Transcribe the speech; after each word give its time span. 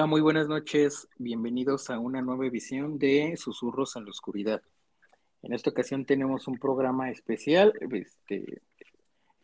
Hola, 0.00 0.06
muy 0.06 0.22
buenas 0.22 0.48
noches. 0.48 1.06
Bienvenidos 1.18 1.90
a 1.90 1.98
una 1.98 2.22
nueva 2.22 2.46
edición 2.46 2.98
de 2.98 3.36
Susurros 3.36 3.96
en 3.96 4.06
la 4.06 4.10
Oscuridad. 4.10 4.62
En 5.42 5.52
esta 5.52 5.68
ocasión 5.68 6.06
tenemos 6.06 6.48
un 6.48 6.58
programa 6.58 7.10
especial, 7.10 7.74
este, 7.92 8.62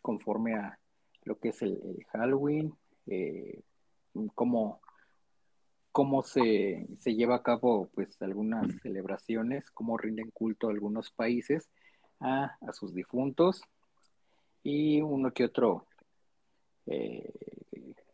conforme 0.01 0.55
a 0.55 0.79
lo 1.25 1.39
que 1.39 1.51
es 1.51 1.61
el, 1.61 1.79
Halloween, 2.11 2.73
eh, 3.07 3.61
cómo, 4.35 4.81
cómo 5.93 6.23
se, 6.23 6.87
lleva 7.05 7.35
a 7.37 7.43
cabo 7.43 7.91
pues 7.95 8.17
algunas 8.23 8.67
celebraciones, 8.81 9.71
cómo 9.73 9.99
rinden 9.99 10.31
culto 10.31 10.71
algunos 10.71 11.11
países 11.11 11.69
a, 12.19 12.57
sus 12.73 12.95
difuntos 12.95 13.61
y 14.63 15.03
uno 15.03 15.35
que 15.35 15.45
otro 15.45 15.87
eh, 16.87 17.31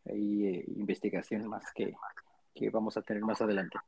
eh, 0.06 0.64
investigación 0.74 1.46
más 1.46 1.62
que, 1.72 1.94
que 2.54 2.70
vamos 2.70 2.96
a 2.96 3.02
tener 3.02 3.22
más 3.22 3.40
adelante. 3.40 3.78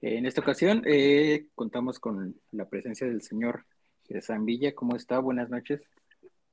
En 0.00 0.26
esta 0.26 0.40
ocasión 0.40 0.82
eh, 0.86 1.46
contamos 1.54 1.98
con 1.98 2.36
la 2.52 2.68
presencia 2.68 3.06
del 3.06 3.22
señor 3.22 3.66
Gerson 4.04 4.44
Villa. 4.44 4.74
¿Cómo 4.74 4.96
está? 4.96 5.18
Buenas 5.18 5.50
noches. 5.50 5.82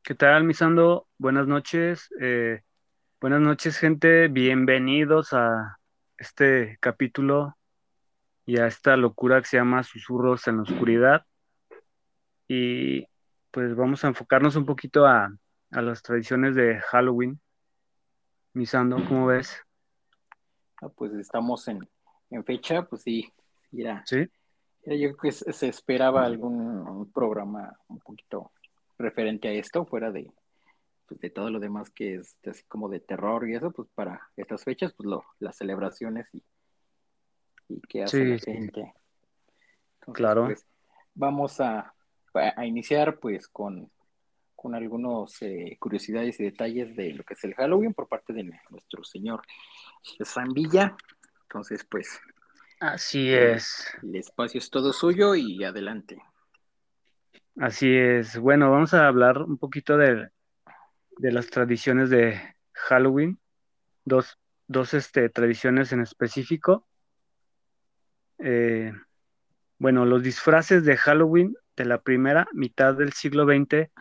¿Qué 0.02 0.16
tal, 0.16 0.44
Misando? 0.44 1.08
Buenas 1.18 1.48
noches. 1.48 2.10
Eh, 2.20 2.62
buenas 3.22 3.42
noches, 3.42 3.78
gente. 3.78 4.28
Bienvenidos 4.28 5.34
a 5.34 5.78
este 6.18 6.78
capítulo 6.80 7.56
y 8.46 8.58
a 8.58 8.68
esta 8.68 8.98
locura 8.98 9.42
que 9.42 9.48
se 9.48 9.58
llama 9.58 9.84
Susurros 9.84 10.48
en 10.48 10.58
la 10.58 10.64
Oscuridad. 10.64 11.26
Y 12.48 13.08
pues 13.52 13.76
vamos 13.76 14.04
a 14.04 14.08
enfocarnos 14.08 14.56
un 14.56 14.66
poquito 14.66 15.06
a, 15.06 15.32
a 15.72 15.82
las 15.82 16.02
tradiciones 16.02 16.56
de 16.56 16.80
Halloween. 16.80 17.40
Misando, 18.54 18.98
¿cómo 19.08 19.28
ves? 19.28 19.65
Pues 20.90 21.14
estamos 21.14 21.68
en, 21.68 21.88
fecha, 22.44 22.84
pues 22.84 23.04
sí, 23.04 23.32
ya. 23.72 24.04
Sí. 24.06 24.28
yo 24.86 25.16
creo 25.16 25.18
que 25.18 25.32
se, 25.32 25.68
esperaba 25.68 26.26
algún 26.26 27.12
programa 27.14 27.78
un 27.88 28.00
poquito 28.00 28.52
referente 28.98 29.48
a 29.48 29.52
esto, 29.52 29.86
fuera 29.86 30.12
de, 30.12 30.30
pues, 31.08 31.20
de 31.20 31.30
todo 31.30 31.50
lo 31.50 31.60
demás 31.60 31.90
que 31.90 32.16
es 32.16 32.38
así 32.46 32.64
como 32.68 32.90
de 32.90 33.00
terror 33.00 33.48
y 33.48 33.56
eso, 33.56 33.72
pues 33.72 33.88
para 33.94 34.30
estas 34.36 34.64
fechas, 34.64 34.94
pues 34.94 35.08
lo, 35.08 35.24
las 35.40 35.58
celebraciones 35.58 36.28
y, 36.34 36.44
y 37.70 37.82
qué 37.82 38.04
hace 38.04 38.26
la 38.26 38.40
gente. 38.40 38.94
claro. 40.14 40.46
Pues, 40.46 40.66
vamos 41.14 41.60
a, 41.62 41.94
a, 42.34 42.66
iniciar 42.66 43.20
pues 43.20 43.48
con, 43.48 43.90
con 44.66 44.74
algunos 44.74 45.40
eh, 45.44 45.78
curiosidades 45.80 46.40
y 46.40 46.46
detalles 46.46 46.96
de 46.96 47.14
lo 47.14 47.24
que 47.24 47.36
es 47.36 47.44
el 47.44 47.54
Halloween 47.54 47.94
por 47.94 48.08
parte 48.08 48.34
de 48.34 48.50
nuestro 48.72 49.04
señor 49.04 49.44
San 50.22 50.48
Villa. 50.54 50.98
Entonces, 51.44 51.86
pues. 51.88 52.20
Así 52.80 53.32
es. 53.32 53.96
El 54.02 54.16
espacio 54.16 54.58
es 54.58 54.72
todo 54.72 54.92
suyo 54.92 55.36
y 55.36 55.64
adelante. 55.64 56.18
Así 57.60 57.96
es. 57.96 58.40
Bueno, 58.40 58.72
vamos 58.72 58.96
a 58.96 59.06
hablar 59.06 59.38
un 59.44 59.60
poquito 59.60 59.98
de, 59.98 60.30
de 61.20 61.32
las 61.32 61.46
tradiciones 61.52 62.10
de 62.10 62.42
Halloween. 62.72 63.40
Dos, 64.04 64.40
dos 64.66 64.96
este, 64.96 65.30
tradiciones 65.30 65.92
en 65.92 66.02
específico. 66.02 66.88
Eh, 68.40 68.92
bueno, 69.78 70.06
los 70.06 70.24
disfraces 70.24 70.84
de 70.86 70.98
Halloween 70.98 71.56
de 71.78 71.86
la 71.86 72.02
primera 72.02 72.48
mitad 72.52 72.96
del 72.96 73.14
siglo 73.14 73.46
XX 73.46 73.92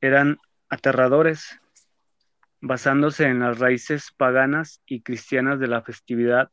eran 0.00 0.38
aterradores 0.68 1.60
basándose 2.60 3.24
en 3.24 3.40
las 3.40 3.58
raíces 3.58 4.12
paganas 4.16 4.82
y 4.86 5.02
cristianas 5.02 5.58
de 5.60 5.68
la 5.68 5.82
festividad 5.82 6.50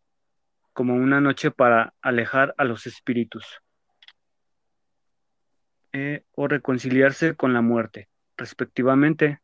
como 0.74 0.96
una 0.96 1.20
noche 1.22 1.52
para 1.52 1.94
alejar 2.02 2.54
a 2.58 2.64
los 2.64 2.86
espíritus 2.88 3.46
eh, 5.92 6.24
o 6.34 6.48
reconciliarse 6.48 7.36
con 7.36 7.54
la 7.54 7.62
muerte, 7.62 8.10
respectivamente. 8.38 9.42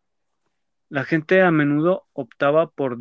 La 0.90 1.04
gente 1.06 1.42
a 1.42 1.50
menudo 1.50 2.06
optaba 2.14 2.70
por, 2.70 2.98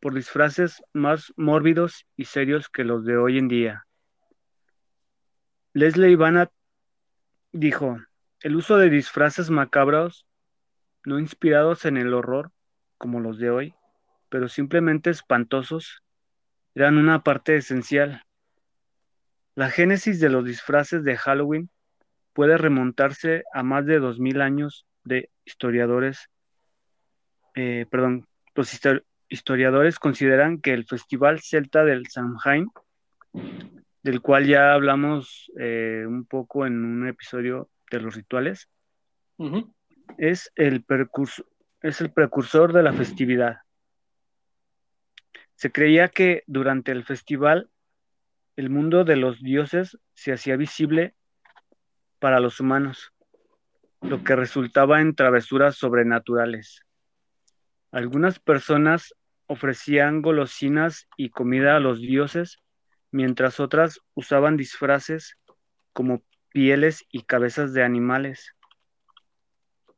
por 0.00 0.14
disfraces 0.14 0.82
más 0.92 1.32
mórbidos 1.36 2.06
y 2.16 2.26
serios 2.26 2.68
que 2.68 2.84
los 2.84 3.04
de 3.04 3.16
hoy 3.16 3.38
en 3.38 3.48
día. 3.48 3.86
Leslie 5.72 6.10
Ivana 6.10 6.50
dijo, 7.52 7.98
el 8.40 8.56
uso 8.56 8.76
de 8.76 8.90
disfraces 8.90 9.48
macabros, 9.48 10.26
no 11.04 11.18
inspirados 11.18 11.84
en 11.84 11.96
el 11.96 12.14
horror, 12.14 12.50
como 12.98 13.20
los 13.20 13.38
de 13.38 13.50
hoy, 13.50 13.74
pero 14.28 14.48
simplemente 14.48 15.10
espantosos, 15.10 16.02
eran 16.74 16.96
una 16.96 17.22
parte 17.22 17.56
esencial. 17.56 18.22
La 19.54 19.70
génesis 19.70 20.20
de 20.20 20.30
los 20.30 20.44
disfraces 20.44 21.04
de 21.04 21.16
Halloween 21.16 21.70
puede 22.32 22.56
remontarse 22.56 23.44
a 23.52 23.62
más 23.62 23.84
de 23.84 23.98
dos 23.98 24.18
mil 24.18 24.40
años 24.40 24.86
de 25.04 25.30
historiadores, 25.44 26.30
eh, 27.54 27.86
perdón, 27.90 28.26
los 28.54 28.70
historiadores 29.28 29.98
consideran 29.98 30.60
que 30.60 30.72
el 30.72 30.86
festival 30.86 31.40
celta 31.40 31.84
del 31.84 32.06
Samhain, 32.06 32.70
del 34.02 34.20
cual 34.20 34.46
ya 34.46 34.72
hablamos 34.72 35.50
eh, 35.58 36.04
un 36.06 36.24
poco 36.24 36.66
en 36.66 36.84
un 36.84 37.08
episodio 37.08 37.68
de 37.90 38.00
los 38.00 38.14
rituales, 38.14 38.68
es 40.18 40.52
el 40.56 40.84
es 41.82 42.00
el 42.00 42.12
precursor 42.12 42.72
de 42.72 42.82
la 42.82 42.92
festividad. 42.92 43.58
Se 45.54 45.72
creía 45.72 46.08
que 46.08 46.44
durante 46.46 46.92
el 46.92 47.04
festival 47.04 47.70
el 48.56 48.70
mundo 48.70 49.04
de 49.04 49.16
los 49.16 49.40
dioses 49.42 49.98
se 50.14 50.32
hacía 50.32 50.56
visible 50.56 51.14
para 52.18 52.40
los 52.40 52.60
humanos, 52.60 53.12
lo 54.00 54.22
que 54.22 54.36
resultaba 54.36 55.00
en 55.00 55.14
travesuras 55.14 55.76
sobrenaturales. 55.76 56.82
Algunas 57.90 58.38
personas 58.38 59.14
ofrecían 59.46 60.22
golosinas 60.22 61.08
y 61.16 61.30
comida 61.30 61.76
a 61.76 61.80
los 61.80 62.00
dioses, 62.00 62.58
mientras 63.10 63.60
otras 63.60 64.00
usaban 64.14 64.56
disfraces 64.56 65.36
como 65.92 66.22
pieles 66.50 67.04
y 67.10 67.22
cabezas 67.22 67.72
de 67.72 67.82
animales 67.82 68.54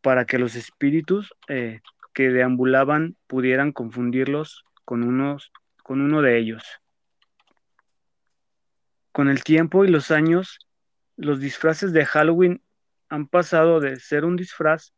para 0.04 0.26
que 0.26 0.38
los 0.38 0.54
espíritus 0.54 1.32
eh, 1.48 1.81
que 2.12 2.28
deambulaban 2.28 3.16
pudieran 3.26 3.72
confundirlos 3.72 4.66
con, 4.84 5.03
unos, 5.03 5.50
con 5.82 6.03
uno 6.03 6.20
de 6.20 6.37
ellos. 6.37 6.62
Con 9.12 9.31
el 9.31 9.42
tiempo 9.42 9.82
y 9.82 9.88
los 9.88 10.10
años, 10.10 10.59
los 11.16 11.41
disfraces 11.41 11.94
de 11.94 12.04
Halloween 12.04 12.62
han 13.09 13.28
pasado 13.28 13.80
de 13.80 13.97
ser 13.97 14.27
un 14.27 14.36
disfraz 14.36 14.92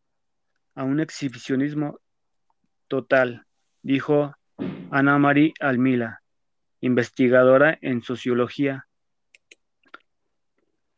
a 0.75 0.82
un 0.82 0.99
exhibicionismo 0.99 2.00
total, 2.88 3.47
dijo 3.82 4.35
Ana 4.91 5.19
Marie 5.20 5.55
Almila, 5.61 6.20
investigadora 6.81 7.79
en 7.81 8.03
sociología. 8.03 8.88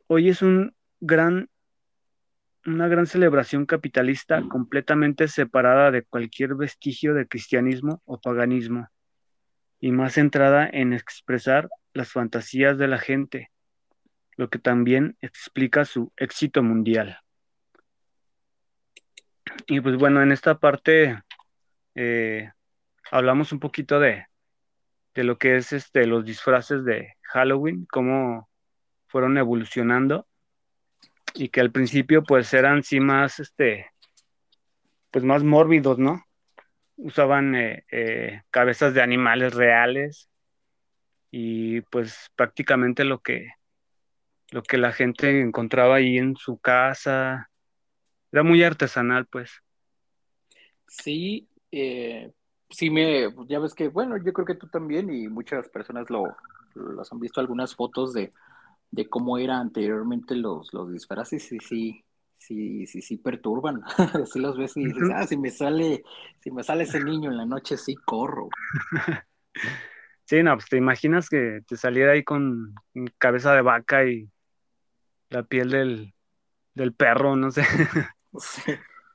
Hoy 0.07 0.31
es 0.31 0.41
un 0.41 0.75
gran 0.99 1.51
una 2.67 2.89
gran 2.89 3.07
celebración 3.07 3.67
capitalista 3.67 4.43
completamente 4.49 5.29
separada 5.29 5.91
de 5.91 6.03
cualquier 6.03 6.55
vestigio 6.55 7.15
de 7.15 7.27
cristianismo 7.27 8.03
o 8.05 8.21
paganismo, 8.21 8.89
y 9.81 9.93
más 9.93 10.15
centrada 10.15 10.69
en 10.71 10.93
expresar 10.93 11.69
las 11.93 12.13
fantasías 12.13 12.79
de 12.79 12.89
la 12.89 12.99
gente, 12.99 13.51
lo 14.37 14.51
que 14.51 14.59
también 14.59 15.17
explica 15.21 15.85
su 15.85 16.13
éxito 16.17 16.63
mundial. 16.63 17.19
Y 19.67 19.81
pues 19.81 19.97
bueno, 19.97 20.23
en 20.23 20.33
esta 20.33 20.59
parte 20.59 21.23
eh, 21.95 22.51
hablamos 23.11 23.53
un 23.53 23.61
poquito 23.61 23.99
de, 23.99 24.27
de, 25.15 25.25
lo 25.25 25.39
que 25.39 25.57
es 25.57 25.73
este, 25.73 26.07
los 26.07 26.25
disfraces 26.25 26.85
de 26.85 27.15
Halloween, 27.23 27.87
cómo, 27.91 28.49
fueron 29.09 29.39
evolucionando 29.39 30.27
y 31.35 31.49
que 31.49 31.61
al 31.61 31.73
principio 31.73 32.23
pues 32.23 32.53
eran 32.55 32.83
sí 32.83 33.01
más, 33.01 33.41
este, 33.41 33.87
pues 35.11 35.25
más 35.25 35.45
mórbidos, 35.45 35.99
¿no? 35.99 36.23
Usaban 36.97 37.55
eh, 37.55 37.85
eh, 37.91 38.43
cabezas 38.51 38.95
de 38.95 39.03
animales 39.03 39.55
reales 39.55 40.29
y 41.31 41.81
pues 41.83 42.31
prácticamente 42.35 43.05
lo 43.05 43.21
que, 43.21 43.49
lo 44.51 44.63
que 44.63 44.79
la 44.79 44.93
gente 44.93 45.41
encontraba 45.41 45.97
ahí 45.97 46.19
en 46.19 46.37
su 46.37 46.59
casa, 46.59 47.51
era 48.33 48.43
muy 48.43 48.63
artesanal 48.63 49.27
pues. 49.27 49.53
Sí, 50.87 51.49
eh, 51.71 52.33
sí 52.71 52.91
me, 52.91 53.29
ya 53.47 53.59
ves 53.59 53.75
que, 53.75 53.89
bueno, 53.89 54.17
yo 54.17 54.33
creo 54.33 54.47
que 54.47 54.55
tú 54.55 54.69
también 54.69 55.13
y 55.13 55.29
muchas 55.29 55.69
personas 55.69 56.09
lo, 56.11 56.35
los 56.75 57.13
han 57.13 57.21
visto 57.21 57.41
algunas 57.41 57.75
fotos 57.75 58.13
de, 58.13 58.33
de 58.91 59.09
cómo 59.09 59.39
eran 59.39 59.61
anteriormente 59.61 60.35
los, 60.35 60.73
los 60.73 60.93
disfraces 60.93 61.53
y 61.53 61.59
sí, 61.59 62.05
sí, 62.39 62.87
sí, 62.87 63.03
sí 63.03 63.17
perturban. 63.19 63.83
si 64.33 64.39
los 64.39 64.57
ves 64.57 64.77
y 64.77 64.87
dices, 64.87 65.11
ah, 65.15 65.27
si 65.27 65.37
me 65.37 65.51
sale, 65.51 66.03
si 66.41 66.51
me 66.51 66.63
sale 66.63 66.85
ese 66.85 67.03
niño 67.03 67.31
en 67.31 67.37
la 67.37 67.45
noche, 67.45 67.77
sí 67.77 67.95
corro. 67.97 68.49
sí, 70.25 70.43
no, 70.43 70.55
pues 70.55 70.69
te 70.69 70.77
imaginas 70.77 71.29
que 71.29 71.61
te 71.67 71.77
saliera 71.77 72.13
ahí 72.13 72.25
con 72.25 72.75
cabeza 73.19 73.55
de 73.55 73.63
vaca 73.63 74.05
y 74.05 74.31
la 75.31 75.43
piel 75.43 75.71
del, 75.71 76.15
del 76.75 76.95
perro, 76.95 77.37
no 77.37 77.51
sé. 77.51 77.63
sí. 78.39 78.73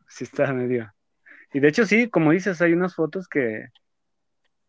sí 0.07 0.23
está 0.25 0.53
medio. 0.53 0.93
Y 1.53 1.59
de 1.59 1.67
hecho, 1.67 1.85
sí, 1.85 2.09
como 2.09 2.31
dices, 2.31 2.61
hay 2.61 2.73
unas 2.73 2.95
fotos 2.95 3.27
que, 3.27 3.67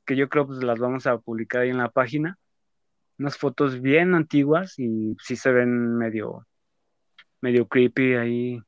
que 0.05 0.17
yo 0.17 0.29
creo 0.29 0.47
pues 0.47 0.63
las 0.63 0.79
vamos 0.79 1.07
a 1.07 1.19
publicar 1.19 1.63
ahí 1.63 1.71
en 1.71 1.79
la 1.79 1.91
página. 1.91 2.39
Unas 3.19 3.37
fotos 3.37 3.81
bien 3.81 4.15
antiguas 4.15 4.79
y 4.79 5.17
sí 5.23 5.37
se 5.37 5.53
ven 5.53 5.97
medio, 5.97 6.47
medio 7.41 7.67
creepy 7.69 8.15
ahí. 8.15 8.61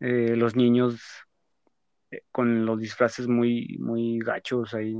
Eh, 0.00 0.36
los 0.36 0.54
niños 0.54 1.00
eh, 2.10 2.22
con 2.30 2.64
los 2.64 2.80
disfraces 2.80 3.26
muy, 3.26 3.76
muy 3.80 4.18
gachos 4.18 4.74
ahí. 4.74 4.96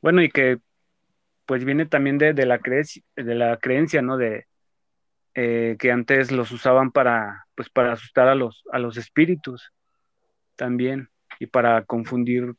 Bueno, 0.00 0.22
y 0.22 0.30
que 0.30 0.58
pues 1.46 1.64
viene 1.64 1.86
también 1.86 2.18
de, 2.18 2.32
la, 2.46 2.58
de 2.58 3.34
la 3.34 3.56
creencia, 3.58 4.02
¿no? 4.02 4.16
De 4.16 4.46
eh, 5.34 5.76
que 5.78 5.90
antes 5.90 6.30
los 6.30 6.52
usaban 6.52 6.92
para, 6.92 7.46
pues 7.54 7.68
para 7.68 7.92
asustar 7.92 8.28
a 8.28 8.34
los, 8.34 8.62
a 8.72 8.78
los 8.78 8.96
espíritus 8.96 9.72
también 10.56 11.08
y 11.40 11.46
para 11.46 11.84
confundir, 11.84 12.54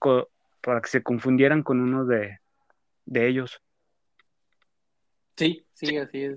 para 0.61 0.81
que 0.81 0.89
se 0.89 1.03
confundieran 1.03 1.63
con 1.63 1.79
uno 1.79 2.05
de, 2.05 2.39
ellos. 3.13 3.61
Sí, 5.35 5.65
sí, 5.73 5.97
así 5.97 6.23
es. 6.23 6.35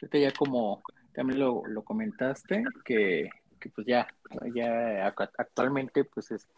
Este 0.00 0.20
ya 0.20 0.32
como 0.32 0.82
también 1.12 1.40
lo, 1.40 1.62
comentaste, 1.84 2.64
que, 2.84 3.30
pues 3.74 3.86
ya, 3.86 4.08
ya 4.54 5.06
actualmente 5.06 6.04
pues 6.04 6.30
es 6.30 6.48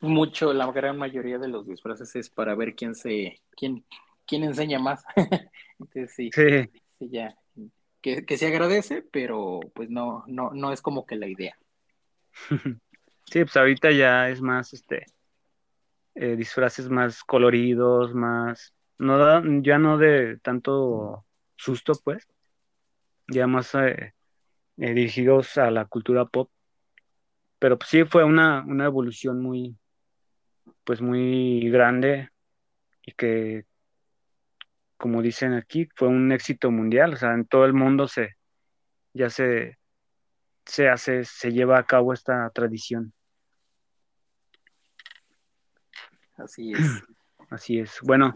mucho, 0.00 0.52
la 0.52 0.70
gran 0.72 0.98
mayoría 0.98 1.38
de 1.38 1.48
los 1.48 1.66
disfraces 1.66 2.14
es 2.16 2.30
para 2.30 2.54
ver 2.54 2.74
quién 2.74 2.94
se, 2.94 3.40
quién, 3.56 3.84
quién 4.26 4.44
enseña 4.44 4.78
más. 4.78 5.04
Entonces 5.78 6.12
sí, 6.14 6.30
sí, 6.32 6.70
ya, 7.00 7.36
que, 8.00 8.24
que, 8.24 8.36
se 8.36 8.48
agradece, 8.48 9.02
pero 9.02 9.60
pues 9.74 9.88
no, 9.88 10.24
no, 10.26 10.50
no 10.52 10.72
es 10.72 10.82
como 10.82 11.06
que 11.06 11.16
la 11.16 11.28
idea. 11.28 11.56
Sí, 13.30 13.44
pues 13.44 13.56
ahorita 13.56 13.92
ya 13.92 14.28
es 14.28 14.42
más, 14.42 14.72
este, 14.72 15.06
eh, 16.16 16.34
disfraces 16.34 16.88
más 16.88 17.22
coloridos, 17.22 18.12
más, 18.12 18.74
no 19.00 19.62
ya 19.62 19.78
no 19.78 19.96
de 19.96 20.38
tanto 20.42 21.24
susto, 21.56 21.92
pues, 22.04 22.28
ya 23.28 23.46
más 23.46 23.74
eh, 23.74 24.14
eh, 24.76 24.94
dirigidos 24.94 25.56
a 25.56 25.70
la 25.70 25.86
cultura 25.86 26.26
pop. 26.26 26.50
Pero 27.58 27.78
pues, 27.78 27.88
sí 27.88 28.04
fue 28.04 28.24
una, 28.24 28.62
una 28.66 28.84
evolución 28.84 29.42
muy, 29.42 29.76
pues 30.84 31.00
muy 31.00 31.68
grande 31.70 32.28
y 33.02 33.12
que, 33.12 33.64
como 34.98 35.22
dicen 35.22 35.54
aquí, 35.54 35.88
fue 35.96 36.08
un 36.08 36.30
éxito 36.32 36.70
mundial, 36.70 37.14
o 37.14 37.16
sea, 37.16 37.32
en 37.32 37.46
todo 37.46 37.64
el 37.64 37.72
mundo 37.72 38.06
se, 38.06 38.36
ya 39.14 39.30
se, 39.30 39.78
se 40.66 40.90
hace, 40.90 41.24
se 41.24 41.52
lleva 41.52 41.78
a 41.78 41.86
cabo 41.86 42.12
esta 42.12 42.50
tradición. 42.50 43.14
Así 46.36 46.72
es. 46.72 46.80
Así 47.50 47.78
es. 47.78 47.98
Bueno, 48.02 48.32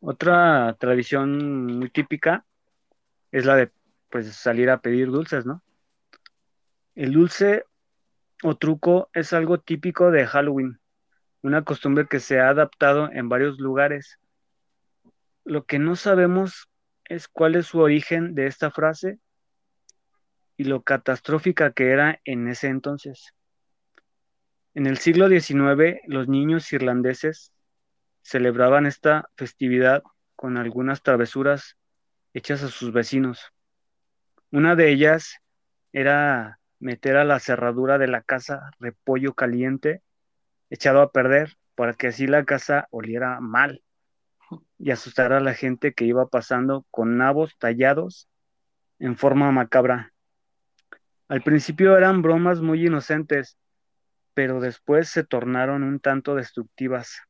otra 0.00 0.76
tradición 0.78 1.78
muy 1.78 1.90
típica 1.90 2.44
es 3.32 3.44
la 3.46 3.56
de 3.56 3.70
pues 4.10 4.34
salir 4.34 4.70
a 4.70 4.80
pedir 4.80 5.10
dulces, 5.10 5.44
¿no? 5.46 5.62
El 6.94 7.12
dulce 7.12 7.64
o 8.42 8.56
truco 8.56 9.10
es 9.12 9.32
algo 9.32 9.58
típico 9.58 10.10
de 10.10 10.26
Halloween, 10.26 10.78
una 11.42 11.64
costumbre 11.64 12.06
que 12.06 12.20
se 12.20 12.40
ha 12.40 12.48
adaptado 12.48 13.10
en 13.10 13.28
varios 13.28 13.58
lugares. 13.58 14.18
Lo 15.44 15.64
que 15.64 15.78
no 15.78 15.96
sabemos 15.96 16.68
es 17.06 17.26
cuál 17.28 17.56
es 17.56 17.66
su 17.66 17.80
origen 17.80 18.34
de 18.34 18.46
esta 18.46 18.70
frase 18.70 19.18
y 20.56 20.64
lo 20.64 20.82
catastrófica 20.82 21.72
que 21.72 21.90
era 21.90 22.20
en 22.24 22.48
ese 22.48 22.68
entonces. 22.68 23.34
En 24.74 24.86
el 24.86 24.98
siglo 24.98 25.28
XIX, 25.28 26.00
los 26.06 26.28
niños 26.28 26.72
irlandeses 26.72 27.53
celebraban 28.24 28.86
esta 28.86 29.28
festividad 29.36 30.02
con 30.34 30.56
algunas 30.56 31.02
travesuras 31.02 31.76
hechas 32.32 32.62
a 32.62 32.68
sus 32.68 32.92
vecinos. 32.92 33.52
Una 34.50 34.74
de 34.74 34.90
ellas 34.90 35.36
era 35.92 36.58
meter 36.80 37.16
a 37.16 37.24
la 37.24 37.38
cerradura 37.38 37.98
de 37.98 38.08
la 38.08 38.22
casa 38.22 38.70
repollo 38.80 39.34
caliente 39.34 40.02
echado 40.70 41.02
a 41.02 41.12
perder 41.12 41.56
para 41.74 41.92
que 41.92 42.08
así 42.08 42.26
la 42.26 42.44
casa 42.44 42.88
oliera 42.90 43.40
mal 43.40 43.82
y 44.78 44.90
asustar 44.90 45.32
a 45.32 45.40
la 45.40 45.54
gente 45.54 45.92
que 45.92 46.04
iba 46.04 46.26
pasando 46.26 46.86
con 46.90 47.18
nabos 47.18 47.56
tallados 47.58 48.28
en 48.98 49.16
forma 49.16 49.52
macabra. 49.52 50.12
Al 51.28 51.42
principio 51.42 51.96
eran 51.96 52.22
bromas 52.22 52.60
muy 52.60 52.86
inocentes, 52.86 53.58
pero 54.32 54.60
después 54.60 55.08
se 55.08 55.24
tornaron 55.24 55.82
un 55.82 56.00
tanto 56.00 56.34
destructivas. 56.34 57.20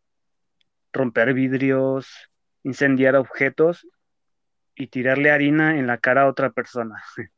Romper 0.95 1.35
vidrios, 1.35 2.31
incendiar 2.63 3.17
objetos 3.17 3.87
y 4.77 4.87
tirarle 4.87 5.33
harina 5.33 5.77
en 5.77 5.89
la 5.89 5.99
cara 5.99 6.23
a 6.23 6.29
otra 6.29 6.51
persona. 6.51 7.03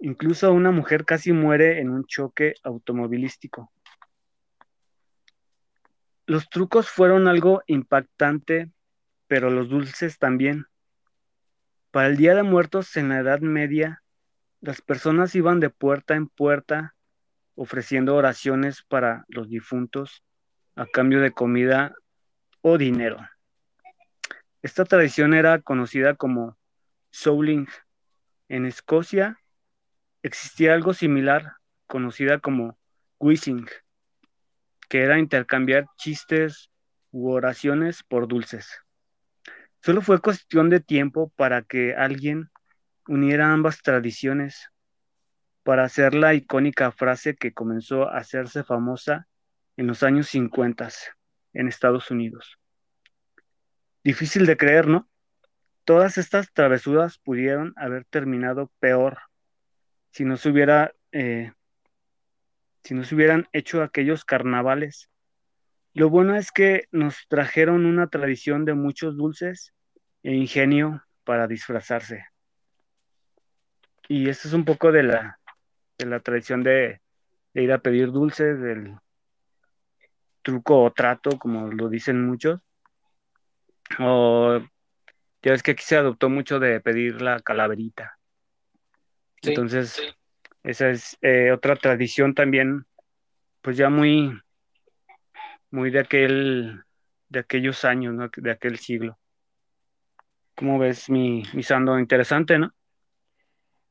Incluso 0.00 0.52
una 0.52 0.70
mujer 0.70 1.04
casi 1.04 1.32
muere 1.32 1.78
en 1.80 1.90
un 1.90 2.06
choque 2.06 2.54
automovilístico. 2.64 3.70
Los 6.24 6.48
trucos 6.48 6.88
fueron 6.88 7.28
algo 7.28 7.62
impactante, 7.66 8.70
pero 9.26 9.50
los 9.50 9.68
dulces 9.68 10.18
también. 10.18 10.66
Para 11.90 12.08
el 12.08 12.16
Día 12.16 12.34
de 12.34 12.44
Muertos 12.44 12.96
en 12.96 13.10
la 13.10 13.18
Edad 13.18 13.40
Media, 13.40 14.02
las 14.60 14.80
personas 14.80 15.34
iban 15.34 15.60
de 15.60 15.70
puerta 15.70 16.14
en 16.14 16.28
puerta 16.28 16.94
ofreciendo 17.54 18.14
oraciones 18.14 18.82
para 18.82 19.24
los 19.28 19.50
difuntos 19.50 20.22
a 20.76 20.86
cambio 20.86 21.20
de 21.20 21.32
comida 21.32 21.94
o 22.60 22.78
dinero. 22.78 23.18
Esta 24.62 24.84
tradición 24.84 25.34
era 25.34 25.60
conocida 25.60 26.14
como 26.14 26.56
souling. 27.10 27.68
En 28.48 28.66
Escocia 28.66 29.38
existía 30.22 30.74
algo 30.74 30.94
similar, 30.94 31.56
conocida 31.86 32.38
como 32.38 32.78
wishing, 33.18 33.66
que 34.88 35.02
era 35.02 35.18
intercambiar 35.18 35.86
chistes 35.96 36.70
u 37.10 37.30
oraciones 37.30 38.02
por 38.02 38.26
dulces. 38.26 38.68
Solo 39.80 40.02
fue 40.02 40.20
cuestión 40.20 40.70
de 40.70 40.80
tiempo 40.80 41.32
para 41.36 41.62
que 41.62 41.94
alguien 41.94 42.50
uniera 43.06 43.52
ambas 43.52 43.80
tradiciones 43.82 44.70
para 45.62 45.84
hacer 45.84 46.14
la 46.14 46.34
icónica 46.34 46.90
frase 46.90 47.36
que 47.36 47.52
comenzó 47.52 48.08
a 48.08 48.18
hacerse 48.18 48.64
famosa 48.64 49.28
en 49.76 49.86
los 49.86 50.02
años 50.02 50.28
50 50.28 50.88
en 51.52 51.68
Estados 51.68 52.10
Unidos. 52.10 52.58
Difícil 54.04 54.46
de 54.46 54.56
creer, 54.56 54.86
¿no? 54.86 55.08
Todas 55.84 56.18
estas 56.18 56.52
travesuras 56.52 57.18
pudieron 57.18 57.72
haber 57.76 58.04
terminado 58.04 58.70
peor 58.78 59.18
si 60.10 60.24
no 60.24 60.36
se 60.36 60.50
hubiera 60.50 60.92
eh, 61.12 61.52
si 62.84 62.94
no 62.94 63.04
se 63.04 63.14
hubieran 63.14 63.48
hecho 63.52 63.82
aquellos 63.82 64.24
carnavales. 64.24 65.10
Lo 65.94 66.10
bueno 66.10 66.36
es 66.36 66.52
que 66.52 66.84
nos 66.90 67.26
trajeron 67.28 67.86
una 67.86 68.08
tradición 68.08 68.64
de 68.64 68.74
muchos 68.74 69.16
dulces 69.16 69.74
e 70.22 70.34
ingenio 70.34 71.02
para 71.24 71.46
disfrazarse. 71.46 72.24
Y 74.08 74.28
esto 74.28 74.48
es 74.48 74.54
un 74.54 74.64
poco 74.64 74.92
de 74.92 75.02
la 75.02 75.38
de 75.98 76.06
la 76.06 76.20
tradición 76.20 76.62
de, 76.62 77.00
ir 77.54 77.72
a 77.72 77.78
pedir 77.78 78.12
dulces, 78.12 78.60
del 78.60 78.94
truco 80.48 80.82
o 80.84 80.90
trato, 80.90 81.38
como 81.38 81.70
lo 81.70 81.90
dicen 81.90 82.26
muchos, 82.26 82.58
o 83.98 84.58
Ya 85.42 85.52
ves 85.52 85.62
que 85.62 85.72
aquí 85.72 85.84
se 85.84 85.96
adoptó 85.96 86.30
mucho 86.30 86.58
de 86.58 86.80
pedir 86.80 87.20
la 87.20 87.40
calaverita. 87.40 88.18
Sí, 89.42 89.50
Entonces, 89.50 90.00
esa 90.62 90.88
es 90.88 91.18
eh, 91.20 91.52
otra 91.52 91.76
tradición 91.76 92.34
también, 92.34 92.86
pues 93.60 93.76
ya 93.76 93.90
muy, 93.90 94.40
muy 95.70 95.90
de 95.90 96.00
aquel, 96.00 96.82
de 97.28 97.40
aquellos 97.40 97.84
años, 97.84 98.14
¿no? 98.14 98.30
De 98.34 98.50
aquel 98.50 98.78
siglo. 98.78 99.18
¿Cómo 100.56 100.78
ves 100.78 101.10
mi, 101.10 101.42
mi 101.52 101.62
Sando? 101.62 101.98
Interesante, 101.98 102.58
¿no? 102.58 102.72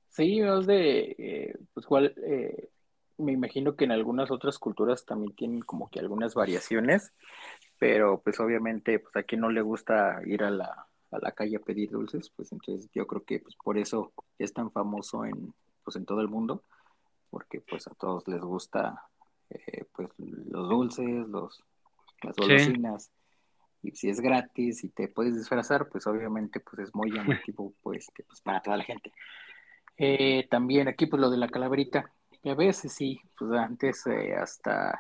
sí, 0.10 0.40
es 0.42 0.66
de, 0.66 1.16
eh, 1.20 1.54
pues 1.74 1.86
igual, 1.86 2.14
eh, 2.26 2.70
me 3.18 3.32
imagino 3.34 3.76
que 3.76 3.86
en 3.86 3.92
algunas 3.92 4.32
otras 4.32 4.60
culturas 4.60 5.06
también 5.06 5.36
tienen 5.36 5.62
como 5.62 5.90
que 5.90 6.00
algunas 6.00 6.36
variaciones, 6.36 7.14
pero 7.80 8.22
pues 8.22 8.40
obviamente, 8.40 9.00
pues 9.00 9.16
a 9.16 9.24
quien 9.24 9.42
no 9.42 9.50
le 9.50 9.62
gusta 9.62 10.22
ir 10.26 10.44
a 10.44 10.52
la, 10.52 10.88
a 11.12 11.20
la 11.20 11.32
calle 11.34 11.58
a 11.58 11.62
pedir 11.62 11.92
dulces, 11.92 12.30
pues 12.36 12.52
entonces 12.52 12.90
yo 12.94 13.08
creo 13.08 13.24
que 13.24 13.40
pues 13.40 13.56
por 13.64 13.78
eso 13.78 14.14
es 14.38 14.54
tan 14.54 14.72
famoso 14.72 15.26
en, 15.26 15.54
pues 15.84 15.96
en 15.98 16.06
todo 16.06 16.22
el 16.22 16.28
mundo, 16.30 16.64
porque 17.30 17.62
pues 17.62 17.88
a 17.88 17.96
todos 17.96 18.28
les 18.28 18.42
gusta 18.42 19.04
eh, 19.50 19.86
pues 19.94 20.10
los 20.18 20.70
dulces, 20.70 21.28
los, 21.30 21.64
las 22.24 22.36
Sí, 22.40 22.44
golosinas, 22.44 23.12
y 23.82 23.92
si 23.92 24.10
es 24.10 24.20
gratis 24.22 24.84
y 24.84 24.90
te 24.90 25.08
puedes 25.08 25.36
disfrazar, 25.36 25.90
pues 25.90 26.08
obviamente 26.08 26.60
pues 26.60 26.88
es 26.90 26.96
muy 26.96 27.12
llamativo 27.14 27.74
pues, 27.82 28.08
que, 28.14 28.24
pues 28.24 28.42
para 28.42 28.62
toda 28.62 28.78
la 28.78 28.84
gente. 28.84 29.14
Eh, 29.98 30.48
también 30.50 30.88
aquí 30.88 31.08
pues 31.08 31.22
lo 31.22 31.30
de 31.30 31.38
la 31.38 31.50
calaverita, 31.50 32.14
que 32.44 32.52
a 32.52 32.56
veces 32.56 32.94
sí, 32.94 33.20
pues 33.38 33.52
antes 33.54 34.06
eh, 34.08 34.36
hasta 34.36 35.00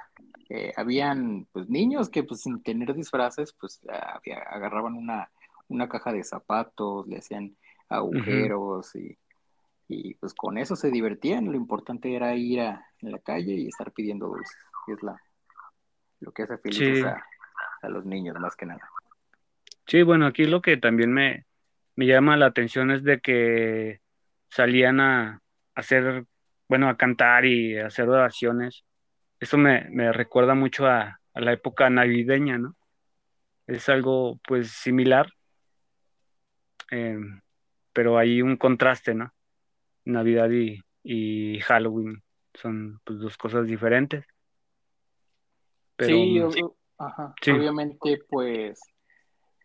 eh, 0.49 0.73
habían 0.75 1.47
pues 1.51 1.69
niños 1.69 2.09
que 2.09 2.23
pues 2.23 2.41
sin 2.41 2.61
tener 2.63 2.93
disfraces 2.93 3.53
pues 3.59 3.81
había- 3.89 4.41
agarraban 4.49 4.93
una, 4.95 5.29
una 5.67 5.87
caja 5.89 6.13
de 6.13 6.23
zapatos, 6.23 7.07
le 7.07 7.17
hacían 7.19 7.55
agujeros 7.89 8.95
y, 8.95 9.17
y 9.87 10.15
pues 10.15 10.33
con 10.33 10.57
eso 10.57 10.75
se 10.75 10.91
divertían, 10.91 11.45
lo 11.45 11.55
importante 11.57 12.15
era 12.15 12.35
ir 12.35 12.61
a, 12.61 12.85
en 13.01 13.11
la 13.11 13.19
calle 13.19 13.53
y 13.53 13.67
estar 13.67 13.91
pidiendo 13.91 14.27
dulces, 14.27 14.57
es 14.87 15.03
la, 15.03 15.21
lo 16.19 16.31
que 16.31 16.43
hace 16.43 16.57
felices 16.57 16.99
Sí, 16.99 17.03
a, 17.05 17.23
a 17.81 17.89
los 17.89 18.05
niños 18.05 18.37
más 18.39 18.55
que 18.55 18.65
nada. 18.65 18.89
sí, 19.87 20.03
bueno, 20.03 20.25
aquí 20.27 20.45
lo 20.45 20.61
que 20.61 20.77
también 20.77 21.13
me, 21.13 21.45
me 21.95 22.05
llama 22.05 22.37
la 22.37 22.47
atención 22.47 22.91
es 22.91 23.03
de 23.03 23.19
que 23.19 24.01
salían 24.49 24.99
a 24.99 25.41
hacer, 25.75 26.25
bueno, 26.67 26.89
a 26.89 26.97
cantar 26.97 27.45
y 27.45 27.77
a 27.77 27.87
hacer 27.87 28.09
oraciones. 28.09 28.85
Eso 29.39 29.57
me, 29.57 29.87
me 29.91 30.11
recuerda 30.13 30.55
mucho 30.55 30.87
a, 30.87 31.19
a 31.33 31.41
la 31.41 31.53
época 31.53 31.89
navideña, 31.89 32.57
¿no? 32.57 32.75
Es 33.67 33.89
algo 33.89 34.39
pues 34.47 34.71
similar, 34.71 35.27
eh, 36.91 37.17
pero 37.93 38.17
hay 38.17 38.41
un 38.41 38.57
contraste, 38.57 39.13
¿no? 39.13 39.33
Navidad 40.05 40.49
y, 40.51 40.81
y 41.03 41.59
Halloween 41.61 42.23
son 42.53 42.99
pues 43.03 43.19
dos 43.19 43.37
cosas 43.37 43.67
diferentes, 43.67 44.25
pero 45.95 46.17
Sí, 46.17 46.39
o- 46.39 46.77
ajá, 46.97 47.33
sí, 47.41 47.51
obviamente 47.51 48.19
pues 48.29 48.79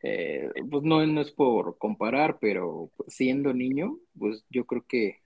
Eh, 0.04 0.50
pues 0.70 0.84
no, 0.84 1.06
no 1.06 1.22
es 1.22 1.32
por 1.32 1.78
comparar, 1.78 2.38
pero 2.40 2.90
pues, 2.96 3.14
siendo 3.14 3.54
niño, 3.54 3.98
pues 4.18 4.44
yo 4.50 4.66
creo 4.66 4.84
que 4.88 5.21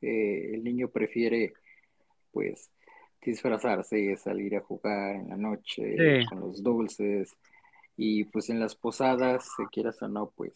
eh, 0.00 0.54
el 0.54 0.64
niño 0.64 0.88
prefiere 0.88 1.52
pues 2.32 2.70
disfrazarse, 3.20 4.16
salir 4.16 4.56
a 4.56 4.60
jugar 4.60 5.16
en 5.16 5.28
la 5.28 5.36
noche 5.36 6.20
sí, 6.20 6.26
con 6.26 6.40
los 6.40 6.62
dulces 6.62 7.36
y 7.96 8.24
pues 8.24 8.48
en 8.48 8.60
las 8.60 8.74
posadas, 8.76 9.48
si 9.56 9.66
quieras 9.66 10.00
o 10.02 10.08
no, 10.08 10.30
pues 10.36 10.54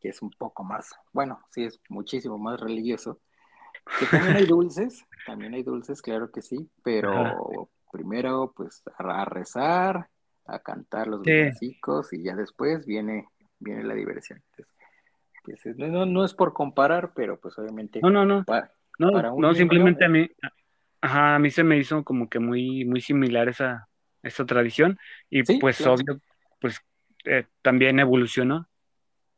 que 0.00 0.08
es 0.08 0.20
un 0.20 0.30
poco 0.30 0.64
más, 0.64 0.90
bueno, 1.12 1.40
sí 1.50 1.64
es 1.64 1.80
muchísimo 1.88 2.36
más 2.36 2.60
religioso, 2.60 3.20
que 4.00 4.06
también 4.06 4.36
hay 4.36 4.46
dulces, 4.46 5.04
también 5.26 5.54
hay 5.54 5.62
dulces, 5.62 6.02
claro 6.02 6.32
que 6.32 6.42
sí, 6.42 6.56
ajá, 6.56 6.72
pero 6.82 7.70
primero 7.92 8.52
pues 8.56 8.82
a, 8.98 9.22
a 9.22 9.24
rezar, 9.24 10.08
a 10.46 10.58
cantar 10.58 11.06
los 11.06 11.22
sí, 11.22 11.30
villancicos 11.30 12.12
y 12.12 12.22
ya 12.22 12.34
después 12.34 12.84
viene, 12.84 13.28
viene 13.60 13.84
la 13.84 13.94
diversión. 13.94 14.42
Entonces, 14.50 14.71
pues, 15.42 15.60
no, 15.76 16.06
no 16.06 16.24
es 16.24 16.34
por 16.34 16.52
comparar, 16.52 17.12
pero 17.14 17.38
pues 17.38 17.58
obviamente 17.58 18.00
no, 18.00 18.10
no, 18.10 18.24
no, 18.24 18.44
no, 18.98 19.12
para 19.12 19.32
un 19.32 19.40
no, 19.40 19.48
niño, 19.48 19.58
simplemente 19.58 20.04
a 20.04 20.08
mí, 20.08 20.28
ajá, 21.00 21.34
a 21.34 21.38
mí 21.38 21.50
se 21.50 21.64
me 21.64 21.78
hizo 21.78 22.04
como 22.04 22.28
que 22.28 22.38
muy, 22.38 22.84
muy 22.84 23.00
similar 23.00 23.48
esa, 23.48 23.88
esa 24.22 24.46
tradición 24.46 24.98
y 25.28 25.44
sí, 25.44 25.58
pues 25.58 25.78
claro. 25.78 25.94
obvio, 25.94 26.20
pues 26.60 26.80
eh, 27.24 27.46
también 27.60 27.98
evolucionó 27.98 28.68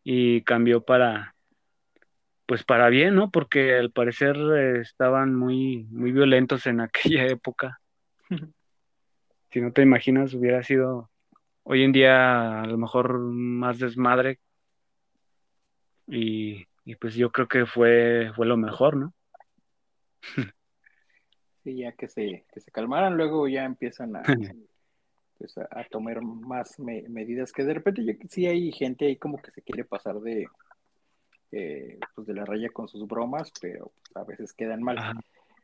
y 0.02 0.42
cambió 0.42 0.84
para, 0.84 1.34
pues 2.46 2.64
para 2.64 2.88
bien, 2.90 3.14
¿no? 3.14 3.30
Porque 3.30 3.74
al 3.74 3.90
parecer 3.90 4.36
eh, 4.36 4.80
estaban 4.80 5.34
muy, 5.34 5.84
muy 5.90 6.12
violentos 6.12 6.66
en 6.66 6.80
aquella 6.82 7.26
época. 7.26 7.80
Si 9.50 9.60
no 9.60 9.72
te 9.72 9.82
imaginas, 9.82 10.34
hubiera 10.34 10.62
sido 10.62 11.10
hoy 11.62 11.84
en 11.84 11.92
día 11.92 12.62
a 12.62 12.66
lo 12.66 12.76
mejor 12.76 13.18
más 13.18 13.78
desmadre 13.78 14.40
y, 16.06 16.66
y 16.84 16.96
pues 16.96 17.14
yo 17.14 17.30
creo 17.30 17.48
que 17.48 17.66
fue, 17.66 18.30
fue 18.34 18.46
lo 18.46 18.56
mejor, 18.56 18.96
¿no? 18.96 19.14
Sí, 21.62 21.76
ya 21.76 21.92
que 21.92 22.08
se, 22.08 22.44
que 22.52 22.60
se 22.60 22.70
calmaran, 22.70 23.16
luego 23.16 23.48
ya 23.48 23.64
empiezan 23.64 24.16
a, 24.16 24.22
pues, 25.38 25.56
a, 25.56 25.66
a 25.70 25.84
tomar 25.84 26.20
más 26.22 26.78
me- 26.78 27.08
medidas 27.08 27.52
que 27.52 27.64
de 27.64 27.74
repente 27.74 28.04
ya 28.04 28.14
que 28.18 28.28
sí 28.28 28.46
hay 28.46 28.70
gente 28.72 29.06
ahí 29.06 29.16
como 29.16 29.40
que 29.40 29.50
se 29.50 29.62
quiere 29.62 29.84
pasar 29.84 30.20
de, 30.20 30.46
eh, 31.52 31.98
pues 32.14 32.26
de 32.26 32.34
la 32.34 32.44
raya 32.44 32.68
con 32.70 32.88
sus 32.88 33.06
bromas, 33.06 33.50
pero 33.60 33.92
pues, 33.94 34.16
a 34.16 34.24
veces 34.24 34.52
quedan 34.52 34.82
mal. 34.82 34.98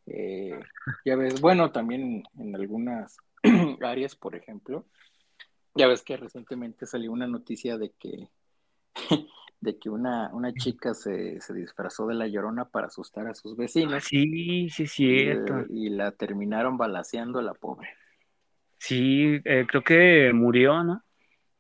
Eh, 0.07 0.59
ya 1.05 1.17
ves, 1.17 1.41
bueno, 1.41 1.71
también 1.71 2.23
en 2.39 2.55
algunas 2.57 3.19
áreas, 3.83 4.17
por 4.17 4.35
ejemplo, 4.35 4.87
ya 5.75 5.87
ves 5.87 6.03
que 6.03 6.17
recientemente 6.17 6.87
salió 6.87 7.13
una 7.13 7.27
noticia 7.27 7.77
de 7.77 7.91
que, 7.99 8.29
de 9.61 9.79
que 9.79 9.91
una, 9.91 10.31
una 10.33 10.53
chica 10.55 10.95
se, 10.95 11.41
se 11.41 11.55
disfrazó 11.55 12.07
de 12.07 12.15
la 12.15 12.27
Llorona 12.27 12.65
para 12.65 12.87
asustar 12.87 13.27
a 13.27 13.35
sus 13.35 13.57
vecinos 13.57 14.05
sí, 14.05 14.69
sí, 14.71 14.85
y, 14.85 14.87
cierto. 14.87 15.65
y 15.69 15.91
la 15.91 16.13
terminaron 16.13 16.79
balaceando 16.79 17.39
a 17.39 17.43
la 17.43 17.55
pobre. 17.55 17.91
Sí, 18.79 19.41
eh, 19.45 19.67
creo 19.69 19.83
que 19.83 20.33
murió, 20.33 20.83
¿no? 20.83 21.03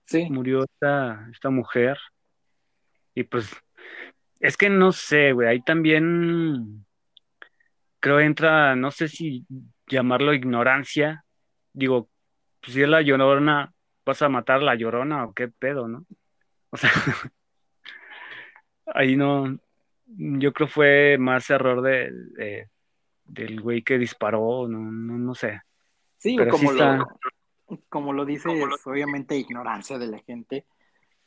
Sí, 0.07 0.29
Murió 0.31 0.65
esta, 0.65 1.29
esta 1.31 1.51
mujer 1.51 1.97
y 3.15 3.23
pues 3.25 3.55
es 4.41 4.57
que 4.57 4.71
no 4.71 4.91
sé, 4.91 5.33
güey, 5.33 5.47
ahí 5.47 5.63
también 5.63 6.85
creo 8.01 8.19
entra, 8.19 8.75
no 8.75 8.91
sé 8.91 9.09
si 9.09 9.47
llamarlo 9.87 10.33
ignorancia, 10.33 11.25
digo, 11.73 12.09
pues 12.61 12.73
si 12.73 12.83
es 12.83 12.89
la 12.89 13.03
Llorona, 13.03 13.73
vas 14.05 14.23
a 14.23 14.29
matar 14.29 14.57
a 14.57 14.65
la 14.65 14.75
Llorona 14.75 15.27
o 15.27 15.35
qué 15.35 15.49
pedo, 15.49 15.87
¿no? 15.87 16.07
O 16.71 16.77
sea, 16.77 16.91
ahí 18.95 19.17
no, 19.17 19.59
yo 20.07 20.53
creo 20.53 20.69
fue 20.69 21.17
más 21.19 21.49
error 21.51 21.83
de, 21.83 22.11
de- 22.13 22.69
del 23.25 23.61
güey 23.61 23.83
que 23.83 23.99
disparó, 23.99 24.67
no, 24.69 24.79
no, 24.79 25.19
no 25.19 25.35
sé, 25.35 25.61
sí, 26.19 26.37
pero 26.37 26.53
sí 26.53 26.59
como 26.59 26.73
está, 26.73 26.99
lo, 27.69 27.79
como 27.89 28.13
lo 28.13 28.25
dices, 28.25 28.53
obviamente 28.85 29.37
ignorancia 29.37 29.99
de 29.99 30.07
la 30.09 30.19
gente. 30.21 30.67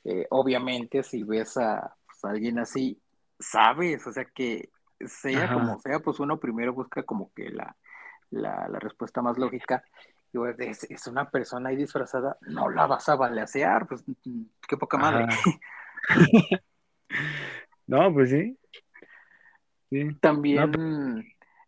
Eh, 0.04 0.28
obviamente, 0.32 1.04
si 1.04 1.24
ves 1.24 1.58
a, 1.58 1.96
pues, 2.06 2.26
a 2.26 2.30
alguien 2.32 2.60
así, 2.60 3.00
sabes, 3.40 4.06
o 4.08 4.12
sea 4.12 4.26
que 4.26 4.70
sea 5.06 5.46
ajá, 5.46 5.54
como 5.54 5.80
sea, 5.80 6.00
pues 6.00 6.20
uno 6.20 6.40
primero 6.40 6.74
busca 6.74 7.04
como 7.04 7.32
que 7.34 7.50
la, 7.50 7.76
la, 8.32 8.68
la 8.68 8.80
respuesta 8.80 9.22
más 9.22 9.38
lógica. 9.38 9.84
Y 10.34 10.38
pues, 10.38 10.60
es, 10.60 10.84
es 10.92 11.08
una 11.08 11.30
persona 11.30 11.70
ahí 11.70 11.78
disfrazada, 11.78 12.38
no 12.48 12.70
la 12.70 12.86
vas 12.88 13.08
a 13.10 13.16
balacear, 13.16 13.88
pues 13.88 14.04
mm, 14.26 14.44
qué 14.68 14.78
poca 14.78 14.98
madre. 14.98 15.26
no, 17.88 18.14
pues 18.14 18.30
sí, 18.30 18.58
sí, 19.90 20.04
no, 20.04 20.18
También, 20.20 21.26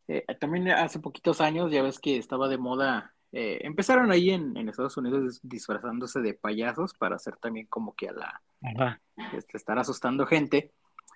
eh, 0.08 0.26
también 0.40 0.70
hace 0.70 1.00
poquitos 1.00 1.42
años, 1.42 1.72
ya 1.72 1.82
ves 1.84 2.00
que 2.00 2.18
estaba 2.18 2.48
de 2.48 2.58
moda, 2.58 3.14
eh, 3.32 3.60
empezaron 3.62 4.12
ahí 4.12 4.30
en, 4.30 4.56
en 4.56 4.70
Estados 4.70 4.98
Unidos 4.98 5.40
disfrazándose 5.44 6.22
de 6.22 6.34
payasos 6.34 6.94
para 6.94 7.16
hacer 7.16 7.38
también 7.38 7.68
como 7.68 7.94
que 7.96 8.10
a 8.10 8.14
la, 8.14 8.42
ajá, 8.62 9.02
este, 9.34 9.58
estar 9.58 9.78
asustando 9.78 10.26
gente 10.26 10.72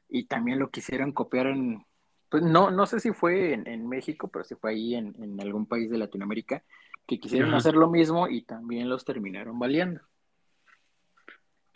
y 0.10 0.26
también 0.26 0.60
lo 0.60 0.70
quisieron 0.70 1.14
copiar 1.14 1.48
en, 1.48 1.86
pues 2.30 2.44
no, 2.44 2.72
no 2.72 2.86
sé 2.86 3.00
si 3.00 3.12
fue 3.12 3.54
en, 3.54 3.68
en 3.68 3.88
México, 3.88 4.28
pero 4.28 4.44
si 4.44 4.56
fue 4.56 4.72
ahí 4.72 4.96
en, 4.96 5.16
en, 5.22 5.40
algún 5.42 5.66
país 5.66 5.90
de 5.90 5.98
Latinoamérica, 5.98 6.64
que 7.08 7.20
quisieron 7.20 7.50
ajá. 7.50 7.58
hacer 7.58 7.76
lo 7.76 7.90
mismo 7.90 8.28
y 8.28 8.44
también 8.44 8.90
los 8.90 9.04
terminaron 9.04 9.58
baleando. 9.58 10.02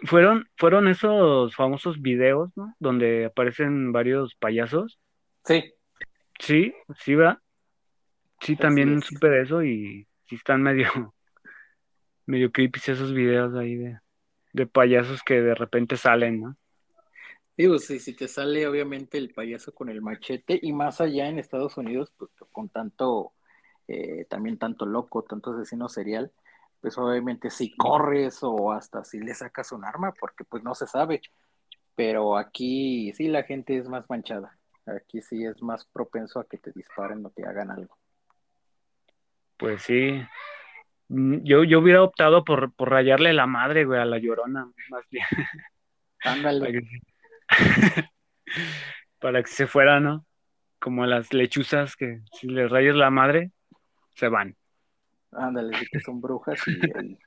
Fueron, 0.06 0.48
fueron 0.58 0.88
esos 0.88 1.56
famosos 1.56 2.02
videos, 2.02 2.52
¿no? 2.56 2.76
Donde 2.80 3.26
aparecen 3.26 3.92
varios 3.92 4.36
payasos. 4.36 5.00
Sí, 5.46 5.74
Sí, 6.40 6.74
sí, 7.00 7.16
va. 7.16 7.42
Sí, 8.42 8.56
también 8.58 9.02
es. 9.02 9.06
supe 9.06 9.30
de 9.30 9.42
eso 9.42 9.64
y 9.64 10.08
sí 10.28 10.36
están 10.36 10.62
medio, 10.62 10.88
medio 12.26 12.52
creepy 12.52 12.80
esos 12.80 13.14
videos 13.14 13.56
ahí 13.56 13.76
de, 13.76 14.00
de 14.54 14.68
payasos 14.68 15.24
que 15.24 15.42
de 15.42 15.56
repente 15.56 15.96
salen, 15.98 16.42
¿no? 16.42 16.58
Digo, 17.56 17.78
sí, 17.78 18.00
si 18.00 18.16
te 18.16 18.28
sale 18.28 18.68
obviamente 18.68 19.18
el 19.18 19.32
payaso 19.34 19.74
con 19.76 19.90
el 19.90 20.02
machete 20.02 20.60
y 20.62 20.74
más 20.74 21.02
allá 21.02 21.28
en 21.28 21.38
Estados 21.38 21.78
Unidos, 21.78 22.12
pues 22.18 22.32
con 22.52 22.70
tanto, 22.70 23.34
eh, 23.88 24.26
también 24.28 24.58
tanto 24.58 24.86
loco, 24.88 25.24
tanto 25.24 25.52
asesino 25.54 25.88
serial, 25.88 26.32
pues 26.84 26.98
obviamente 26.98 27.50
si 27.50 27.74
corres 27.78 28.40
o 28.42 28.74
hasta 28.74 29.06
si 29.06 29.22
le 29.22 29.34
sacas 29.34 29.72
un 29.72 29.86
arma, 29.86 30.14
porque 30.20 30.44
pues 30.44 30.64
no 30.64 30.76
se 30.76 30.86
sabe. 30.86 31.22
Pero 31.96 32.38
aquí 32.38 33.14
sí 33.14 33.30
la 33.30 33.44
gente 33.44 33.78
es 33.78 33.88
más 33.88 34.04
manchada. 34.10 34.60
Aquí 34.86 35.22
sí 35.22 35.46
es 35.46 35.64
más 35.64 35.86
propenso 35.86 36.42
a 36.42 36.46
que 36.46 36.58
te 36.58 36.74
disparen 36.74 37.26
o 37.26 37.30
te 37.30 37.46
hagan 37.46 37.72
algo. 37.72 37.98
Pues 39.56 39.84
sí. 39.84 40.22
Mm, 41.08 41.38
yo, 41.44 41.64
yo 41.64 41.80
hubiera 41.80 42.04
optado 42.04 42.44
por, 42.44 42.74
por 42.74 42.90
rayarle 42.90 43.32
la 43.32 43.48
madre, 43.48 43.86
güey, 43.86 44.02
a 44.02 44.06
la 44.06 44.18
llorona, 44.18 44.70
más 44.90 45.06
bien. 45.10 45.26
Ándale. 46.20 46.82
para 49.20 49.42
que 49.42 49.50
se 49.50 49.68
fuera, 49.68 50.02
¿no? 50.02 50.26
Como 50.80 51.06
las 51.06 51.32
lechuzas 51.32 51.96
que 51.96 52.24
si 52.34 52.48
les 52.48 52.70
rayas 52.70 52.98
la 52.98 53.10
madre, 53.10 53.52
se 54.16 54.28
van. 54.28 54.58
Ándale, 55.36 55.78
sí 55.78 55.86
que 55.92 56.00
son 56.00 56.22
brujas 56.22 56.60
y 56.68 56.72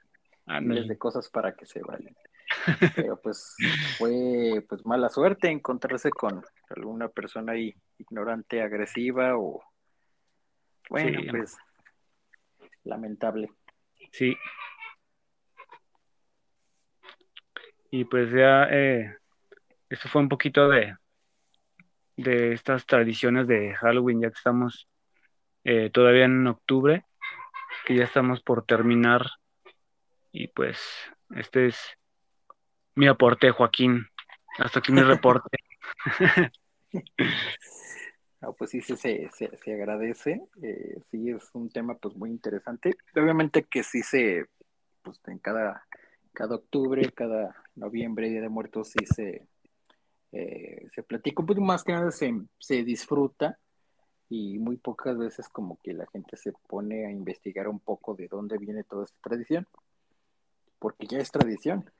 hay 0.47 0.61
miles 0.65 0.89
de 0.89 0.99
cosas 0.99 1.29
para 1.29 1.55
que 1.55 1.67
se 1.67 1.81
vayan. 1.83 2.17
Pero 2.97 3.21
pues 3.21 3.57
fue 3.99 4.65
pues 4.69 4.87
mala 4.87 5.09
suerte 5.09 5.51
encontrarse 5.51 6.11
con 6.11 6.45
alguna 6.71 7.09
persona 7.09 7.53
ahí 7.53 7.75
ignorante, 7.99 8.63
agresiva 8.63 9.37
o 9.37 9.63
bueno, 10.89 11.21
pues 11.31 11.57
lamentable. 12.85 13.51
Sí. 14.13 14.37
Y 17.91 18.05
pues 18.05 18.31
ya 18.31 18.69
eh, 18.71 19.17
eso 19.89 20.09
fue 20.09 20.23
un 20.23 20.29
poquito 20.29 20.69
de, 20.69 20.97
de 22.17 22.53
estas 22.53 22.87
tradiciones 22.87 23.47
de 23.47 23.75
Halloween, 23.75 24.21
ya 24.21 24.31
que 24.31 24.37
estamos 24.37 24.89
eh, 25.65 25.91
todavía 25.91 26.25
en 26.25 26.47
octubre, 26.47 27.05
que 27.87 27.95
ya 27.95 28.05
estamos 28.05 28.43
por 28.43 28.66
terminar. 28.66 29.25
Y 30.33 30.49
pues 30.49 30.78
este 31.37 31.69
es 31.69 31.78
mi 32.97 33.07
aporte, 33.07 33.52
Joaquín. 33.52 34.07
Hasta 34.59 34.81
aquí 34.81 34.93
mi 34.93 35.02
reporte. 35.02 35.57
pues 38.59 38.71
sí, 38.71 38.81
se, 38.81 38.97
se, 38.97 39.28
se 39.31 39.73
agradece. 39.73 40.43
Eh, 40.61 41.00
sí, 41.11 41.31
es 41.31 41.49
un 41.55 41.71
tema 41.71 41.95
pues 41.95 42.16
muy 42.16 42.31
interesante. 42.31 42.97
Obviamente 43.14 43.62
que 43.62 43.85
sí 43.85 44.02
se, 44.02 44.47
pues 45.02 45.21
en 45.28 45.38
cada, 45.38 45.87
cada 46.33 46.57
octubre, 46.57 47.12
cada 47.12 47.55
noviembre, 47.76 48.28
Día 48.28 48.40
de 48.40 48.49
Muertos, 48.49 48.88
sí 48.88 49.07
se, 49.07 49.47
eh, 50.33 50.88
se 50.93 51.02
platica 51.05 51.40
un 51.40 51.47
poco 51.47 51.61
más 51.61 51.85
que 51.85 51.93
nada, 51.93 52.11
se, 52.11 52.35
se 52.59 52.83
disfruta 52.83 53.61
y 54.28 54.59
muy 54.59 54.76
pocas 54.76 55.16
veces 55.16 55.49
como 55.49 55.78
que 55.83 55.92
la 55.92 56.06
gente 56.06 56.37
se 56.37 56.52
pone 56.52 57.06
a 57.06 57.11
investigar 57.11 57.68
un 57.68 57.78
poco 57.78 58.14
de 58.14 58.28
dónde 58.28 58.59
viene 58.59 58.85
toda 58.85 59.04
esta 59.04 59.18
tradición, 59.21 59.66
porque 60.78 61.06
ya 61.06 61.18
es 61.18 61.30
tradición, 61.30 61.90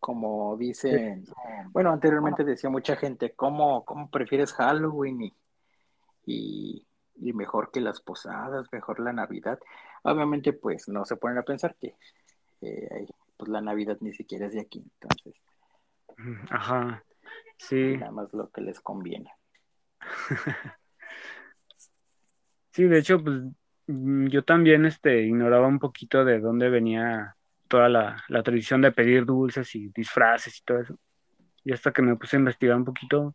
como 0.00 0.56
dicen, 0.56 1.24
bueno, 1.70 1.92
anteriormente 1.92 2.42
decía 2.44 2.70
mucha 2.70 2.96
gente, 2.96 3.32
¿cómo, 3.32 3.84
cómo 3.84 4.10
prefieres 4.10 4.52
Halloween 4.54 5.32
y, 6.26 6.86
y, 7.16 7.32
mejor 7.32 7.70
que 7.70 7.80
las 7.80 8.00
posadas, 8.00 8.66
mejor 8.72 9.00
la 9.00 9.12
Navidad? 9.12 9.58
Obviamente 10.02 10.52
pues 10.52 10.88
no 10.88 11.04
se 11.04 11.16
ponen 11.16 11.38
a 11.38 11.42
pensar 11.42 11.76
que 11.76 11.94
eh, 12.60 13.06
pues 13.36 13.50
la 13.50 13.60
Navidad 13.60 13.98
ni 14.00 14.12
siquiera 14.12 14.46
es 14.46 14.54
de 14.54 14.60
aquí, 14.60 14.82
entonces. 15.00 15.34
Ajá. 16.50 17.04
Sí. 17.58 17.96
Nada 17.98 18.12
más 18.12 18.32
lo 18.32 18.50
que 18.50 18.62
les 18.62 18.80
conviene. 18.80 19.30
sí, 22.74 22.84
de 22.84 22.98
hecho, 22.98 23.22
pues 23.22 23.42
mm, 23.86 24.26
yo 24.26 24.44
también 24.44 24.84
este, 24.84 25.22
ignoraba 25.22 25.68
un 25.68 25.78
poquito 25.78 26.24
de 26.24 26.40
dónde 26.40 26.68
venía 26.68 27.36
toda 27.68 27.88
la, 27.88 28.24
tradición 28.42 28.82
de 28.82 28.92
pedir 28.92 29.24
dulces 29.24 29.74
y 29.74 29.88
disfraces 29.88 30.58
y 30.58 30.64
todo 30.64 30.80
eso. 30.80 30.98
Y 31.64 31.72
hasta 31.72 31.92
que 31.92 32.02
me 32.02 32.16
puse 32.16 32.36
a 32.36 32.40
investigar 32.40 32.76
un 32.76 32.84
poquito. 32.84 33.34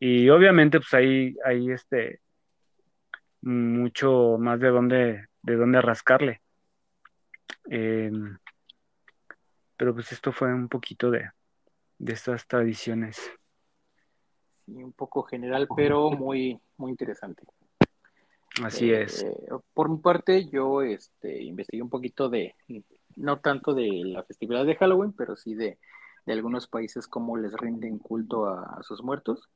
Y 0.00 0.28
obviamente, 0.30 0.78
pues 0.78 0.92
ahí 0.94 1.36
hay 1.44 1.70
este 1.70 2.20
mucho 3.42 4.36
más 4.38 4.58
de 4.58 4.68
dónde, 4.68 5.28
de 5.42 5.56
dónde 5.56 5.80
rascarle. 5.80 6.42
Em, 7.70 8.36
pero 9.76 9.94
pues 9.94 10.10
esto 10.12 10.32
fue 10.32 10.52
un 10.52 10.68
poquito 10.68 11.10
de, 11.10 11.30
de 11.98 12.12
estas 12.12 12.46
tradiciones. 12.46 13.16
Sí, 14.64 14.82
un 14.82 14.92
poco 14.92 15.22
general, 15.22 15.68
pero 15.76 16.10
muy, 16.10 16.60
muy 16.76 16.90
interesante. 16.90 17.44
Así 18.62 18.90
es. 18.90 19.22
Eh, 19.22 19.36
por 19.74 19.90
mi 19.90 19.98
parte, 19.98 20.46
yo 20.46 20.82
este, 20.82 21.42
investigué 21.42 21.82
un 21.82 21.90
poquito 21.90 22.28
de, 22.28 22.54
no 23.16 23.40
tanto 23.40 23.74
de 23.74 23.88
la 24.04 24.22
festividad 24.22 24.64
de 24.64 24.76
Halloween, 24.76 25.12
pero 25.12 25.36
sí 25.36 25.54
de, 25.54 25.78
algunos 26.26 26.66
países 26.66 27.06
cómo 27.06 27.36
les 27.36 27.52
rinden 27.52 27.98
culto 27.98 28.46
a, 28.46 28.82
sus 28.82 29.02
muertos. 29.02 29.48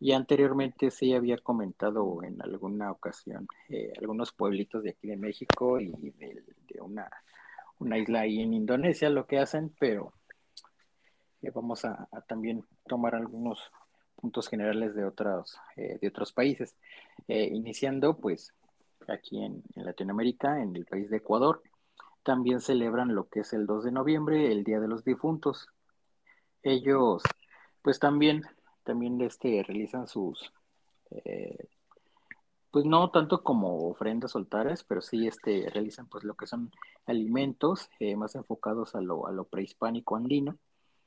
Y 0.00 0.12
anteriormente 0.12 0.90
sí 0.90 1.12
había 1.12 1.36
comentado 1.38 2.22
en 2.22 2.40
alguna 2.42 2.90
ocasión 2.90 3.46
eh, 3.68 3.92
algunos 4.00 4.32
pueblitos 4.32 4.82
de 4.82 4.90
aquí 4.90 5.08
de 5.08 5.16
México 5.16 5.78
y 5.78 5.90
de, 5.90 6.42
una, 6.80 7.98
isla 7.98 8.20
ahí 8.20 8.40
en 8.40 8.54
Indonesia 8.54 9.10
lo 9.10 9.26
que 9.26 9.38
hacen, 9.38 9.74
pero 9.78 10.14
vamos 11.54 11.84
a, 11.84 12.08
también 12.26 12.64
tomar 12.86 13.14
algunos 13.14 13.70
puntos 14.20 14.48
generales 14.48 14.94
de 14.94 15.04
otros, 15.04 15.56
eh, 15.76 15.98
de 16.00 16.08
otros 16.08 16.32
países. 16.32 16.76
Eh, 17.28 17.48
iniciando, 17.52 18.16
pues, 18.16 18.54
aquí 19.08 19.42
en, 19.42 19.62
Latinoamérica, 19.74 20.62
en 20.62 20.76
el 20.76 20.86
país 20.86 21.10
de 21.10 21.18
Ecuador, 21.18 21.62
también 22.22 22.60
celebran 22.60 23.14
lo 23.14 23.28
que 23.28 23.40
es 23.40 23.52
el 23.52 23.66
2 23.66 23.84
de 23.84 23.92
noviembre, 23.92 24.52
el 24.52 24.64
Día 24.64 24.80
de 24.80 24.88
los 24.88 25.04
Difuntos. 25.04 25.68
Ellos, 26.62 27.22
pues 27.82 27.98
también, 27.98 28.44
también 28.84 29.20
este, 29.22 29.62
realizan 29.66 30.06
sus, 30.06 30.52
eh, 31.10 31.68
pues 32.70 32.84
no 32.84 33.10
tanto 33.10 33.42
como 33.42 33.88
ofrendas 33.88 34.32
soltarias, 34.32 34.84
pero 34.84 35.00
sí 35.00 35.26
este, 35.26 35.68
realizan 35.70 36.06
pues 36.08 36.24
lo 36.24 36.34
que 36.34 36.46
son 36.46 36.70
alimentos 37.06 37.88
más 38.16 38.34
enfocados 38.36 38.94
a 38.94 39.00
lo, 39.00 39.26
a 39.26 39.32
lo 39.32 39.44
prehispánico 39.44 40.16
andino 40.16 40.58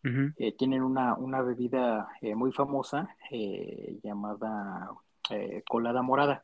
eh, 0.03 0.51
tienen 0.57 0.83
una, 0.83 1.15
una 1.15 1.41
bebida 1.41 2.09
eh, 2.21 2.35
muy 2.35 2.51
famosa 2.51 3.15
eh, 3.31 3.99
llamada 4.03 4.91
colada 5.69 6.01
morada. 6.01 6.43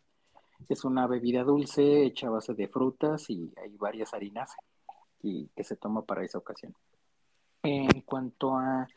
Es 0.69 0.86
una 0.86 1.08
bebida 1.08 1.43
dulce 1.43 2.06
hecha 2.06 2.28
a 2.28 2.32
base 2.32 2.54
de 2.54 2.69
frutas 2.69 3.30
y 3.30 3.52
hay 3.62 3.76
varias 3.76 4.13
harinas 4.13 4.56
y 5.22 5.48
que 5.50 5.65
se 5.65 5.76
toma 5.76 6.04
para 6.04 6.24
esa 6.24 6.38
ocasión. 6.38 6.74
En 7.63 8.02
cuanto 8.02 8.56
a 8.56 8.88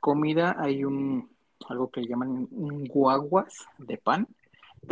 comida, 0.00 0.56
hay 0.58 0.84
un 0.84 1.30
algo 1.68 1.90
que 1.90 2.06
llaman 2.06 2.46
guaguas 2.50 3.66
de 3.78 3.96
pan, 3.96 4.28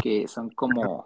que 0.02 0.26
son 0.26 0.50
como 0.50 1.04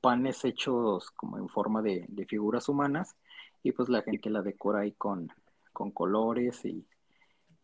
panes 0.00 0.44
hechos 0.44 1.10
como 1.12 1.38
en 1.38 1.48
forma 1.48 1.80
de, 1.80 2.06
de, 2.08 2.26
figuras 2.26 2.68
humanas 2.68 3.16
y 3.62 3.70
pues 3.70 3.88
la 3.88 4.02
gente 4.02 4.28
la 4.28 4.42
decora 4.42 4.80
ahí 4.80 4.92
con, 4.92 5.32
con 5.72 5.92
colores 5.92 6.64
y 6.64 6.84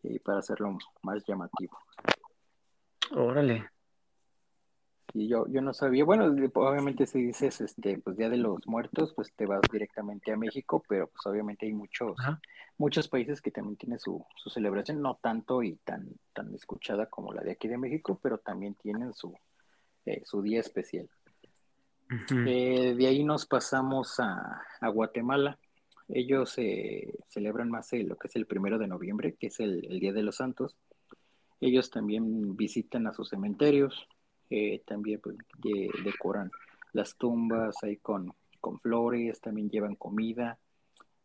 y 0.03 0.19
para 0.19 0.39
hacerlo 0.39 0.77
más 1.03 1.23
llamativo. 1.25 1.77
Órale. 3.11 3.69
Y 5.13 5.27
yo, 5.27 5.45
yo 5.47 5.61
no 5.61 5.73
sabía, 5.73 6.05
bueno, 6.05 6.25
obviamente 6.53 7.05
si 7.05 7.21
dices 7.21 7.59
este, 7.59 7.97
pues 7.99 8.15
Día 8.15 8.29
de 8.29 8.37
los 8.37 8.65
Muertos, 8.65 9.13
pues 9.13 9.33
te 9.35 9.45
vas 9.45 9.61
directamente 9.69 10.31
a 10.31 10.37
México, 10.37 10.81
pero 10.87 11.07
pues 11.07 11.25
obviamente 11.25 11.65
hay 11.65 11.73
muchos, 11.73 12.15
muchos 12.77 13.09
países 13.09 13.41
que 13.41 13.51
también 13.51 13.75
tienen 13.75 13.99
su, 13.99 14.25
su 14.37 14.49
celebración, 14.49 15.01
no 15.01 15.19
tanto 15.21 15.63
y 15.63 15.75
tan, 15.83 16.07
tan 16.33 16.53
escuchada 16.55 17.07
como 17.07 17.33
la 17.33 17.41
de 17.41 17.51
aquí 17.51 17.67
de 17.67 17.77
México, 17.77 18.19
pero 18.23 18.37
también 18.37 18.75
tienen 18.75 19.13
su, 19.13 19.35
eh, 20.05 20.21
su 20.25 20.41
día 20.41 20.61
especial. 20.61 21.09
Eh, 22.45 22.93
de 22.97 23.07
ahí 23.07 23.23
nos 23.23 23.45
pasamos 23.45 24.19
a, 24.19 24.61
a 24.79 24.87
Guatemala. 24.89 25.57
Ellos 26.13 26.57
eh, 26.57 27.13
celebran 27.27 27.69
más 27.69 27.91
lo 27.93 28.17
que 28.17 28.27
es 28.27 28.35
el 28.35 28.45
primero 28.45 28.77
de 28.77 28.87
noviembre, 28.87 29.35
que 29.35 29.47
es 29.47 29.59
el, 29.59 29.81
Día 29.99 30.13
de 30.13 30.23
los 30.23 30.37
Santos. 30.37 30.77
Ellos 31.59 31.89
también 31.89 32.55
visitan 32.55 33.07
a 33.07 33.13
sus 33.13 33.29
cementerios, 33.29 34.07
eh, 34.49 34.81
también 34.85 35.21
pues, 35.21 35.37
decoran 36.03 36.51
las 36.93 37.15
tumbas 37.15 37.75
ahí 37.83 37.97
con, 37.97 38.33
con 38.59 38.79
flores, 38.79 39.39
también 39.39 39.69
llevan 39.69 39.95
comida. 39.95 40.57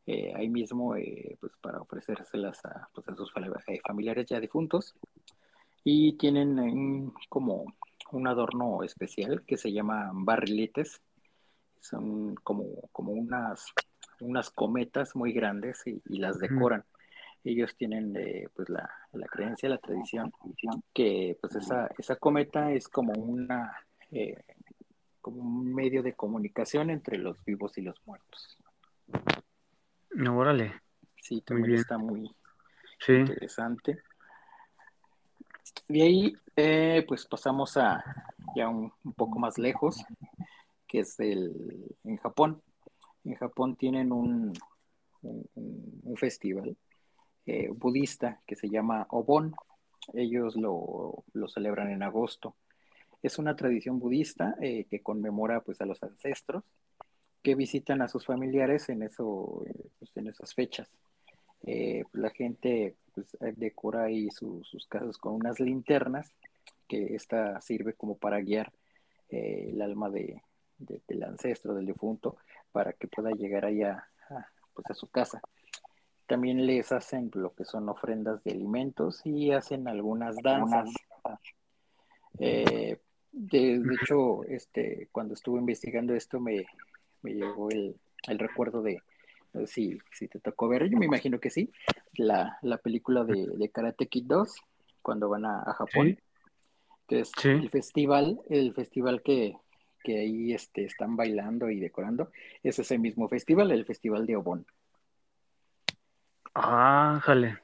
Eh, 0.07 0.33
ahí 0.37 0.49
mismo 0.49 0.95
pues 1.41 1.53
para 1.61 1.81
ofrecérselas 1.81 2.65
a, 2.65 2.89
pues, 2.95 3.07
sus 3.17 3.33
familiares 3.33 4.27
ya 4.27 4.39
difuntos 4.39 4.95
y 5.83 6.13
tienen 6.13 7.13
como 7.29 7.65
un 8.13 8.29
adorno 8.29 8.85
especial 8.85 9.43
que 9.45 9.57
se 9.57 9.73
llama 9.73 10.11
barriletes 10.13 11.01
son 11.81 12.35
como, 12.37 12.65
como 12.93 13.13
unas 13.13 13.73
unas 14.21 14.51
cometas 14.51 15.15
muy 15.15 15.33
grandes 15.33 15.83
y, 15.87 16.01
las 16.19 16.39
decoran. 16.39 16.85
ellos 17.45 17.77
tienen 17.77 18.17
eh, 18.17 18.49
pues 18.55 18.69
la, 18.69 18.91
la, 19.13 19.27
creencia, 19.27 19.69
la 19.69 19.79
tradición, 19.79 20.33
que 20.93 21.39
pues 21.41 21.55
esa, 21.57 21.89
esa 21.99 22.17
cometa 22.17 22.73
es 22.73 22.89
como 22.89 23.13
una 23.13 23.73
eh, 24.11 24.43
como 25.21 25.43
un 25.43 25.75
medio 25.75 26.03
de 26.03 26.15
comunicación 26.15 26.91
entre 26.91 27.19
los 27.19 27.45
vivos 27.45 27.77
y 27.79 27.83
los 27.83 28.01
muertos. 28.07 28.57
No, 30.11 30.39
órale. 30.39 30.73
Sí, 31.21 31.41
también 31.41 31.75
está 31.75 31.99
muy 31.99 32.31
interesante. 33.09 34.03
De 35.89 36.03
ahí, 36.03 36.33
eh, 36.55 37.05
pues 37.09 37.27
pasamos 37.27 37.77
a 37.77 38.05
ya 38.55 38.69
un, 38.69 38.93
poco 39.17 39.41
más 39.41 39.59
lejos, 39.59 40.05
que 40.87 41.01
es 41.01 41.19
el, 41.19 41.97
en 42.05 42.17
Japón. 42.19 42.63
En 43.27 43.35
Japón 43.35 43.75
tienen 43.75 44.13
un, 44.13 44.53
un, 45.23 46.17
festival 46.17 46.77
eh, 47.45 47.69
budista 47.71 48.41
que 48.47 48.55
se 48.55 48.69
llama 48.69 49.07
Obon. 49.11 49.53
Ellos 50.15 50.55
lo, 50.55 51.25
lo, 51.33 51.49
celebran 51.49 51.91
en 51.91 52.05
agosto. 52.05 52.55
Es 53.23 53.41
una 53.41 53.57
tradición 53.57 53.99
budista 53.99 54.55
eh, 54.61 54.85
que 54.89 55.03
conmemora 55.03 55.61
pues, 55.61 55.81
a 55.81 55.87
los 55.87 56.01
ancestros 56.05 56.63
que 57.43 57.57
visitan 57.57 58.01
a 58.01 58.09
sus 58.09 58.25
familiares 58.25 58.89
en, 58.89 59.03
eso, 59.03 59.65
pues, 59.99 60.17
en 60.17 60.29
esas 60.29 60.55
fechas. 60.55 60.89
Eh, 61.65 62.05
la 62.13 62.31
gente 62.31 62.95
pues, 63.13 63.37
decora 63.57 64.05
ahí 64.05 64.29
sus 64.31 64.87
casas 64.89 65.19
con 65.19 65.35
unas 65.35 65.59
linternas, 65.59 66.33
que 66.87 67.17
esta 67.17 67.61
sirve 67.61 67.95
como 67.95 68.17
para 68.17 68.41
guiar 68.41 68.73
el 69.29 69.83
alma 69.83 70.09
de, 70.11 70.41
del 70.79 71.23
ancestro, 71.23 71.75
del 71.75 71.87
difunto, 71.87 72.37
para 72.73 72.93
que 72.93 73.09
pueda 73.09 73.31
llegar 73.31 73.65
allá 73.65 74.09
pues, 74.75 74.91
a 74.91 74.95
su 74.95 75.09
casa. 75.09 75.41
También 76.27 76.67
les 76.67 76.93
hacen 76.93 77.31
lo 77.35 77.55
que 77.55 77.65
son 77.65 77.89
ofrendas 77.89 78.43
de 78.45 78.53
alimentos 78.53 79.23
y 79.25 79.53
hacen 79.53 79.89
algunas 79.89 80.37
danzas. 80.43 80.91
Eh, 82.39 82.99
de, 83.33 83.83
hecho, 84.01 84.45
este, 84.45 85.09
cuando 85.13 85.35
estuve 85.35 85.61
investigando 85.61 86.15
esto 86.15 86.41
me, 86.41 86.67
llegó 87.23 87.71
el, 87.71 87.97
recuerdo 88.39 88.83
de, 88.83 89.03
si, 89.67 89.99
si 90.13 90.29
te 90.29 90.41
tocó 90.41 90.69
ver, 90.69 90.89
yo 90.89 90.99
me 90.99 91.07
imagino 91.07 91.39
que 91.39 91.51
sí, 91.51 91.71
la, 92.15 92.59
película 92.83 93.25
de, 93.25 93.71
Karate 93.73 94.07
Kid 94.07 94.25
2, 94.27 94.57
cuando 95.03 95.29
van 95.29 95.45
a, 95.45 95.63
Japón, 95.75 96.19
que 97.07 97.21
es 97.21 97.33
el 97.45 97.71
festival, 97.71 98.41
el 98.49 98.75
festival 98.75 99.23
que, 99.23 99.57
que 100.07 100.21
ahí 100.21 100.53
este, 100.53 100.85
están 100.85 101.17
bailando 101.17 101.69
y 101.69 101.81
decorando, 101.81 102.31
es 102.63 102.79
ese 102.79 102.97
mismo 102.97 103.29
festival, 103.29 103.73
el 103.73 103.85
Festival 103.85 104.25
de 104.25 104.37
Obon. 104.37 104.65
Ah, 106.55 107.21
jale. 107.25 107.59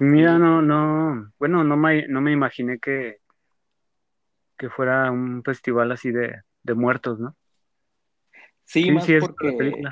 Mira, 0.00 0.36
no, 0.36 0.60
no, 0.62 1.32
bueno, 1.38 1.62
no 1.62 1.76
me, 1.76 2.08
no 2.08 2.20
me 2.20 2.32
imaginé 2.32 2.80
que, 2.80 3.18
que 4.56 4.68
fuera 4.68 5.12
un 5.12 5.44
festival 5.44 5.92
así 5.92 6.10
de, 6.10 6.42
de 6.64 6.74
muertos, 6.74 7.20
¿no? 7.20 7.36
Sí, 8.64 8.90
más 8.90 9.06
porque 9.20 9.82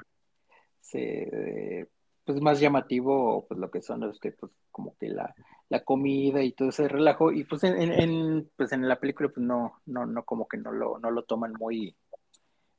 se, 0.80 1.88
pues 2.26 2.40
más 2.42 2.60
llamativo 2.60 3.46
pues 3.48 3.58
lo 3.58 3.70
que 3.70 3.80
son 3.80 4.00
los 4.00 4.20
que 4.20 4.32
pues 4.32 4.52
como 4.70 4.94
que 4.98 5.08
la, 5.08 5.34
la 5.70 5.84
comida 5.84 6.42
y 6.42 6.52
todo 6.52 6.68
ese 6.68 6.88
relajo. 6.88 7.32
Y 7.32 7.44
pues 7.44 7.64
en, 7.64 7.80
en, 7.80 8.50
pues 8.56 8.72
en 8.72 8.86
la 8.86 9.00
película 9.00 9.30
pues 9.30 9.46
no 9.46 9.80
no 9.86 10.04
no 10.04 10.24
como 10.24 10.46
que 10.46 10.58
no 10.58 10.72
lo 10.72 10.98
no 10.98 11.10
lo 11.10 11.22
toman 11.22 11.52
muy 11.58 11.96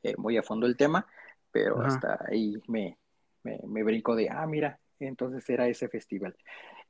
eh, 0.03 0.15
muy 0.17 0.37
a 0.37 0.43
fondo 0.43 0.67
el 0.67 0.77
tema 0.77 1.07
pero 1.51 1.81
hasta 1.81 2.19
ahí 2.29 2.61
me, 2.67 2.97
me, 3.43 3.83
brinco 3.83 4.15
de 4.15 4.29
ah 4.29 4.45
mira 4.45 4.79
entonces 4.99 5.49
era 5.49 5.67
ese 5.67 5.87
festival 5.87 6.35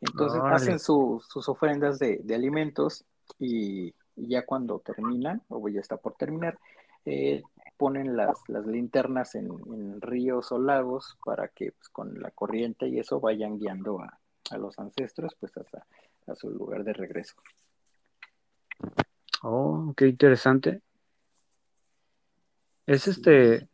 entonces 0.01 0.41
hacen 0.43 0.79
sus 0.79 1.47
ofrendas 1.47 1.99
de, 1.99 2.19
de 2.23 2.35
alimentos 2.35 3.05
y, 3.39 3.93
ya 4.15 4.45
cuando 4.45 4.79
terminan 4.79 5.43
o 5.47 5.69
ya 5.69 5.79
está 5.79 5.97
por 5.97 6.15
terminar 6.15 6.57
eh, 7.05 7.43
ponen 7.77 8.17
las, 8.17 8.37
las 8.47 8.65
linternas 8.65 9.35
en, 9.35 10.01
ríos 10.01 10.51
o 10.51 10.59
lagos 10.59 11.17
para 11.23 11.47
que 11.49 11.71
pues, 11.71 11.89
con 11.89 12.19
la 12.21 12.31
corriente 12.31 12.87
y 12.87 12.99
eso 12.99 13.19
vayan 13.19 13.59
guiando 13.59 14.01
a, 14.01 14.19
los 14.57 14.79
ancestros 14.79 15.35
pues 15.39 15.55
hasta 15.57 15.85
a 16.27 16.35
su 16.35 16.49
lugar 16.49 16.83
de 16.83 16.93
regreso. 16.93 17.35
Oh, 19.43 19.93
qué 19.95 20.07
interesante. 20.07 20.81
Es 22.85 23.07
este, 23.07 23.67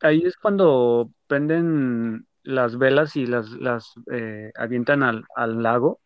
ahí 0.00 0.22
es 0.24 0.36
cuando 0.36 1.10
prenden 1.26 2.26
las 2.42 2.76
velas 2.78 3.16
y 3.16 3.26
las, 3.26 3.50
las 3.50 3.94
eh, 4.12 4.52
avientan 4.54 5.02
al, 5.02 5.24
al 5.34 5.62
lago. 5.62 6.00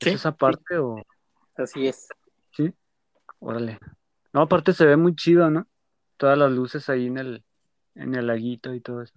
¿Es 0.00 0.14
esa 0.14 0.32
parte 0.32 0.78
o? 0.78 1.02
Así 1.56 1.86
es. 1.86 2.08
Sí, 2.52 2.72
órale. 3.40 3.78
No, 4.32 4.42
aparte 4.42 4.72
se 4.72 4.86
ve 4.86 4.96
muy 4.96 5.14
chido, 5.14 5.50
¿no? 5.50 5.66
Todas 6.18 6.36
las 6.36 6.52
luces 6.52 6.90
ahí 6.90 7.06
en 7.06 7.16
el, 7.16 7.44
en 7.94 8.14
el 8.14 8.26
laguito 8.26 8.74
y 8.74 8.80
todo 8.80 9.02
eso. 9.02 9.14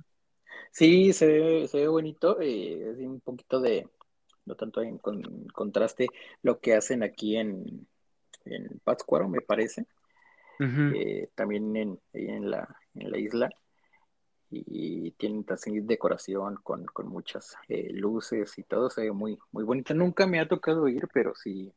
Sí, 0.72 1.12
se 1.12 1.28
ve, 1.28 1.68
se 1.68 1.80
ve 1.80 1.88
bonito, 1.88 2.38
eh, 2.40 2.96
un 3.00 3.20
poquito 3.20 3.60
de, 3.60 3.88
no 4.46 4.56
tanto 4.56 4.82
en 4.82 5.00
contraste, 5.54 6.08
lo 6.44 6.60
que 6.60 6.76
hacen 6.76 7.04
aquí 7.04 7.36
en, 7.36 7.88
en 8.46 8.80
Pátzcuaro, 8.84 9.28
me 9.28 9.42
parece, 9.42 9.86
eh, 10.60 11.30
también 11.36 11.76
en, 11.76 12.00
en, 12.14 12.52
la, 12.52 12.74
en 12.94 13.12
la 13.12 13.18
isla, 13.18 13.50
y, 14.50 15.12
tienen 15.12 15.44
también 15.44 15.88
decoración 15.88 16.58
con, 16.64 16.86
con 16.86 17.08
muchas 17.08 17.56
eh, 17.68 17.90
luces 17.92 18.58
y 18.58 18.64
todo, 18.64 18.90
se 18.90 19.02
ve 19.02 19.12
muy, 19.12 19.40
muy 19.52 19.64
bonito. 19.64 19.94
Nunca 19.94 20.28
me 20.28 20.40
ha 20.40 20.48
tocado 20.48 20.88
ir, 20.88 21.08
pero 21.14 21.34
sí 21.36 21.74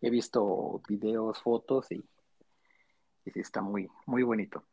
he 0.00 0.10
visto 0.10 0.80
videos, 0.88 1.40
fotos 1.42 1.90
y 1.92 2.02
y 3.24 3.30
sí 3.30 3.40
está 3.40 3.60
muy, 3.60 3.88
muy 4.06 4.22
bonito. 4.22 4.64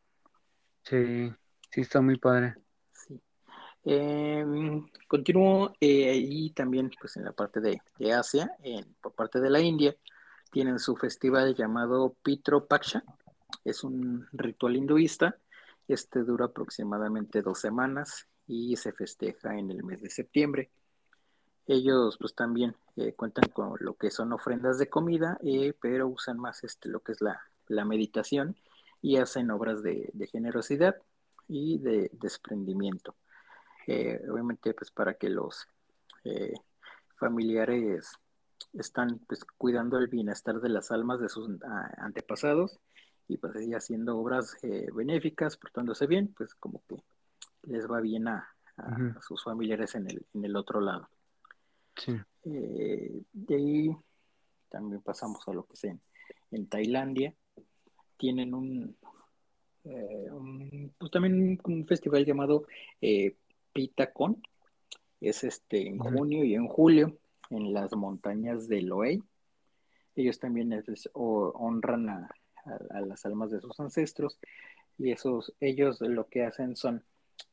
Sí, 0.84 1.32
sí 1.72 1.82
está 1.82 2.02
muy 2.02 2.18
padre. 2.18 2.56
Sí. 2.92 3.20
Em, 3.84 4.86
continúo 5.08 5.74
eh, 5.80 6.10
ahí 6.10 6.50
también, 6.52 6.92
pues 7.00 7.18
en 7.18 7.26
la 7.26 7.32
parte 7.32 7.60
de, 7.60 7.82
Asia, 8.14 8.52
por 9.02 9.14
parte 9.14 9.40
de 9.40 9.50
la 9.50 9.60
India, 9.60 9.96
tienen 10.52 10.80
su 10.80 10.96
festival 10.96 11.56
llamado 11.56 12.16
Pitro 12.24 12.68
Paksha. 12.68 13.04
Es 13.64 13.84
un 13.84 14.28
ritual 14.32 14.76
hinduista. 14.76 15.38
Este 15.88 16.24
dura 16.24 16.46
aproximadamente 16.46 17.42
dos 17.42 17.60
semanas 17.60 18.28
y 18.46 18.76
se 18.76 18.92
festeja 18.92 19.58
en 19.58 19.72
el 19.72 19.84
mes 19.84 20.02
de 20.02 20.10
septiembre. 20.10 20.72
Ellos 21.66 22.18
pues 22.18 22.34
también 22.34 22.76
eh, 22.96 23.14
cuentan 23.14 23.50
con 23.50 23.76
lo 23.80 23.96
que 23.96 24.10
son 24.10 24.32
ofrendas 24.32 24.80
de 24.80 24.90
comida, 24.90 25.38
eh, 25.44 25.74
pero 25.82 26.08
usan 26.08 26.40
más 26.40 26.64
este, 26.64 26.88
lo 26.88 27.02
que 27.02 27.12
es 27.12 27.22
la, 27.22 27.42
la 27.68 27.86
meditación 27.86 28.56
y 29.02 29.18
hacen 29.18 29.52
obras 29.52 29.84
de, 29.84 30.12
generosidad 30.32 30.96
y 31.48 31.78
de 31.80 32.10
desprendimiento. 32.14 33.16
Eh, 33.86 34.22
obviamente, 34.30 34.74
pues 34.74 34.92
para 34.92 35.14
que 35.14 35.30
los 35.30 35.68
eh, 36.24 36.54
familiares 37.16 38.12
están 38.74 39.20
pues, 39.28 39.46
cuidando 39.58 39.98
el 39.98 40.08
bienestar 40.08 40.60
de 40.60 40.70
las 40.70 40.92
almas 40.92 41.20
de 41.20 41.30
sus 41.30 41.50
antepasados 41.98 42.80
y 43.30 43.38
pues 43.38 43.56
así 43.56 43.74
haciendo 43.74 44.18
obras 44.18 44.58
eh, 44.64 44.88
benéficas, 44.94 45.58
portándose 45.58 46.08
bien, 46.08 46.34
pues 46.36 46.54
como 46.56 46.84
que 46.88 47.04
les 47.64 47.90
va 47.90 48.02
bien 48.02 48.28
a, 48.28 48.54
sus 49.22 49.44
familiares 49.44 49.96
en 49.96 50.08
el, 50.08 50.24
en 50.36 50.46
el 50.46 50.56
otro 50.56 50.80
lado. 50.80 51.10
de 52.44 53.56
ahí 53.56 53.90
también 54.70 55.02
pasamos 55.02 55.48
a 55.48 55.54
lo 55.54 55.66
que 55.66 55.74
es 55.74 55.84
en 56.52 56.68
Tailandia, 56.68 57.34
tienen 58.18 58.54
un, 58.54 58.96
eh, 59.86 60.30
pues 60.98 61.12
también 61.12 61.60
un, 61.64 61.86
festival 61.86 62.26
llamado 62.26 62.66
eh, 63.02 63.36
Pitacon. 63.74 64.42
Es 65.20 65.44
este 65.44 65.88
en 65.88 65.98
junio 65.98 66.44
y 66.44 66.54
en 66.54 66.68
julio 66.68 67.18
en 67.50 67.74
las 67.74 67.96
montañas 67.96 68.68
de 68.68 68.82
Loei. 68.82 69.24
Ellos 70.16 70.40
también 70.40 70.74
honran 71.14 72.10
a, 72.10 72.30
las 73.06 73.26
almas 73.26 73.50
de 73.50 73.62
sus 73.62 73.80
ancestros 73.80 74.40
y 74.98 75.12
esos 75.12 75.54
ellos 75.62 76.02
lo 76.02 76.28
que 76.28 76.44
hacen 76.44 76.76
son 76.76 77.04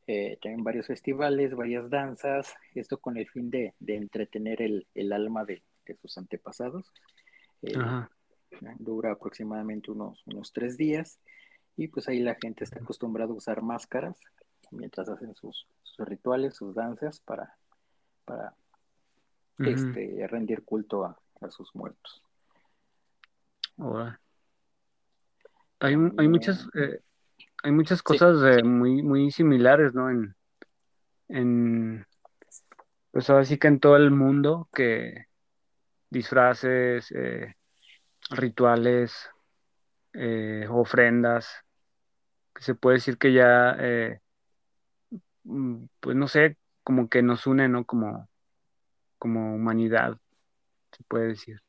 eh, 0.07 0.37
tienen 0.41 0.63
varios 0.63 0.87
festivales, 0.87 1.55
varias 1.55 1.89
danzas, 1.89 2.53
esto 2.73 2.99
con 2.99 3.17
el 3.17 3.29
fin 3.29 3.49
de, 3.49 3.73
entretener 3.87 4.61
el, 4.61 5.13
alma 5.13 5.45
de, 5.45 5.63
sus 6.01 6.17
antepasados. 6.17 6.91
Ajá 7.75 8.11
dura 8.79 9.11
aproximadamente 9.11 9.91
unos, 9.91 10.23
unos 10.25 10.51
tres 10.51 10.77
días 10.77 11.19
y 11.77 11.87
pues 11.87 12.07
ahí 12.07 12.19
la 12.19 12.35
gente 12.35 12.63
está 12.63 12.79
acostumbrada 12.79 13.31
a 13.31 13.35
usar 13.35 13.61
máscaras 13.61 14.17
mientras 14.71 15.09
hacen 15.09 15.35
sus, 15.35 15.67
rituales, 15.97 16.55
sus 16.55 16.75
danzas 16.75 17.19
para, 17.21 17.55
para 18.25 18.53
este, 19.59 20.27
rendir 20.27 20.63
culto 20.63 21.05
a, 21.05 21.17
sus 21.49 21.75
muertos. 21.75 22.23
Hay, 25.79 25.95
hay 26.17 26.27
muchas 26.27 26.67
eh, 26.73 27.01
hay 27.61 27.71
muchas 27.71 28.01
cosas 28.01 28.63
muy 28.63 29.03
muy 29.03 29.29
similares, 29.29 29.93
¿no? 29.93 30.09
En, 30.09 30.35
en 31.27 32.07
pues 33.11 33.29
ahora 33.29 33.45
sí 33.45 33.57
que 33.57 33.67
en 33.67 33.79
todo 33.79 33.95
el 33.95 34.11
mundo 34.11 34.67
que 34.73 35.27
disfraces, 36.09 37.11
eh, 37.11 37.55
rituales, 38.29 39.29
eh, 40.13 40.67
ofrendas, 40.69 41.49
que 42.53 42.63
se 42.63 42.75
puede 42.75 42.97
decir 42.97 43.17
que 43.17 43.33
ya, 43.33 43.75
eh, 43.79 44.21
mm, 45.43 45.85
pues 45.99 46.15
no 46.15 46.27
sé, 46.27 46.57
como 46.83 47.09
que 47.09 47.21
nos 47.21 47.47
une, 47.47 47.67
¿no? 47.67 47.85
Como, 47.85 48.29
como 49.17 49.55
humanidad, 49.55 50.17
se 50.91 51.03
puede 51.03 51.27
decir. 51.29 51.61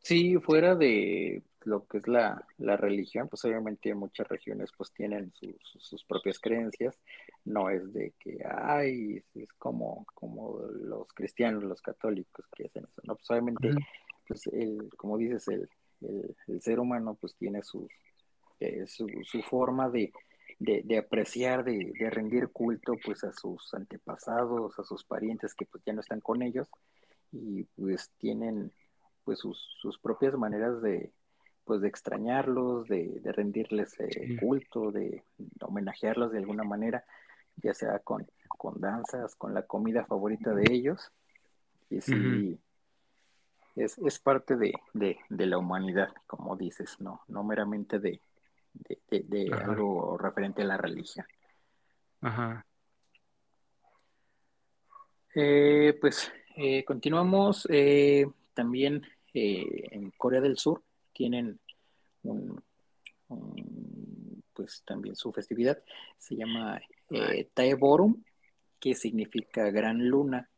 Sí, 0.00 0.36
fuera 0.38 0.74
de 0.74 1.42
lo 1.64 1.86
que 1.86 1.98
es 1.98 2.08
la, 2.08 2.46
la 2.58 2.76
religión, 2.76 3.28
pues 3.28 3.44
obviamente 3.44 3.94
muchas 3.94 4.26
regiones 4.28 4.70
pues 4.76 4.92
tienen 4.92 5.32
sus, 5.34 5.56
sus 5.78 6.04
propias 6.04 6.38
creencias, 6.38 6.98
no 7.44 7.68
es 7.68 7.92
de 7.92 8.14
que, 8.18 8.38
ay, 8.48 9.22
es 9.34 9.52
como, 9.54 10.06
como 10.14 10.60
los 10.60 11.08
cristianos, 11.12 11.64
los 11.64 11.82
católicos 11.82 12.46
que 12.56 12.66
hacen 12.66 12.84
eso, 12.84 13.02
no, 13.04 13.16
pues 13.16 13.30
obviamente, 13.30 13.70
pues 14.28 14.46
el, 14.48 14.90
como 14.96 15.16
dices, 15.18 15.48
el, 15.48 15.68
el, 16.02 16.36
el 16.46 16.60
ser 16.60 16.78
humano 16.78 17.16
pues 17.20 17.34
tiene 17.36 17.60
eh, 18.60 18.86
su, 18.86 19.08
su 19.24 19.42
forma 19.42 19.88
de, 19.88 20.12
de, 20.58 20.82
de 20.84 20.98
apreciar, 20.98 21.64
de, 21.64 21.92
de, 21.98 22.10
rendir 22.10 22.48
culto 22.48 22.94
pues 23.04 23.24
a 23.24 23.32
sus 23.32 23.72
antepasados, 23.74 24.78
a 24.78 24.84
sus 24.84 25.04
parientes 25.04 25.54
que 25.54 25.66
pues 25.66 25.82
ya 25.84 25.92
no 25.92 26.00
están 26.00 26.20
con 26.20 26.42
ellos 26.42 26.68
y 27.32 27.64
pues 27.76 28.10
tienen 28.18 28.72
pues 29.24 29.38
sus, 29.40 29.58
sus 29.80 29.98
propias 29.98 30.34
maneras 30.36 30.80
de 30.82 31.12
pues 31.64 31.82
de 31.82 31.88
extrañarlos, 31.88 32.88
de, 32.88 33.20
de 33.20 33.30
rendirles 33.30 33.94
eh, 34.00 34.38
culto, 34.40 34.90
de, 34.90 35.22
de, 35.36 35.50
homenajearlos 35.60 36.32
de 36.32 36.38
alguna 36.38 36.64
manera, 36.64 37.04
ya 37.56 37.74
sea 37.74 37.98
con, 37.98 38.26
con 38.48 38.80
danzas, 38.80 39.36
con 39.36 39.52
la 39.52 39.66
comida 39.66 40.06
favorita 40.06 40.54
de 40.54 40.64
ellos. 40.72 41.12
Y 41.90 42.00
sí, 42.00 42.14
uh 42.14 42.16
-huh. 42.16 42.58
Es, 43.78 43.98
es, 43.98 44.18
parte 44.18 44.56
de, 44.56 44.72
de, 44.92 45.18
de, 45.28 45.46
la 45.46 45.58
humanidad, 45.58 46.08
como 46.26 46.56
dices, 46.56 46.96
no, 47.00 47.22
no 47.28 47.44
meramente 47.44 47.98
de, 47.98 48.20
de 49.08 49.50
algo 49.52 50.18
referente 50.18 50.62
a 50.62 50.66
la 50.66 50.76
religión. 50.76 51.26
Ajá. 52.20 52.66
Eh, 55.34 55.96
pues 56.00 56.32
eh, 56.56 56.84
continuamos 56.84 57.66
eh, 57.70 58.26
también 58.54 59.02
en 59.32 60.10
Corea 60.16 60.40
del 60.40 60.56
Sur 60.56 60.82
tienen 61.12 61.60
un, 62.24 62.60
un, 63.28 64.42
pues 64.52 64.82
también 64.84 65.14
su 65.14 65.32
festividad 65.32 65.80
se 66.16 66.34
llama 66.34 66.80
Taeborum 67.54 68.20
que 68.80 68.94
significa 68.94 69.70
gran 69.70 70.08
luna 70.08 70.50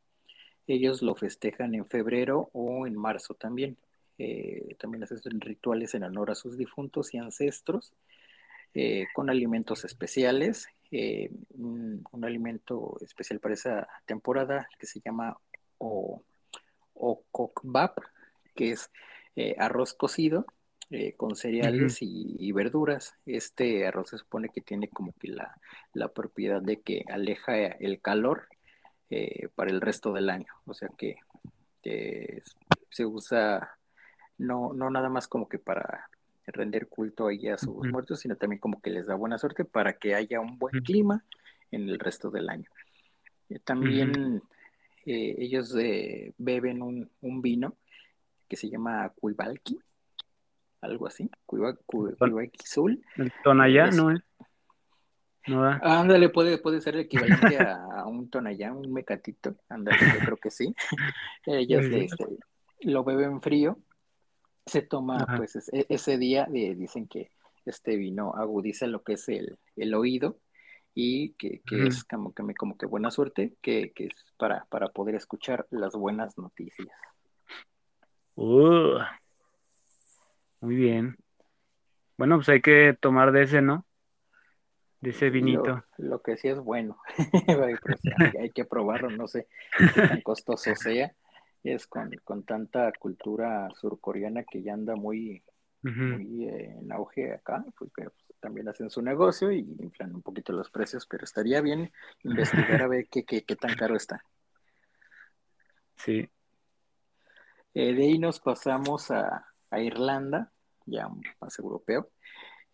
ellos 0.67 1.03
lo 1.03 1.15
festejan 1.15 1.75
en 1.75 1.87
febrero 1.87 2.51
o 2.53 2.87
en 2.87 2.97
marzo 2.97 3.35
también 3.35 3.77
eh, 4.23 4.77
también 4.79 5.03
hacen 5.03 5.41
rituales 5.41 5.95
en 5.95 6.05
honor 6.05 6.31
a 6.31 6.35
sus 6.35 6.59
difuntos 6.59 7.15
y 7.15 7.17
ancestros 7.17 7.95
eh, 8.75 9.07
con 9.15 9.31
alimentos 9.31 9.87
especiales 9.87 10.69
eh, 10.91 11.31
un, 11.55 12.05
un, 12.13 12.25
alimento 12.27 12.99
especial 13.01 13.41
para 13.41 13.55
esa 13.55 13.89
temporada 14.05 14.69
que 14.79 14.85
se 14.85 15.01
llama 15.01 15.39
o, 15.79 16.23
okokbap 16.93 17.97
que 18.55 18.73
es 18.73 18.91
arroz 19.57 19.95
cocido 19.95 20.45
con 21.17 21.35
cereales 21.35 22.03
uh 22.03 22.05
-huh. 22.05 22.37
y, 22.39 22.49
y, 22.49 22.53
verduras. 22.53 23.15
Este 23.25 23.87
arroz 23.87 24.11
se 24.11 24.19
supone 24.19 24.51
que 24.51 24.61
tiene 24.61 24.89
como 24.89 25.15
que 25.19 25.29
la, 25.29 25.57
la 25.95 26.09
propiedad 26.09 26.61
de 26.61 26.81
que 26.83 27.05
aleja 27.09 27.57
el 27.57 28.03
calor 28.03 28.49
eh, 29.11 29.49
para 29.55 29.71
el 29.71 29.81
resto 29.81 30.13
del 30.13 30.31
año. 30.31 30.53
O 30.67 30.75
sea 30.75 30.89
que 30.97 31.17
se 32.91 33.07
usa 33.07 33.77
no, 34.39 34.73
no 34.73 34.91
nada 34.91 35.09
más 35.09 35.29
como 35.29 35.49
que 35.49 35.59
para 35.59 36.09
render 36.47 36.89
culto 36.89 37.29
ahí 37.29 37.49
a 37.49 37.59
sus 37.59 37.87
muertos, 37.87 38.21
sino 38.21 38.37
también 38.37 38.59
como 38.61 38.81
que 38.81 38.91
les 38.91 39.07
da 39.07 39.15
buena 39.15 39.39
suerte 39.39 39.65
para 39.65 39.95
que 39.95 40.15
haya 40.15 40.41
un 40.41 40.59
buen 40.59 40.83
clima 40.83 41.25
en 41.71 41.89
el 41.89 41.99
resto 41.99 42.31
del 42.31 42.49
año. 42.49 42.69
Eh, 43.49 43.59
también 43.61 44.43
ellos 45.05 45.75
eh, 45.77 46.35
beben 46.39 46.83
un, 46.83 47.11
un 47.21 47.43
vino 47.43 47.77
que 48.49 48.57
se 48.57 48.69
llama 48.69 49.13
Cuibalqui, 49.15 49.79
algo 50.81 51.07
así, 51.07 51.31
Cuibalqui 51.47 52.67
Sul. 52.67 53.03
El 53.17 53.33
Tonayá, 53.45 53.87
es, 53.87 53.97
¿no 53.97 54.11
es? 54.11 54.21
No 55.47 55.63
da. 55.63 55.81
Ándale, 55.83 56.29
puede, 56.29 56.59
puede 56.59 56.81
ser 56.81 56.95
el 56.97 57.03
equivalente 57.03 57.59
a, 57.59 58.05
un 58.07 58.29
Tonayá, 58.29 58.73
un 58.73 58.93
mecatito, 58.93 59.57
ándale, 59.69 59.99
yo 60.15 60.25
creo 60.25 60.37
que 60.37 60.51
sí. 60.51 60.75
Ellos 61.47 61.85
este, 61.87 62.27
lo 62.81 63.05
beben 63.05 63.41
frío, 63.41 63.79
se 64.67 64.83
toma 64.83 65.17
Ajá. 65.23 65.37
pues 65.39 65.57
ese, 65.57 65.87
ese 65.89 66.19
día, 66.19 66.47
eh, 66.55 66.75
dicen 66.75 67.09
que 67.09 67.31
este 67.65 67.97
vino 67.97 68.35
agudiza 68.35 68.87
lo 68.87 69.03
que 69.03 69.15
es 69.15 69.29
el, 69.29 69.59
el 69.77 69.95
oído 69.95 70.39
y 70.95 71.33
que, 71.35 71.61
que 71.67 71.77
uh 71.77 71.79
-huh. 71.79 71.89
es 71.89 72.05
como 72.05 72.33
que, 72.35 72.43
como 72.55 72.77
que 72.77 72.87
buena 72.87 73.11
suerte, 73.11 73.55
que, 73.63 73.93
que 73.93 74.07
es 74.07 74.15
para, 74.37 74.67
para 74.69 74.89
poder 74.89 75.15
escuchar 75.15 75.67
las 75.71 75.95
buenas 75.95 76.37
noticias. 76.37 76.89
Uh, 78.35 78.99
muy 80.61 80.75
bien. 80.75 81.17
Bueno, 82.17 82.37
pues 82.37 82.49
hay 82.51 82.61
que 82.61 82.97
tomar 83.01 83.33
de 83.33 83.43
ese, 83.43 83.63
¿no? 83.63 83.87
De 85.01 85.11
ese 85.11 85.31
vinito. 85.31 85.85
Lo, 85.97 86.09
lo 86.09 86.23
que 86.23 86.37
sí 86.37 86.49
es 86.49 86.59
bueno. 86.59 86.99
hay, 87.49 87.75
hay, 88.39 88.51
que 88.51 88.65
probarlo, 88.65 89.11
no 89.11 89.27
sé 89.27 89.49
qué 89.95 90.03
tan 90.03 90.21
costoso 90.21 90.75
sea. 90.75 91.15
Es 91.63 91.87
con, 91.87 92.11
con 92.25 92.45
tanta 92.45 92.93
cultura 92.99 93.69
surcoreana 93.75 94.45
que 94.45 94.63
ya 94.63 94.75
anda 94.75 94.97
muy, 94.97 95.43
uh 95.85 95.89
-huh. 95.89 96.19
muy 96.19 96.45
eh, 96.49 96.77
en 96.81 96.93
auge 96.93 97.35
acá, 97.35 97.65
pues, 97.79 97.91
pues, 97.95 98.09
también 98.41 98.69
hacen 98.69 98.89
su 98.89 99.03
negocio 99.03 99.53
y 99.53 99.59
inflan 99.79 100.15
un 100.15 100.23
poquito 100.23 100.53
los 100.53 100.71
precios, 100.71 101.07
pero 101.07 101.25
estaría 101.25 101.61
bien 101.61 101.93
investigar 102.23 102.83
a 102.83 102.89
ver 102.89 103.09
qué, 103.11 103.25
qué, 103.25 103.45
qué 103.45 103.57
tan 103.57 103.75
caro 103.75 103.97
está. 103.97 104.23
Sí, 105.97 106.31
eh, 107.75 107.95
de 107.95 108.03
ahí 108.03 108.19
nos 108.19 108.41
pasamos 108.41 109.11
a, 109.11 109.47
a, 109.71 109.81
Irlanda, 109.81 110.51
ya 110.87 111.09
más 111.41 111.59
europeo. 111.59 112.11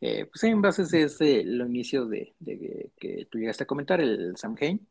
Eh, 0.00 0.26
pues 0.26 0.44
en 0.44 0.60
base 0.60 0.82
es 0.82 1.20
el 1.20 1.60
inicio 1.60 2.06
de, 2.06 2.34
de, 2.38 2.56
de, 2.56 2.90
que 2.98 3.26
tú 3.30 3.38
llegaste 3.38 3.64
a 3.64 3.66
comentar, 3.66 4.00
el 4.00 4.36
Samhain, 4.36 4.86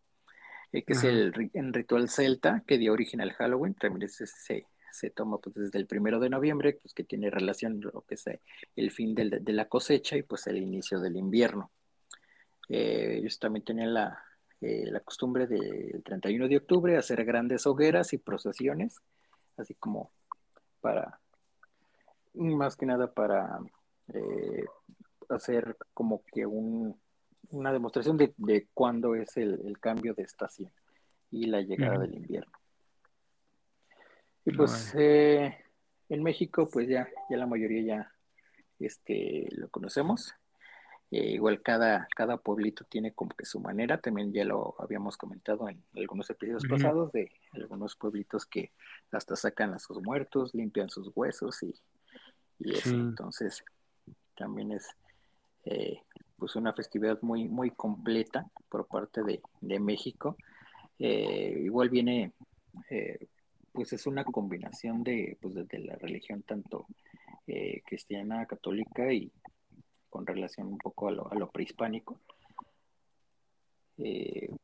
eh, 0.72 0.84
que 0.84 0.94
es 0.94 1.04
el, 1.04 1.32
el, 1.54 1.74
ritual 1.74 2.10
celta 2.10 2.64
que 2.66 2.78
dio 2.78 2.94
origen 2.94 3.22
al 3.22 3.34
Halloween, 3.34 3.76
también 3.76 4.10
se, 4.10 4.26
se, 4.26 4.66
se 4.92 5.10
toma 5.12 5.38
pues, 5.38 5.56
desde 5.56 5.78
el 5.78 5.86
primero 5.86 6.20
de 6.20 6.30
noviembre, 6.30 6.80
pues 6.82 6.94
que 6.94 7.04
tiene 7.04 7.30
relación 7.30 7.80
lo 7.82 8.02
que 8.02 8.16
es 8.16 8.26
el 8.76 8.92
fin 8.92 9.14
de, 9.14 9.40
de 9.42 9.54
la 9.54 9.66
cosecha 9.66 10.18
y 10.18 10.24
pues 10.24 10.48
el 10.48 10.58
inicio 10.58 11.00
del 11.00 11.18
invierno. 11.18 11.72
Eh, 12.70 13.18
ellos 13.20 13.38
también 13.38 13.64
tenían 13.64 13.94
la, 13.94 14.24
eh, 14.62 14.86
la 14.88 15.00
costumbre 15.02 15.46
del 15.46 16.02
31 16.04 16.48
de 16.48 16.58
octubre 16.58 16.98
hacer 16.98 17.24
grandes 17.24 17.68
hogueras 17.68 18.14
y 18.14 18.18
procesiones 18.18 19.00
así 19.58 19.74
como 19.76 20.12
para, 20.82 21.20
más 22.34 22.76
que 22.76 22.86
nada 22.86 23.12
para 23.14 23.60
eh, 24.14 24.66
hacer 25.30 25.78
como 25.94 26.24
que 26.32 26.46
un, 26.46 27.00
una 27.50 27.72
demostración 27.72 28.18
de, 28.18 28.34
de 28.38 28.68
cuándo 28.74 29.16
es 29.16 29.38
el, 29.38 29.62
el, 29.66 29.80
cambio 29.80 30.14
de 30.14 30.24
estación 30.24 30.72
y 31.32 31.48
la 31.48 31.62
llegada 31.62 32.00
del 32.00 32.16
invierno. 32.16 32.52
Y 34.46 34.52
pues 34.52 34.94
eh, 34.98 35.58
en 36.10 36.24
México, 36.24 36.70
pues 36.72 36.88
ya, 36.88 37.10
ya 37.30 37.38
la 37.38 37.48
mayoría 37.48 37.82
ya 37.82 38.12
este, 38.80 39.48
lo 39.52 39.70
conocemos. 39.70 40.34
Eh, 41.12 41.32
igual 41.32 41.62
cada, 41.62 42.08
cada 42.16 42.38
pueblito 42.38 42.84
tiene 42.86 43.14
como 43.14 43.32
que 43.36 43.46
su 43.46 43.60
manera, 43.60 44.00
también 44.00 44.34
ya 44.34 44.44
lo 44.44 44.76
habíamos 44.80 45.18
comentado 45.18 45.70
en 45.70 45.84
algunos 45.96 46.30
episodios 46.30 46.64
uh 46.64 46.68
-huh. 46.68 46.70
pasados 46.72 47.12
de 47.12 47.32
algunos 47.54 47.96
pueblitos 47.96 48.46
que 48.46 48.72
hasta 49.12 49.36
sacan 49.36 49.74
a 49.74 49.80
sus 49.80 50.02
muertos, 50.02 50.54
limpian 50.54 50.90
sus 50.90 51.12
huesos 51.16 51.62
y, 51.64 51.74
y 52.60 52.74
eso. 52.74 52.90
Sí. 52.90 52.96
Entonces, 52.96 53.64
también 54.36 54.72
es 54.72 54.88
eh, 55.66 56.00
pues 56.38 56.56
una 56.56 56.74
festividad 56.74 57.22
muy, 57.22 57.48
muy 57.48 57.72
completa 57.72 58.46
por 58.70 58.88
parte 58.88 59.24
de, 59.24 59.42
de 59.62 59.80
México. 59.80 60.38
Eh, 61.00 61.62
igual 61.64 61.90
viene, 61.90 62.32
eh, 62.90 63.28
pues 63.72 63.94
es 63.94 64.08
una 64.08 64.24
combinación 64.24 65.04
de, 65.04 65.38
pues 65.42 65.56
de, 65.56 65.64
de 65.66 65.80
la 65.80 65.96
religión 65.96 66.44
tanto 66.44 66.88
cristiana, 67.86 68.48
católica 68.48 69.14
y 69.14 69.32
con 70.10 70.26
relación 70.26 70.68
un 70.68 70.78
poco 70.80 71.10
a 71.10 71.12
lo, 71.12 71.32
a 71.32 71.36
lo 71.36 71.52
prehispánico. 71.52 72.20
Uh 73.98 74.58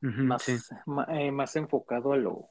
-huh, 0.00 0.24
más, 0.24 0.42
sí. 0.42 0.56
ma, 0.86 1.06
más, 1.30 1.54
enfocado 1.56 2.12
a 2.12 2.16
lo, 2.16 2.48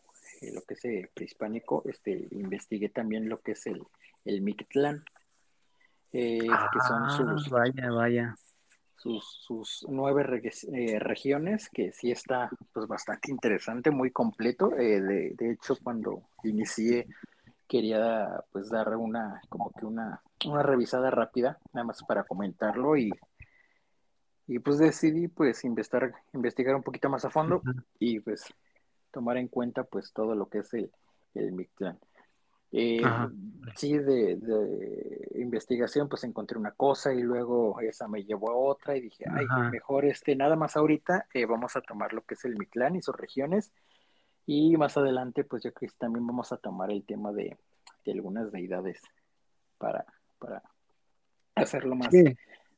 lo 0.53 0.61
que 0.61 0.75
es 0.75 0.85
el 0.85 1.09
prehispánico, 1.09 1.83
este, 1.85 2.27
investigué 2.31 2.89
también 2.89 3.27
lo 3.27 3.41
que 3.41 3.53
es 3.53 3.65
el, 3.65 3.81
el 4.23 4.41
Mictlán, 4.41 5.03
ah, 6.13 6.69
que 6.71 6.79
son 6.87 7.09
sus, 7.09 7.49
vaya, 7.49 7.91
vaya. 7.91 8.35
sus, 8.95 9.85
nueve 9.89 10.41
eh, 10.73 10.99
regiones, 10.99 11.69
que 11.69 11.91
sí 11.91 12.11
está 12.11 12.49
pues 12.73 12.87
bastante 12.87 13.31
interesante, 13.31 13.91
muy 13.91 14.11
completo. 14.11 14.77
Eh, 14.77 15.01
de, 15.01 15.51
hecho, 15.51 15.75
cuando 15.81 16.23
inicié 16.43 17.07
quería 17.67 18.43
pues 18.51 18.69
dar 18.69 18.95
una, 18.97 19.41
como 19.47 19.71
que 19.71 19.85
una, 19.85 20.21
una 20.45 20.61
revisada 20.61 21.09
rápida, 21.09 21.57
nada 21.71 21.85
más 21.87 22.03
para 22.03 22.25
comentarlo 22.25 22.97
y, 22.97 23.09
y 24.47 24.59
pues 24.59 24.77
decidí 24.77 25.29
pues 25.29 25.63
investigar, 25.63 26.13
investigar 26.33 26.75
un 26.75 26.83
poquito 26.83 27.09
más 27.09 27.23
a 27.23 27.29
fondo 27.29 27.61
y 27.97 28.19
pues 28.19 28.43
tomar 29.11 29.37
en 29.37 29.47
cuenta 29.47 29.85
pues 29.85 30.11
todo 30.11 30.35
lo 30.35 30.49
que 30.49 30.59
es 30.59 30.73
el, 30.73 30.91
el 31.33 31.53
Mictlán. 31.53 31.97
Eh, 32.71 33.01
sí, 33.75 33.97
de, 33.97 34.37
investigación, 35.35 36.07
pues 36.07 36.23
encontré 36.23 36.57
una 36.57 36.71
cosa 36.71 37.13
y 37.13 37.21
luego 37.21 37.79
esa 37.81 38.07
me 38.07 38.23
llevó 38.23 38.51
a 38.51 38.55
otra 38.55 38.95
y 38.95 39.01
dije, 39.01 39.25
ay, 39.29 39.45
mejor 39.71 40.05
este, 40.05 40.35
nada 40.35 40.55
más 40.55 40.77
ahorita 40.77 41.27
eh, 41.33 41.45
vamos 41.45 41.75
a 41.75 41.81
tomar 41.81 42.13
lo 42.13 42.21
que 42.23 42.35
es 42.35 42.45
el 42.45 42.57
Mictlán 42.57 42.95
y 42.95 43.01
sus 43.01 43.15
regiones 43.15 43.73
y 44.45 44.75
más 44.77 44.97
adelante, 44.97 45.43
pues 45.43 45.63
yo 45.63 45.73
creo 45.73 45.89
que 45.89 45.97
también 45.97 46.25
vamos 46.25 46.51
a 46.51 46.57
tomar 46.57 46.91
el 46.91 47.03
tema 47.03 47.31
de, 47.31 47.57
algunas 48.07 48.51
deidades 48.51 49.01
para, 49.77 50.05
para 50.39 50.63
hacerlo 51.55 51.95
más, 51.95 52.09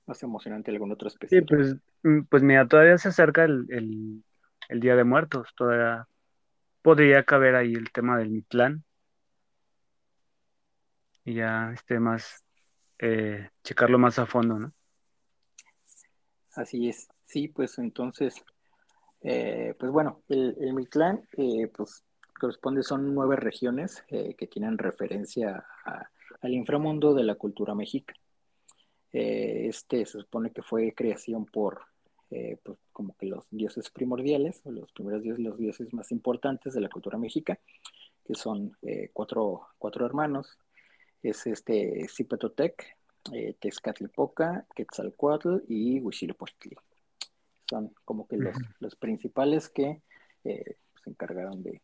más 0.06 0.23
emocionante 0.23 0.71
algún 0.71 0.91
otro 0.91 1.08
especial. 1.08 1.41
Sí, 1.41 1.47
pues, 1.47 1.75
mm, 2.03 2.23
pues 2.29 2.43
mira, 2.43 2.67
todavía 2.67 2.97
se 2.97 3.10
acerca 3.10 3.43
el, 3.43 3.65
el, 3.69 4.23
el 4.69 4.79
Día 4.79 4.95
de 4.95 5.03
Muertos, 5.03 5.49
todavía 5.56 6.08
podría 6.82 7.23
caber 7.23 7.56
ahí 7.56 7.73
el 7.73 7.91
tema 7.91 8.17
del 8.17 8.32
Mictlán 8.32 8.84
y 11.25 11.36
ya 11.36 11.71
este 11.73 11.99
más 11.99 12.43
eh, 12.99 13.49
checarlo 13.63 13.97
más 13.97 14.19
a 14.19 14.25
fondo, 14.25 14.59
¿no? 14.59 14.73
Así 16.55 16.88
es, 16.88 17.09
sí, 17.25 17.47
pues 17.47 17.77
entonces, 17.79 18.36
eh, 19.21 19.75
pues 19.79 19.91
bueno, 19.91 20.21
el, 20.29 20.55
el 20.59 20.73
Mictlán, 20.73 21.27
eh, 21.38 21.67
pues 21.67 22.03
corresponde, 22.39 22.83
son 22.83 23.13
nueve 23.13 23.36
regiones 23.36 24.03
que 24.09 24.47
tienen 24.47 24.77
referencia 24.77 25.65
al 26.41 26.53
inframundo 26.53 27.13
de 27.13 27.23
la 27.23 27.36
cultura 27.36 27.73
mexica. 27.73 28.13
este 29.12 30.05
se 30.05 30.19
supone 30.19 30.51
que 30.51 30.62
fue 30.62 30.93
creación 30.93 31.45
por, 31.45 31.81
pues, 32.29 32.77
como 32.91 33.15
que 33.15 33.27
los 33.27 33.47
dioses 33.49 33.89
primordiales, 33.91 34.62
los 34.65 34.91
primeros 34.91 35.23
dioses, 35.23 35.43
los 35.43 35.57
dioses 35.57 35.93
más 35.93 36.12
importantes 36.12 36.73
de 36.73 36.81
la 36.81 36.89
cultura 36.89 37.17
mexica, 37.17 37.59
que 38.25 38.36
son 38.36 38.77
cuatro, 39.13 39.67
cuatro 39.77 40.05
hermanos, 40.05 40.57
es 41.23 41.47
este 41.47 42.05
Zipetotec, 42.09 42.97
eh, 43.31 43.55
Texcatlipoca, 43.59 44.67
Quetzalcoatl 44.75 45.59
y 45.67 45.99
Huitzilopochtli. 46.01 46.75
Son 47.69 47.93
como 48.03 48.27
que 48.27 48.38
los, 48.79 48.95
principales 48.97 49.69
que 49.69 50.01
eh, 50.43 50.75
se 51.01 51.09
encargaron 51.09 51.63
de, 51.63 51.81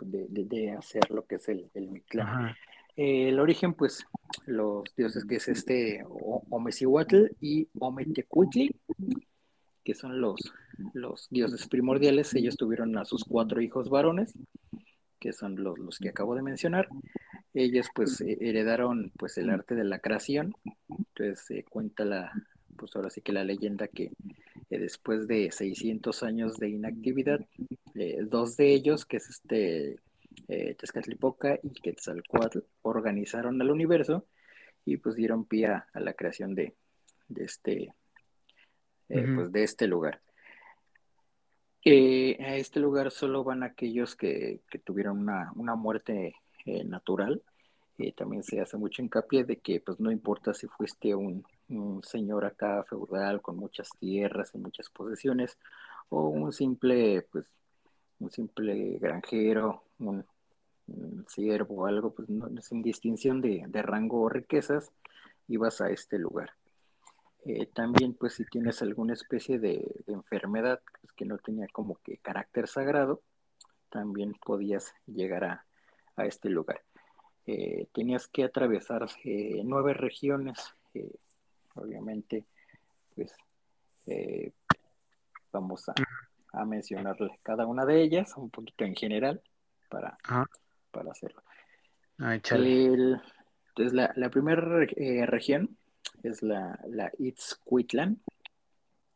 de, 0.00 0.72
hacer 0.72 1.10
lo 1.10 1.24
que 1.26 1.36
es 1.36 1.48
el, 1.48 1.70
el 1.74 1.88
Mictlán. 1.88 2.56
Eh, 2.96 3.28
el 3.28 3.38
origen, 3.38 3.74
pues, 3.74 4.04
los 4.46 4.84
dioses 4.96 5.24
que 5.24 5.36
es 5.36 5.48
este 5.48 6.04
Omecihuatl 6.50 7.26
y 7.40 7.68
Ometecuitli, 7.78 8.74
que 9.84 9.94
son 9.94 10.20
los, 10.20 10.40
los 10.94 11.28
dioses 11.30 11.68
primordiales, 11.68 12.34
ellos 12.34 12.56
tuvieron 12.56 12.98
a 12.98 13.04
sus 13.04 13.24
cuatro 13.24 13.60
hijos 13.60 13.88
varones, 13.88 14.34
que 15.18 15.32
son 15.32 15.62
los, 15.62 15.78
los 15.78 15.98
que 15.98 16.08
acabo 16.08 16.34
de 16.34 16.42
mencionar. 16.42 16.88
Ellos 17.54 17.86
pues 17.94 18.20
eh, 18.20 18.36
heredaron 18.40 19.12
pues 19.18 19.38
el 19.38 19.50
arte 19.50 19.74
de 19.74 19.84
la 19.84 19.98
creación, 19.98 20.54
entonces 20.88 21.40
se 21.40 21.64
cuenta 21.64 22.04
la, 22.04 22.32
pues 22.76 22.94
ahora 22.94 23.10
sí 23.10 23.22
que 23.22 23.32
la 23.32 23.44
leyenda 23.44 23.88
que 23.88 24.12
eh, 24.70 24.78
después 24.78 25.26
de 25.26 25.50
600 25.50 26.22
años 26.22 26.58
de 26.58 26.68
inactividad, 26.68 27.40
eh, 27.94 28.18
dos 28.22 28.56
de 28.56 28.74
ellos, 28.74 29.06
que 29.06 29.16
es 29.18 29.28
este 29.30 29.98
Tezcatlipoca 30.46 31.58
y 31.62 31.70
Quetzalcoatl, 31.70 32.58
organizaron 32.82 33.60
el 33.60 33.70
universo 33.70 34.26
y 34.84 34.98
pues 34.98 35.16
dieron 35.16 35.46
pie 35.46 35.66
a, 35.66 35.88
la 35.94 36.12
creación 36.12 36.54
de, 36.54 36.74
de 37.28 37.44
este, 37.44 37.94
pues 39.08 39.50
de 39.50 39.64
este 39.64 39.86
lugar. 39.88 40.20
A 41.86 42.56
este 42.56 42.80
lugar 42.80 43.10
solo 43.10 43.44
van 43.44 43.62
aquellos 43.62 44.16
que, 44.16 44.60
tuvieron 44.84 45.20
una, 45.20 45.74
muerte 45.76 46.36
eh, 46.64 46.84
natural. 46.84 47.42
Eh, 47.98 48.12
también 48.12 48.42
se 48.42 48.60
hace 48.60 48.76
mucho 48.76 49.02
hincapié 49.02 49.44
de 49.44 49.58
que 49.58 49.80
pues 49.80 49.98
no 50.00 50.10
importa 50.10 50.52
si 50.52 50.66
fuiste 50.66 51.14
un, 51.14 51.44
señor 52.02 52.44
acá 52.44 52.84
feudal 52.84 53.40
con 53.42 53.56
muchas 53.56 53.88
tierras 53.98 54.50
y 54.54 54.58
muchas 54.58 54.88
posesiones 54.90 55.58
o 56.10 56.28
un 56.28 56.52
simple 56.52 57.26
pues 57.32 57.46
un 58.18 58.30
simple 58.30 58.98
granjero, 58.98 59.82
un, 59.98 60.24
siervo 61.28 61.86
algo, 61.86 62.14
pues 62.14 62.28
no, 62.28 62.48
sin 62.62 62.82
distinción 62.82 63.40
de, 63.40 63.66
rango 63.82 64.22
o 64.22 64.28
riquezas, 64.28 64.92
ibas 65.48 65.80
a 65.80 65.90
este 65.90 66.18
lugar. 66.18 66.50
Eh, 67.48 67.66
también, 67.66 68.14
pues, 68.14 68.34
si 68.34 68.44
tienes 68.44 68.82
alguna 68.82 69.12
especie 69.12 69.60
de, 69.60 69.86
enfermedad 70.08 70.80
pues, 71.00 71.12
que 71.12 71.24
no 71.24 71.38
tenía 71.38 71.68
como 71.68 71.94
que 72.02 72.18
carácter 72.18 72.66
sagrado, 72.66 73.22
también 73.88 74.34
podías 74.44 74.92
llegar 75.06 75.44
a, 75.44 75.64
a 76.16 76.26
este 76.26 76.50
lugar. 76.50 76.82
Eh, 77.46 77.86
tenías 77.94 78.26
que 78.26 78.42
atravesar 78.42 79.06
eh, 79.22 79.62
nueve 79.64 79.94
regiones, 79.94 80.74
obviamente, 81.76 82.44
pues 83.14 83.32
vamos 85.52 85.88
a, 85.88 85.94
a 86.52 86.64
mencionarle 86.64 87.38
cada 87.44 87.64
una 87.66 87.86
de 87.86 88.02
ellas, 88.02 88.36
un 88.36 88.50
poquito 88.50 88.84
en 88.84 88.96
general, 88.96 89.40
para, 89.88 90.18
para 90.90 91.12
hacerlo. 91.12 91.42
entonces, 93.68 93.92
la, 93.92 94.12
la 94.16 94.30
primera 94.30 94.62
región 95.26 95.76
es 96.22 96.42
la, 96.42 96.78
la 96.88 97.10
Itzcuitlan. 97.18 98.20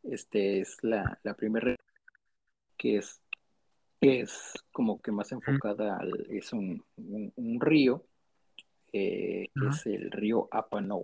Este 0.03 0.61
es 0.61 0.77
la, 0.83 1.19
la 1.23 1.33
primera 1.35 1.75
que 2.77 2.97
es 2.97 3.21
es 4.01 4.53
como 4.71 4.99
que 4.99 5.11
más 5.11 5.31
enfocada 5.31 5.95
al, 5.97 6.25
es 6.29 6.51
un, 6.53 6.83
río, 7.59 8.03
eh, 8.91 9.47
que 9.53 9.67
es 9.67 9.85
el 9.85 10.09
río 10.09 10.47
Apano, 10.51 11.03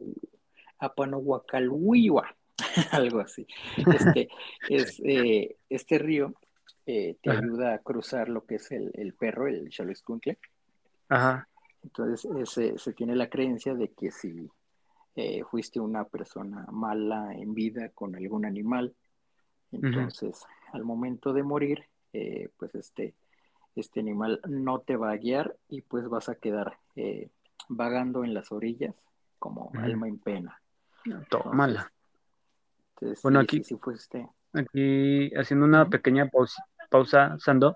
Apanohuacalhuiwa, 0.80 2.36
algo 2.92 3.20
así. 3.20 3.46
Este, 3.78 4.30
es, 4.70 5.00
eh, 5.06 5.58
este 5.70 6.00
río 6.00 6.34
eh, 6.88 7.18
te 7.22 7.30
ayuda 7.30 7.76
a 7.76 7.80
cruzar 7.80 8.30
lo 8.30 8.46
que 8.46 8.56
es 8.56 8.72
el, 8.72 9.14
perro, 9.14 9.48
el 9.48 9.72
Xalescuntle. 9.72 10.40
Ajá. 11.10 11.48
Entonces 11.84 12.28
se, 12.50 12.80
se 12.80 12.94
tiene 12.94 13.16
la 13.16 13.30
creencia 13.30 13.76
de 13.76 13.94
que 13.94 14.12
si 14.12 14.50
fuiste 15.50 15.80
una 15.80 16.04
persona 16.04 16.68
mala 16.72 17.34
en 17.34 17.54
vida 17.56 17.90
con 17.90 18.16
algún 18.16 18.46
animal, 18.46 18.96
entonces 19.72 20.46
al 20.72 20.84
momento 20.84 21.34
de 21.34 21.44
morir 21.44 21.86
eh, 22.14 22.50
pues 22.58 22.76
este, 22.76 23.16
este 23.76 24.00
animal 24.00 24.40
no 24.48 24.80
te 24.80 24.96
va 24.96 25.12
a 25.12 25.18
guiar 25.18 25.58
y 25.70 25.82
pues 25.82 26.08
vas 26.08 26.30
a 26.30 26.36
quedar 26.36 26.78
eh, 26.96 27.30
vagando 27.68 28.24
en 28.24 28.34
las 28.34 28.52
orillas 28.52 28.96
como 29.40 29.72
alma 29.76 30.08
en 30.08 30.20
pena. 30.20 30.62
mala 31.52 31.92
bueno, 33.22 33.40
aquí, 33.40 33.62
aquí 34.54 35.32
haciendo 35.36 35.66
una 35.66 35.90
pequeña 35.90 36.28
pausa, 36.28 36.66
pausa 36.90 37.38
Sando. 37.40 37.76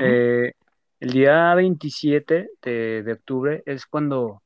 Eh, 0.00 0.52
el 1.00 1.10
día 1.10 1.54
27 1.54 2.50
de, 2.62 3.12
octubre 3.12 3.62
es 3.66 3.86
cuando 3.86 4.42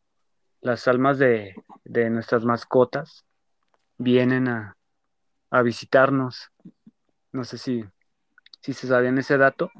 las 0.60 0.88
almas 0.88 1.18
de, 1.18 1.54
nuestras 1.84 2.44
mascotas 2.44 3.24
vienen 3.96 4.48
a, 4.48 4.76
a 5.50 5.62
visitarnos. 5.62 6.50
No 7.32 7.44
sé 7.44 7.58
si 7.58 7.84
si 8.60 8.72
se 8.72 8.86
sabían 8.86 9.18
ese 9.18 9.36
dato. 9.36 9.70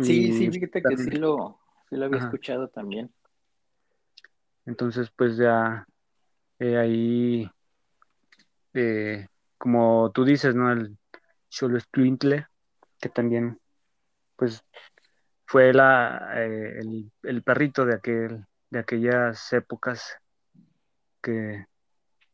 Sí, 0.00 0.32
sí, 0.32 0.50
fíjate 0.50 0.82
que 0.82 0.96
sí 0.96 1.10
lo, 1.12 1.58
había 1.90 2.18
escuchado 2.18 2.68
también. 2.68 3.12
Entonces, 4.64 5.10
pues 5.16 5.36
ya 5.36 5.86
eh, 6.58 6.76
ahí, 6.76 7.50
eh, 8.74 9.26
como 9.58 10.10
tú 10.12 10.24
dices, 10.24 10.54
¿no? 10.54 10.70
El 10.72 10.96
Cholo 11.48 11.78
Twintle, 11.90 12.46
que 13.00 13.08
también, 13.08 13.58
pues, 14.36 14.64
fue 15.44 15.72
la, 15.72 16.32
eh, 16.36 16.80
el, 17.24 17.42
perrito 17.42 17.84
de, 17.84 17.96
aquel, 17.96 18.46
de 18.72 18.78
aquellas 18.78 19.52
épocas 19.52 20.16
que, 21.22 21.66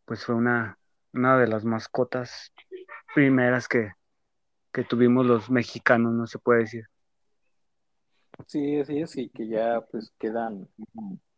pues, 0.05 0.25
fue 0.25 0.37
una, 0.37 0.79
una 1.13 1.37
de 1.37 1.49
las 1.49 1.65
mascotas 1.65 2.53
primeras 3.13 3.67
que, 3.67 3.91
que 4.73 4.85
tuvimos 4.85 5.27
los 5.27 5.51
mexicanos, 5.51 6.13
no 6.13 6.29
se 6.29 6.39
puede 6.39 6.61
decir. 6.61 6.85
Sí, 8.47 8.85
sí, 8.85 9.05
sí, 9.09 9.31
que 9.31 9.49
ya 9.49 9.81
pues 9.91 10.13
quedan 10.17 10.69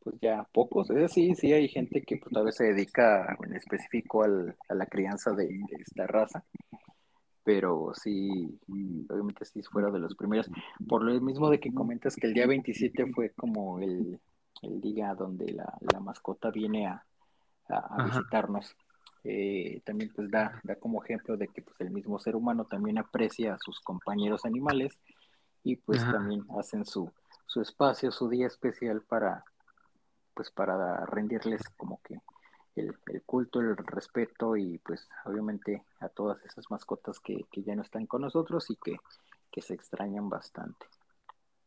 pues 0.01 0.17
ya 0.21 0.47
pocos. 0.53 0.89
Sí, 1.09 1.35
sí 1.35 1.51
hay 1.51 1.67
gente 1.69 2.03
que 2.03 2.19
pues, 2.19 2.31
tal 2.31 2.45
vez 2.45 2.57
se 2.57 2.65
dedica 2.65 3.39
en 3.43 3.57
específico 3.57 4.23
al, 4.23 4.55
a 4.69 4.75
la 4.75 4.85
crianza 4.85 5.33
de, 5.33 5.49
esta 5.79 6.07
raza, 6.07 6.45
pero 7.43 7.93
sí, 7.95 8.61
obviamente 9.09 9.47
sí 9.47 9.63
fuera 9.63 9.91
de 9.91 9.99
los 9.99 10.15
primeros. 10.15 10.51
Por 10.87 11.03
lo 11.03 11.19
mismo 11.23 11.49
de 11.49 11.59
que 11.59 11.73
comentas 11.73 12.17
que 12.17 12.27
el 12.27 12.35
día 12.35 12.47
27 12.47 13.11
fue 13.15 13.31
como 13.31 13.81
el, 13.81 14.21
el 14.63 14.81
día 14.81 15.15
donde 15.15 15.53
la, 15.53 15.79
la 15.93 16.01
mascota 16.01 16.51
viene 16.51 16.87
a, 16.87 17.05
a, 17.69 18.05
visitarnos. 18.05 18.77
Eh, 19.23 19.83
también 19.85 20.11
pues 20.15 20.31
da, 20.31 20.61
da 20.63 20.77
como 20.77 21.03
ejemplo 21.05 21.37
de 21.37 21.49
que 21.49 21.63
pues 21.63 21.79
el 21.81 21.91
mismo 21.91 22.19
ser 22.19 22.37
humano 22.37 22.65
también 22.65 22.99
aprecia 22.99 23.55
a 23.55 23.59
sus 23.59 23.81
compañeros 23.81 24.45
animales 24.47 24.99
y 25.63 25.77
pues 25.77 26.03
también 26.03 26.47
hacen 26.59 26.87
su, 26.87 27.13
su 27.47 27.61
espacio, 27.61 28.11
su 28.13 28.31
día 28.31 28.47
especial 28.47 29.03
para 29.03 29.45
pues 30.33 30.51
para 30.51 31.05
rendirles 31.05 31.61
como 31.77 32.01
que 32.03 32.19
el, 32.77 32.95
culto, 33.27 33.61
el 33.61 33.77
respeto 33.77 34.57
y 34.57 34.79
pues 34.79 35.09
obviamente 35.25 35.83
a 36.01 36.09
todas 36.09 36.43
esas 36.45 36.71
mascotas 36.71 37.21
que, 37.21 37.45
ya 37.53 37.75
no 37.75 37.83
están 37.83 38.07
con 38.07 38.23
nosotros 38.23 38.71
y 38.71 38.77
que, 38.77 38.97
se 39.61 39.75
extrañan 39.75 40.31
bastante. 40.31 40.87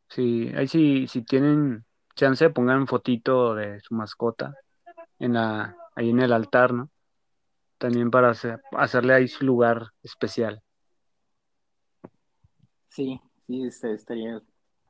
Sí, 0.10 0.52
ahí 0.56 0.68
sí, 0.68 1.06
si 1.08 1.22
tienen 1.22 1.86
chance, 2.16 2.50
pongan 2.50 2.88
fotito 2.88 3.56
de 3.56 3.80
su 3.82 3.96
mascota 3.96 4.56
en 5.20 5.34
la, 5.34 5.76
ahí 5.96 6.10
en 6.10 6.20
el 6.20 6.34
altar, 6.34 6.74
¿no? 6.74 6.90
También 7.78 8.12
para 8.12 8.34
hacerle 8.78 9.14
ahí 9.14 9.28
su 9.28 9.46
lugar 9.46 9.88
especial. 10.04 10.62
Sí, 12.90 13.20
sí, 13.48 13.64
este, 13.66 13.94
estaría 13.94 14.42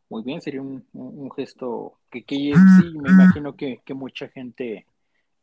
muy 0.10 0.24
bien, 0.24 0.42
sería 0.42 0.62
un, 0.62 1.32
gesto 1.36 2.00
que, 2.12 2.24
que, 2.24 2.36
sí, 2.36 2.98
me 3.00 3.10
imagino 3.10 3.56
que, 3.56 3.82
mucha 3.96 4.28
gente, 4.28 4.86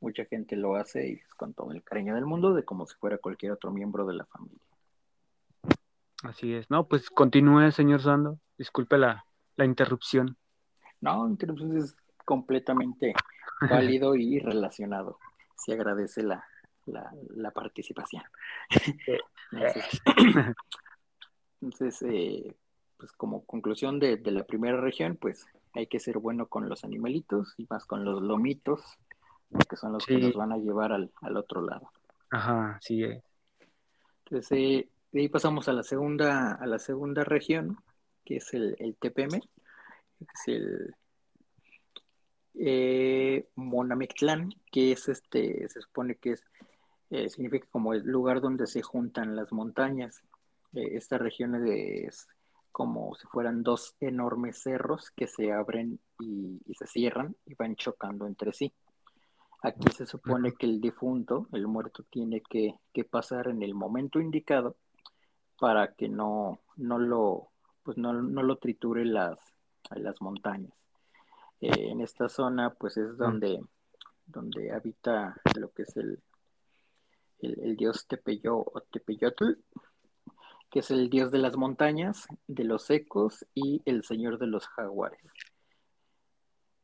mucha 0.00 0.24
gente 0.26 0.54
lo 0.56 0.76
hace 0.76 1.08
y 1.08 1.20
con 1.36 1.54
todo 1.54 1.72
el 1.72 1.82
cariño 1.82 2.14
del 2.14 2.26
mundo, 2.26 2.54
de 2.54 2.64
como 2.64 2.86
si 2.86 2.94
fuera 2.96 3.18
cualquier 3.18 3.52
otro 3.52 3.72
miembro 3.72 4.06
de 4.06 4.14
la 4.14 4.26
familia. 4.26 4.60
Así 6.22 6.54
es, 6.54 6.70
no, 6.70 6.86
pues 6.86 7.10
continúe, 7.10 7.72
señor 7.72 8.02
Sando, 8.02 8.38
disculpe 8.58 8.98
la, 8.98 9.24
la 9.56 9.64
interrupción. 9.64 10.36
No, 11.00 11.28
interrupción 11.28 11.76
es 11.76 11.96
completamente 12.24 13.14
válido 13.68 14.14
y 14.14 14.38
relacionado. 14.38 15.18
Se 15.56 15.72
agradece 15.72 16.22
la, 16.22 16.44
la, 16.86 17.50
participación. 17.50 18.22
entonces, 21.60 22.02
eh, 22.02 22.56
pues 22.96 23.12
como 23.12 23.44
conclusión 23.44 23.98
de, 23.98 24.20
la 24.24 24.44
primera 24.44 24.80
región, 24.80 25.16
pues 25.20 25.46
hay 25.74 25.86
que 25.86 26.00
ser 26.00 26.18
bueno 26.18 26.46
con 26.46 26.68
los 26.68 26.84
animalitos 26.84 27.54
y 27.56 27.66
más 27.68 27.84
con 27.84 28.04
los 28.04 28.22
lomitos, 28.22 28.82
porque 29.50 29.76
son 29.76 29.92
los 29.92 30.04
que 30.04 30.18
nos 30.18 30.34
van 30.34 30.52
a 30.52 30.58
llevar 30.58 30.92
al, 30.92 31.10
otro 31.36 31.62
lado. 31.62 31.90
Ajá, 32.30 32.78
sí. 32.80 33.02
Eh. 33.02 33.22
Entonces, 34.24 34.52
eh, 34.52 34.88
de 35.12 35.20
ahí 35.20 35.28
pasamos 35.28 35.68
a 35.68 35.72
la 35.72 35.82
segunda, 35.82 36.52
a 36.52 36.66
la 36.66 36.78
segunda 36.78 37.24
región, 37.24 37.78
que 38.24 38.36
es 38.36 38.54
el, 38.54 38.76
el 38.78 38.96
TPM, 38.96 39.40
que 39.40 39.48
es 40.20 40.48
el 40.48 40.94
eh, 42.54 43.48
Monamictlán, 43.54 44.54
que 44.70 44.92
es 44.92 45.08
este, 45.08 45.68
se 45.68 45.80
supone 45.80 46.16
que 46.16 46.32
es, 46.32 46.44
eh, 47.10 47.28
significa 47.28 47.66
como 47.70 47.94
el 47.94 48.02
lugar 48.02 48.40
donde 48.40 48.66
se 48.66 48.82
juntan 48.82 49.36
las 49.36 49.52
montañas. 49.52 50.22
Eh, 50.74 50.96
esta 50.96 51.18
región 51.18 51.66
es 51.66 52.28
como 52.72 53.14
si 53.16 53.26
fueran 53.26 53.62
dos 53.62 53.96
enormes 54.00 54.62
cerros 54.62 55.10
que 55.10 55.26
se 55.26 55.52
abren 55.52 56.00
y, 56.18 56.60
se 56.74 56.86
cierran 56.86 57.36
y 57.46 57.54
van 57.54 57.76
chocando 57.76 58.26
entre 58.26 58.52
sí. 58.52 58.72
Aquí 59.62 59.90
se 59.90 60.06
supone 60.06 60.52
que 60.52 60.66
el 60.66 60.80
difunto, 60.80 61.46
el 61.52 61.66
muerto, 61.66 62.04
tiene 62.04 62.42
que, 62.42 62.78
pasar 63.10 63.48
en 63.48 63.62
el 63.62 63.74
momento 63.74 64.20
indicado 64.20 64.76
para 65.58 65.92
que 65.94 66.08
no, 66.08 66.60
no 66.76 66.98
lo, 66.98 67.50
pues 67.82 67.98
no, 67.98 68.12
lo 68.12 68.56
triture 68.56 69.04
las, 69.04 69.38
las 69.96 70.20
montañas. 70.20 70.72
Eh, 71.60 71.90
en 71.90 72.00
esta 72.00 72.28
zona, 72.28 72.70
pues 72.70 72.96
es 72.96 73.16
donde, 73.16 73.60
donde 74.26 74.72
habita 74.72 75.40
lo 75.58 75.70
que 75.72 75.82
es 75.82 75.96
el, 75.96 76.22
el, 77.40 77.76
dios 77.76 78.06
Tepeyo 78.06 78.58
o 78.58 78.80
Tepeyotl, 78.90 79.52
que 80.70 80.78
es 80.78 80.90
el 80.90 81.10
dios 81.10 81.30
de 81.30 81.38
las 81.38 81.56
montañas, 81.56 82.26
de 82.46 82.64
los 82.64 82.90
ecos 82.90 83.46
y 83.54 83.82
el 83.84 84.04
señor 84.04 84.38
de 84.38 84.46
los 84.46 84.66
jaguares. 84.68 85.20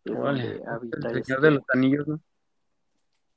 el 0.04 1.24
señor 1.24 1.40
de 1.40 1.50
los 1.52 1.64
anillos, 1.72 2.06
¿no? 2.06 2.20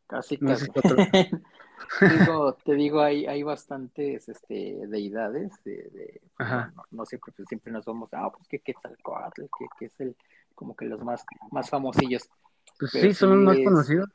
Casi, 0.07 0.37
casi. 0.37 0.65
te 2.65 2.73
digo, 2.73 3.01
hay, 3.01 3.25
hay 3.25 3.43
bastantes 3.43 4.29
este, 4.29 4.87
deidades. 4.87 5.51
De, 5.63 6.21
pues, 6.37 6.49
no, 6.91 7.05
siempre, 7.05 7.33
pues, 7.35 7.47
siempre 7.47 7.71
nos 7.71 7.85
vamos, 7.85 8.09
ah, 8.13 8.31
pues 8.31 8.47
que 8.47 8.59
Quetzalcoatl, 8.59 9.43
que, 9.57 9.65
que 9.77 9.85
es 9.85 9.99
el, 9.99 10.15
como 10.55 10.75
que 10.75 10.85
los 10.85 11.03
más, 11.03 11.25
más 11.51 11.69
famosillos. 11.69 12.29
Pues 12.77 12.91
sí, 12.91 13.13
son 13.13 13.45
los 13.45 13.55
más 13.55 13.57
conocidos 13.63 14.09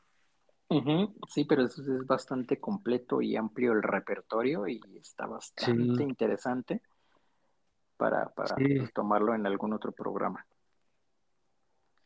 sí, 1.29 1.45
pero 1.45 1.63
es, 1.63 1.77
es, 1.77 2.05
bastante 2.05 2.59
completo 2.59 3.21
y 3.21 3.35
amplio 3.35 3.73
el 3.73 3.83
repertorio 3.83 4.67
y 4.67 4.81
está 4.99 5.25
bastante 5.27 6.03
interesante 6.03 6.81
para, 7.97 8.29
para 8.29 8.55
pues, 8.55 8.91
tomarlo 8.93 9.35
en 9.35 9.45
algún 9.45 9.73
otro 9.73 9.91
programa. 9.91 10.45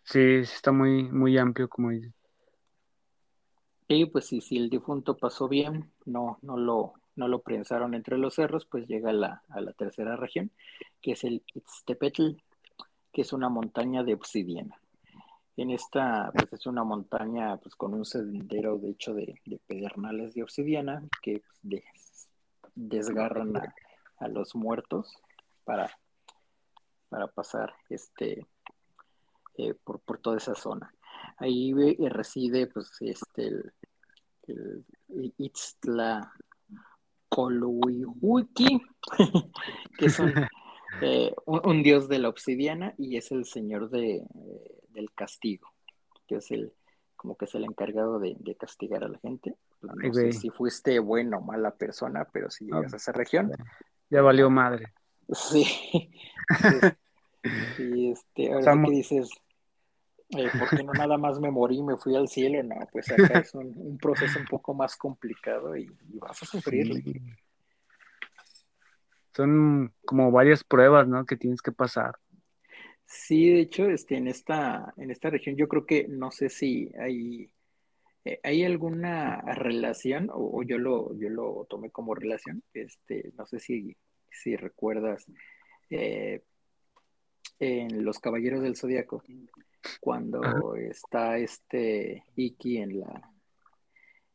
Sí, 0.03 0.19
está 0.19 0.71
muy, 0.71 1.03
muy 1.03 1.37
amplio, 1.37 1.69
como 1.69 1.91
dice. 1.91 2.11
Y 3.91 4.05
pues 4.05 4.27
sí, 4.27 4.39
si 4.39 4.55
el 4.55 4.69
difunto 4.69 5.17
pasó 5.17 5.47
bien, 5.47 5.91
no, 6.05 6.37
no 6.43 6.57
lo, 6.57 6.93
no 7.15 7.27
lo 7.27 7.41
prensaron 7.41 7.95
entre 7.95 8.19
los 8.19 8.35
cerros, 8.35 8.67
pues 8.67 8.87
llega 8.87 9.09
a 9.09 9.13
la, 9.13 9.43
a 9.49 9.61
la 9.61 9.73
tercera 9.73 10.15
región, 10.15 10.51
que 11.01 11.13
es 11.13 11.23
el 11.23 11.43
Itztepetl, 11.55 12.33
que 13.11 13.23
es 13.23 13.33
una 13.33 13.49
montaña 13.49 14.03
de 14.03 14.13
obsidiana. 14.13 14.79
En 15.57 15.71
esta, 15.71 16.31
pues 16.31 16.53
es 16.53 16.67
una 16.67 16.83
montaña 16.83 17.57
pues 17.57 17.75
con 17.75 17.95
un 17.95 18.05
sendero 18.05 18.77
de 18.77 18.91
hecho 18.91 19.15
de, 19.15 19.41
pedernales 19.65 20.35
de 20.35 20.43
obsidiana 20.43 21.01
que 21.23 21.41
desgarran 22.75 23.57
a, 23.57 24.27
los 24.27 24.53
muertos 24.53 25.17
para, 25.63 25.89
para 27.09 27.25
pasar 27.25 27.73
este 27.89 28.45
eh, 29.57 29.73
por, 29.83 30.19
toda 30.19 30.37
esa 30.37 30.53
zona. 30.53 30.93
Ahí 31.37 31.73
reside 32.07 32.67
pues 32.67 32.91
este 33.01 33.47
el, 33.47 33.73
el 34.49 35.33
Itztla 35.37 36.33
que 39.97 40.05
es 40.05 40.19
eh, 41.01 41.33
un, 41.45 41.83
dios 41.83 42.09
de 42.09 42.19
la 42.19 42.29
obsidiana 42.29 42.93
y 42.97 43.17
es 43.17 43.31
el 43.31 43.45
señor 43.45 43.89
de, 43.89 44.25
del 44.89 45.11
castigo, 45.13 45.71
que 46.27 46.35
es 46.35 46.51
el 46.51 46.73
como 47.15 47.35
que 47.35 47.45
es 47.45 47.55
el 47.55 47.65
encargado 47.65 48.17
de, 48.17 48.37
castigar 48.57 49.03
a 49.03 49.09
la 49.09 49.19
gente. 49.19 49.57
Pues, 49.81 49.93
no 49.93 50.13
sé 50.13 50.31
si 50.31 50.49
fuiste 50.49 50.99
buena 50.99 51.37
o 51.37 51.41
mala 51.41 51.71
persona, 51.71 52.25
pero 52.31 52.49
si 52.49 52.65
llegas 52.65 52.93
a 52.93 52.97
esa 52.97 53.11
región. 53.11 53.51
Ya 54.09 54.21
valió 54.21 54.49
madre. 54.49 54.93
Sí. 55.31 55.63
y 57.77 58.11
este, 58.11 58.51
ahora 58.51 58.81
que 58.83 58.89
dices, 58.89 59.29
eh, 60.31 60.49
¿por 60.57 60.69
qué 60.69 60.83
no 60.83 60.93
nada 60.93 61.17
más 61.17 61.39
me 61.39 61.49
morí 61.49 61.77
y 61.77 61.83
me 61.83 61.97
fui 61.97 62.15
al 62.15 62.27
cielo? 62.27 62.61
No, 62.63 62.75
pues 62.91 63.11
acá 63.11 63.39
es 63.39 63.53
un, 63.55 63.97
proceso 63.97 64.39
un 64.39 64.45
poco 64.45 64.73
más 64.73 64.95
complicado 64.95 65.75
y, 65.75 65.89
vas 66.13 66.43
a 66.43 66.45
sufrirle. 66.45 67.03
Son 69.35 69.93
como 70.05 70.31
varias 70.31 70.63
pruebas, 70.63 71.07
¿no? 71.07 71.25
Que 71.25 71.35
tienes 71.35 71.61
que 71.61 71.71
pasar. 71.71 72.15
Sí, 73.05 73.49
de 73.49 73.61
hecho, 73.61 73.89
este, 73.89 74.17
en 74.17 74.27
esta, 74.27 74.93
en 74.97 75.09
esta 75.09 75.31
región 75.31 75.55
yo 75.55 75.67
creo 75.67 75.87
que 75.87 76.07
no 76.07 76.29
sé 76.29 76.49
si 76.49 76.91
hay, 76.99 77.51
eh, 78.23 78.39
hay 78.43 78.63
alguna 78.63 79.41
relación, 79.41 80.29
o, 80.31 80.61
yo 80.61 80.77
lo, 80.77 81.17
yo 81.17 81.29
lo 81.29 81.65
tomé 81.67 81.89
como 81.89 82.13
relación, 82.13 82.61
este, 82.71 83.31
no 83.35 83.47
sé 83.47 83.59
si, 83.59 83.97
si 84.29 84.55
recuerdas 84.55 85.25
eh, 85.89 86.43
en 87.57 88.05
Los 88.05 88.19
Caballeros 88.19 88.61
del 88.61 88.75
Zodíaco, 88.77 89.23
cuando 89.99 90.75
está 90.75 91.37
este 91.37 92.23
Iki 92.35 92.77
en 92.77 92.99
la, 92.99 93.31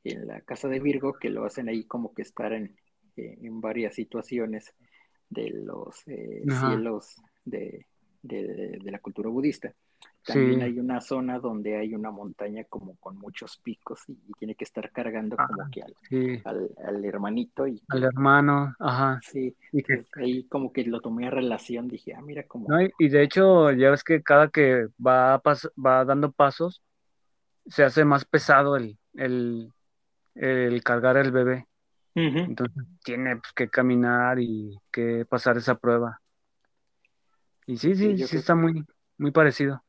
en 0.05 0.27
la 0.27 0.41
casa 0.41 0.69
de 0.69 0.81
Virgo, 0.81 1.15
que 1.15 1.31
lo 1.31 1.45
hacen 1.45 1.69
ahí 1.69 1.85
como 1.85 2.15
que 2.15 2.23
estar 2.23 2.53
en, 2.53 2.77
en 3.17 3.61
varias 3.61 3.95
situaciones 3.95 4.75
de 5.29 5.51
los 5.51 6.07
eh, 6.07 6.43
cielos 6.47 7.17
de 7.45 7.87
de, 8.25 8.91
la 8.91 8.99
cultura 8.99 9.29
budista. 9.29 9.75
También 10.27 10.63
hay 10.63 10.79
una 10.79 11.01
zona 11.01 11.39
donde 11.39 11.77
hay 11.77 11.95
una 11.95 12.11
montaña 12.11 12.65
como 12.65 12.97
con 12.97 13.19
muchos 13.19 13.59
picos 13.59 14.09
y, 14.09 14.17
tiene 14.39 14.55
que 14.55 14.65
estar 14.65 14.91
cargando 14.91 15.37
como 15.37 15.71
que 15.71 15.83
al, 16.45 17.05
hermanito. 17.05 17.67
Y, 17.67 17.83
al 17.89 18.05
hermano, 18.05 18.75
ajá. 18.79 19.21
Sí, 19.23 19.55
y 19.73 19.83
que... 19.83 20.07
ahí 20.15 20.45
como 20.45 20.73
que 20.73 20.85
lo 20.85 21.01
tomé 21.01 21.27
a 21.27 21.31
relación, 21.31 21.89
dije, 21.89 22.15
ah, 22.15 22.23
mira 22.23 22.45
como... 22.45 22.69
y 22.99 23.09
de 23.09 23.23
hecho, 23.23 23.71
ya 23.73 23.91
ves 23.91 24.03
que 24.03 24.23
cada 24.23 24.49
que 24.49 24.89
va, 25.05 25.41
va 25.45 26.05
dando 26.05 26.33
pasos, 26.33 26.83
se 27.67 27.85
hace 27.85 28.05
más 28.05 28.25
pesado 28.25 28.77
el, 28.77 28.99
el, 29.15 29.73
el 30.35 30.83
cargar 30.83 31.17
el 31.17 31.33
bebé. 31.33 31.67
Entonces 32.15 32.85
tiene 33.03 33.37
pues, 33.37 33.53
que 33.53 33.69
caminar 33.69 34.39
y 34.39 34.79
que 34.93 35.27
pasar 35.29 35.57
esa 35.57 35.75
prueba. 35.75 36.21
Y 37.67 37.77
sí, 37.77 37.95
Sí, 37.95 38.19
sí, 38.19 38.37
está 38.37 38.55
muy, 38.55 38.85
muy 39.19 39.31
parecido. 39.33 39.84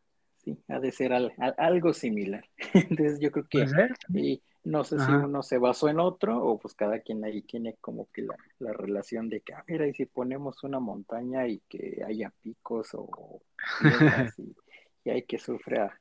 Sí, 0.46 0.58
ha 0.70 0.80
de 0.80 0.92
ser 0.92 1.12
al- 1.12 1.34
al- 1.38 1.56
algo 1.58 1.92
similar. 1.94 2.46
Entonces 2.74 3.20
yo 3.20 3.32
creo 3.32 3.46
que 3.50 3.68
ser. 3.68 3.96
sí. 4.14 4.20
y 4.20 4.42
no 4.64 4.84
sé 4.84 4.98
si 5.00 5.12
uno 5.12 5.44
se 5.44 5.58
basó 5.60 5.90
en 5.90 6.00
otro 6.00 6.44
o 6.44 6.58
pues 6.58 6.74
cada 6.74 7.00
quien 7.00 7.24
ahí 7.24 7.42
tiene 7.44 7.76
como 7.82 8.08
que 8.12 8.22
la, 8.24 8.36
la 8.60 8.74
relación 8.74 9.30
de 9.30 9.42
que, 9.42 9.54
ah, 9.54 9.64
mira, 9.68 9.86
y 9.88 9.94
si 9.94 10.06
ponemos 10.08 10.64
una 10.64 10.80
montaña 10.80 11.48
y 11.48 11.60
que 11.70 12.04
haya 12.08 12.32
picos 12.42 12.90
o 12.94 13.42
y, 14.38 14.56
y 15.04 15.10
hay 15.12 15.22
que 15.24 15.38
sufre 15.38 15.82
a- 15.82 15.98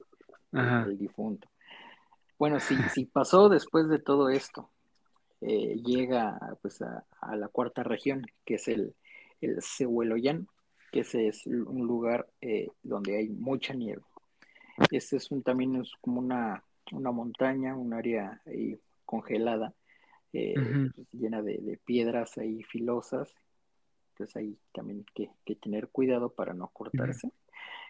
el, 0.53 0.59
Ajá. 0.61 0.85
el 0.85 0.97
difunto. 0.97 1.49
Bueno, 2.39 2.59
si, 2.61 2.77
si 2.95 3.05
pasó 3.07 3.49
después 3.51 3.89
de 3.89 3.99
todo 3.99 4.29
esto, 4.31 4.71
eh, 5.43 5.77
llega 5.85 6.39
pues 6.63 6.81
a, 6.81 7.05
a 7.21 7.37
la 7.37 7.49
cuarta 7.49 7.83
región, 7.83 8.25
que 8.47 8.55
es 8.55 8.69
el, 8.69 8.95
el 9.43 9.59
Cehueloyán, 9.63 10.49
que 10.91 11.01
ese 11.01 11.29
es 11.29 11.47
un 11.47 11.87
lugar 11.87 12.27
eh, 12.41 12.69
donde 12.83 13.19
hay 13.19 13.29
mucha 13.29 13.75
nieve. 13.75 14.01
Este 14.91 15.17
es 15.17 15.31
un, 15.31 15.43
también 15.43 15.77
es 15.77 15.93
como 16.01 16.21
una, 16.21 16.63
una 16.93 17.13
montaña, 17.13 17.77
un 17.77 17.93
área 17.93 18.41
ahí 18.47 18.79
congelada, 19.05 19.73
eh, 20.33 20.55
pues, 20.95 21.09
llena 21.13 21.43
de, 21.43 21.59
de 21.59 21.77
piedras 21.79 22.37
ahí 22.39 22.63
filosas. 22.65 23.33
Entonces 24.13 24.37
ahí 24.37 24.59
también 24.73 24.99
hay 25.01 25.07
que, 25.15 25.31
que 25.45 25.57
tener 25.57 25.89
cuidado 25.89 26.31
para 26.31 26.55
no 26.55 26.69
cortarse. 26.69 27.31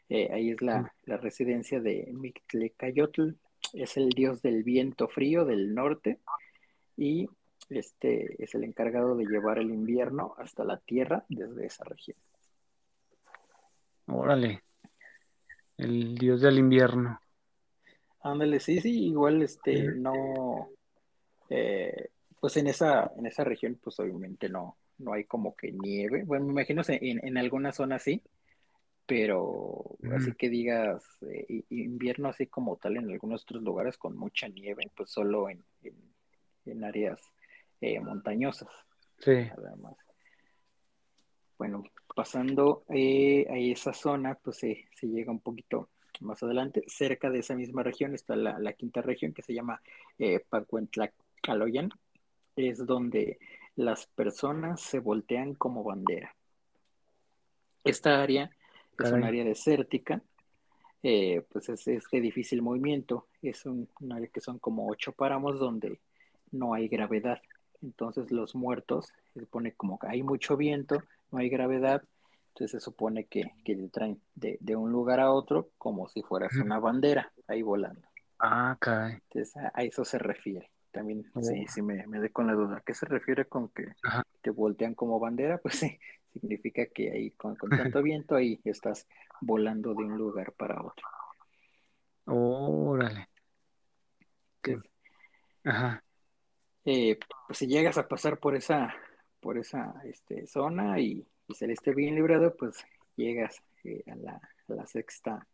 Eh, 0.09 0.31
ahí 0.33 0.51
es 0.51 0.61
la, 0.61 0.93
la 1.05 1.17
residencia 1.17 1.81
de 1.81 2.11
Mictlecayotl, 2.13 3.31
es 3.73 3.97
el 3.97 4.11
dios 4.11 4.43
del 4.43 4.63
viento 4.63 5.09
frío 5.09 5.45
del 5.45 5.75
norte 5.75 6.19
y 6.97 7.29
este 7.71 8.43
es 8.43 8.55
el 8.55 8.65
encargado 8.65 9.17
de 9.17 9.25
llevar 9.25 9.59
el 9.59 9.71
invierno 9.71 10.35
hasta 10.39 10.65
la 10.65 10.77
tierra 10.79 11.25
desde 11.29 11.67
esa 11.67 11.85
región. 11.85 12.17
Órale. 14.07 14.63
El 15.79 16.17
dios 16.17 16.41
del 16.41 16.59
invierno. 16.59 17.21
Ándale, 18.23 18.59
sí, 18.61 18.81
sí, 18.81 19.07
igual 19.07 19.43
este 19.43 19.89
Ujú. 19.89 19.97
no, 19.97 20.69
eh, 21.51 22.09
pues 22.41 22.57
en 22.57 22.69
esa, 22.69 23.13
en 23.17 23.27
esa 23.27 23.45
región, 23.45 23.79
pues 23.83 23.99
obviamente 24.01 24.49
no, 24.49 24.79
no 24.99 25.13
hay 25.13 25.25
como 25.25 25.55
que 25.55 25.73
nieve. 25.73 26.25
Bueno, 26.25 26.47
me 26.47 26.53
imagino 26.53 26.83
en, 26.89 27.27
en 27.27 27.39
algunas 27.39 27.77
zonas 27.77 28.03
sí, 28.03 28.23
pero 29.07 29.99
así 30.17 30.31
Ujú. 30.31 30.37
que 30.37 30.49
digas 30.49 31.05
eh, 31.23 31.65
invierno 31.71 32.29
así 32.29 32.47
como 32.47 32.77
tal 32.77 32.97
en 32.97 33.11
algunos 33.11 33.43
otros 33.43 33.63
lugares 33.63 33.99
con 33.99 34.17
mucha 34.17 34.49
nieve, 34.49 34.91
pues 34.97 35.11
solo 35.11 35.51
en, 35.51 35.63
en, 35.83 35.95
en 36.67 36.85
áreas 36.85 37.21
eh, 37.81 38.01
montañosas, 38.01 38.71
Sí. 39.19 39.33
nada 39.33 39.77
más. 39.77 39.97
Bueno, 41.65 41.83
pasando 42.15 42.85
eh, 42.91 43.47
a 43.49 43.57
esa 43.57 43.95
zona, 43.95 44.35
pues 44.35 44.59
se, 44.59 44.85
se 44.95 45.07
llega 45.07 45.33
un 45.33 45.41
poquito 45.41 45.89
más 46.21 46.43
adelante. 46.43 46.85
Cerca 46.89 47.31
de 47.31 47.39
esa 47.39 47.55
misma 47.55 47.83
región 47.83 48.15
está 48.15 48.37
la, 48.37 48.59
la 48.59 48.75
quinta 48.75 49.01
región 49.01 49.33
que 49.33 49.41
se 49.41 49.55
llama 49.55 49.81
eh, 50.19 50.41
Pacuentlacaloyan. 50.47 51.89
Es 52.55 52.85
donde 52.85 53.39
las 53.77 54.05
personas 54.09 54.83
se 54.83 54.99
voltean 54.99 55.55
como 55.55 55.83
bandera. 55.83 56.37
Esta 57.83 58.23
área 58.23 58.51
es 58.99 59.11
un 59.11 59.25
área 59.25 59.43
desértica, 59.43 60.23
eh, 61.03 61.47
pues 61.51 61.71
es, 61.71 61.89
es, 61.89 62.05
de 62.13 62.21
difícil 62.21 62.61
movimiento. 62.61 63.29
Es 63.41 63.65
un, 63.65 63.89
un 64.01 64.13
área 64.13 64.29
que 64.29 64.43
son 64.43 64.59
como 64.59 64.87
ocho 64.87 65.13
páramos 65.13 65.59
donde 65.59 65.99
no 66.53 66.75
hay 66.75 66.89
gravedad. 66.89 67.41
Entonces 67.81 68.31
los 68.31 68.55
muertos, 68.55 69.15
se 69.33 69.41
supone 69.41 69.73
como 69.73 69.99
que 69.99 70.09
hay 70.09 70.23
mucho 70.23 70.59
viento, 70.59 71.03
no 71.31 71.39
hay 71.39 71.49
gravedad, 71.49 72.03
entonces 72.49 72.71
se 72.73 72.81
supone 72.81 73.27
que, 73.27 73.53
que 73.65 73.75
te 73.77 73.89
traen 73.89 74.21
de, 74.35 74.59
de, 74.61 74.77
un 74.77 74.93
lugar 74.93 75.21
a 75.21 75.33
otro 75.33 75.71
como 75.79 76.09
si 76.09 76.23
fueras 76.23 76.55
una 76.57 76.79
bandera 76.79 77.33
ahí 77.49 77.63
volando. 77.63 78.07
Ah, 78.39 78.77
caray. 78.81 79.15
Entonces 79.15 79.57
a, 79.57 79.73
a 79.75 79.83
eso 79.83 80.05
se 80.05 80.19
refiere. 80.19 80.71
También 80.93 81.25
Oh. 81.35 81.43
sí, 81.43 81.67
sí 81.67 81.83
me, 81.83 82.07
me 82.07 82.21
dé 82.21 82.31
con 82.31 82.47
la 82.47 82.53
duda. 82.55 82.77
¿A 82.77 82.81
qué 82.81 82.95
se 82.95 83.07
refiere 83.07 83.47
con 83.47 83.69
que 83.71 83.87
Ajá. 84.05 84.23
te 84.43 84.51
voltean 84.51 84.95
como 84.95 85.19
bandera? 85.19 85.59
Pues 85.59 85.77
sí, 85.77 85.99
significa 86.33 86.87
que 86.87 87.11
ahí 87.11 87.31
con, 87.33 87.57
con 87.57 87.75
tanto 87.75 88.03
viento 88.03 88.37
ahí 88.37 88.61
estás 88.65 89.09
volando 89.41 89.95
de 89.95 90.05
un 90.05 90.17
lugar 90.17 90.53
para 90.53 90.81
otro. 90.83 91.07
Órale. 92.27 93.29
Entonces, 94.63 94.91
Ajá. 95.65 96.03
eh, 96.85 97.19
pues 97.47 97.59
si 97.59 97.67
llegas 97.67 97.99
a 97.99 98.09
pasar 98.09 98.39
por 98.39 98.55
esa, 98.57 98.95
por 99.45 99.59
esa 99.59 99.95
este, 100.07 100.47
zona 100.47 100.99
y, 101.01 101.23
y 101.49 101.55
saliste 101.55 101.95
bien 101.95 102.15
librado, 102.15 102.57
pues 102.57 102.83
llegas 103.15 103.63
eh, 103.85 104.03
a, 104.11 104.17
la, 104.17 104.33
a 104.69 104.73
la 104.73 104.87
sexta 104.87 105.47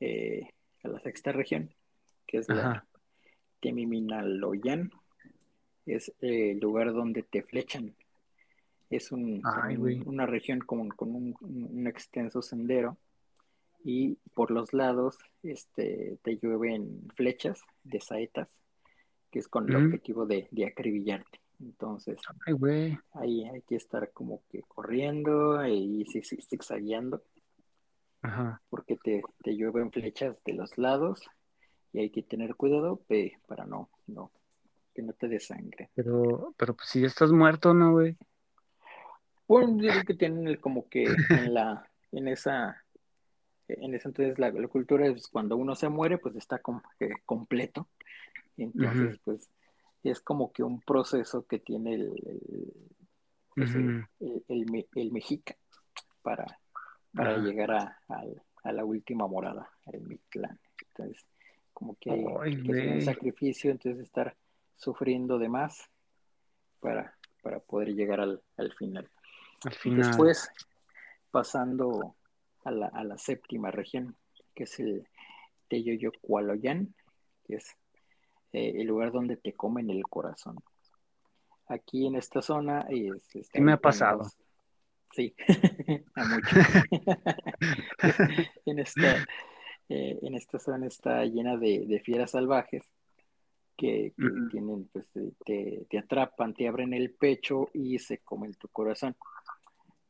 eh, 0.00 0.42
a 0.84 0.88
la 0.88 1.00
sexta 1.00 1.32
región, 1.32 1.74
que 2.26 2.36
es 2.38 2.48
la 2.50 2.70
Ajá. 2.70 2.86
Temiminaloyan, 3.60 4.90
es 5.86 6.10
eh, 6.20 6.50
el 6.52 6.58
lugar 6.60 6.92
donde 6.92 7.22
te 7.22 7.42
flechan. 7.42 7.96
Es 8.90 9.12
un, 9.12 9.40
Ay, 9.44 9.74
un- 9.76 9.80
güey. 9.80 10.02
una 10.04 10.26
región 10.26 10.60
con, 10.60 10.90
con 10.90 11.14
un, 11.14 11.34
un 11.40 11.86
extenso 11.86 12.42
sendero 12.42 12.98
y 13.82 14.18
por 14.34 14.50
los 14.50 14.74
lados 14.74 15.16
este, 15.42 16.18
te 16.22 16.36
llueven 16.36 17.08
flechas 17.16 17.62
de 17.82 18.00
saetas, 18.00 18.48
que 19.30 19.38
es 19.38 19.48
con 19.48 19.68
el 19.70 19.76
Ujú. 19.76 19.84
objetivo 19.86 20.26
de, 20.26 20.48
de 20.50 20.66
acribillarte. 20.66 21.40
Entonces, 21.60 22.18
Ay, 22.46 22.52
güey. 22.52 22.98
ahí 23.14 23.44
hay 23.44 23.62
que 23.62 23.76
estar 23.76 24.10
como 24.12 24.42
que 24.48 24.62
corriendo 24.62 25.64
y 25.66 26.04
zig- 26.04 26.24
zig- 26.24 26.46
zigzagueando, 26.48 27.22
Ajá. 28.22 28.62
porque 28.70 28.96
te, 28.96 29.22
te 29.42 29.56
llueven 29.56 29.90
flechas 29.90 30.36
de 30.44 30.52
los 30.52 30.78
lados 30.78 31.28
y 31.92 32.00
hay 32.00 32.10
que 32.10 32.22
tener 32.22 32.54
cuidado 32.54 32.96
pe, 33.08 33.38
para 33.46 33.66
no, 33.66 33.90
no, 34.06 34.30
que 34.94 35.02
no 35.02 35.12
te 35.14 35.26
desangre. 35.26 35.90
Pero, 35.94 36.54
pero 36.56 36.74
pues 36.74 36.88
si 36.90 37.00
ya 37.00 37.08
estás 37.08 37.32
muerto, 37.32 37.74
¿no, 37.74 37.92
güey? 37.92 38.16
Bueno, 39.48 39.78
que 40.06 40.14
tienen 40.14 40.46
el 40.46 40.60
como 40.60 40.88
que 40.88 41.06
en 41.30 41.54
la, 41.54 41.90
en 42.12 42.28
esa, 42.28 42.84
en 43.66 43.94
ese 43.94 44.08
entonces 44.08 44.38
la, 44.38 44.50
la 44.50 44.68
cultura 44.68 45.06
es 45.06 45.26
cuando 45.26 45.56
uno 45.56 45.74
se 45.74 45.88
muere, 45.88 46.18
pues 46.18 46.36
está 46.36 46.58
como 46.58 46.82
que 46.98 47.10
completo. 47.24 47.88
Y 48.56 48.64
entonces, 48.64 49.18
pues, 49.24 49.48
es 50.10 50.20
como 50.20 50.52
que 50.52 50.62
un 50.62 50.80
proceso 50.80 51.46
que 51.46 51.58
tiene 51.58 51.94
el, 51.94 52.02
el, 52.26 52.72
pues, 53.54 53.74
el- 53.74 54.86
el 54.94 55.10
mexica 55.12 55.56
para, 56.22 56.46
para 57.14 57.36
llegar 57.38 57.70
a, 57.72 57.98
al- 58.08 58.42
a 58.64 58.72
la 58.72 58.84
última 58.84 59.26
morada, 59.26 59.70
el 59.92 60.00
Mictlán. 60.02 60.58
Entonces, 60.88 61.24
como 61.72 61.96
que 61.96 62.10
hay 62.10 62.24
Ay, 62.40 62.62
que 62.62 62.72
hacer 62.72 62.88
un 62.88 63.02
sacrificio, 63.02 63.70
entonces 63.70 64.02
estar 64.02 64.36
sufriendo 64.76 65.38
de 65.38 65.48
más 65.48 65.88
para, 66.80 67.16
para 67.42 67.60
poder 67.60 67.94
llegar 67.94 68.20
al, 68.20 68.42
al 68.56 68.72
final. 68.74 69.08
Al 69.64 69.72
final. 69.72 69.98
Después, 70.00 70.50
pasando 71.30 72.16
a 72.64 72.70
la, 72.70 72.86
a 72.88 73.04
la 73.04 73.16
séptima 73.18 73.70
región, 73.70 74.16
que 74.54 74.64
es 74.64 74.78
el 74.80 75.06
Teyoyocualoyan, 75.68 76.94
que 77.44 77.56
es 77.56 77.76
eh, 78.52 78.72
el 78.76 78.86
lugar 78.86 79.12
donde 79.12 79.36
te 79.36 79.52
comen 79.52 79.90
el 79.90 80.02
corazón. 80.04 80.58
Aquí 81.66 82.06
en 82.06 82.16
esta 82.16 82.42
zona 82.42 82.86
es, 82.88 83.22
Sí 83.30 83.60
me 83.60 83.72
ha 83.72 83.76
pasado. 83.76 84.18
los- 84.18 84.36
Sí, 85.14 85.34
a 86.14 86.24
en, 88.66 88.78
esta, 88.78 89.16
eh, 89.88 90.18
en 90.20 90.34
esta 90.34 90.58
zona 90.58 90.86
está 90.86 91.24
llena 91.24 91.56
de, 91.56 91.86
de 91.86 92.00
fieras 92.00 92.32
salvajes 92.32 92.84
que, 93.76 94.12
tienen, 94.50 94.88
pues, 94.92 95.06
te- 95.12 95.32
te, 95.46 95.86
te 95.88 95.98
atrapan, 95.98 96.52
te 96.52 96.68
abren 96.68 96.92
el 96.94 97.10
pecho 97.12 97.70
y 97.72 97.98
se 97.98 98.18
comen 98.18 98.52
tu 98.54 98.68
corazón. 98.68 99.16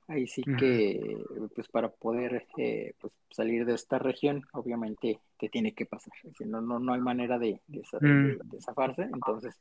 Ahí 0.09 0.27
sí 0.27 0.43
que, 0.57 1.17
pues 1.55 1.69
para 1.69 1.91
poder 1.91 2.47
eh, 2.57 2.95
pues, 3.01 3.13
salir 3.31 3.67
de 3.67 3.75
esta 3.75 3.99
región, 3.99 4.43
obviamente 4.53 5.21
te 5.39 5.51
tiene 5.51 5.75
que 5.75 5.85
pasar. 5.87 6.13
Decir, 6.23 6.47
no, 6.47 6.63
no, 6.63 6.79
no 6.79 6.95
hay 6.95 7.01
manera 7.01 7.39
de, 7.39 7.61
de, 7.67 7.83
Mm. 8.01 8.33
de- 8.33 8.41
de 8.43 8.61
zafarse. 8.63 9.03
Entonces, 9.03 9.55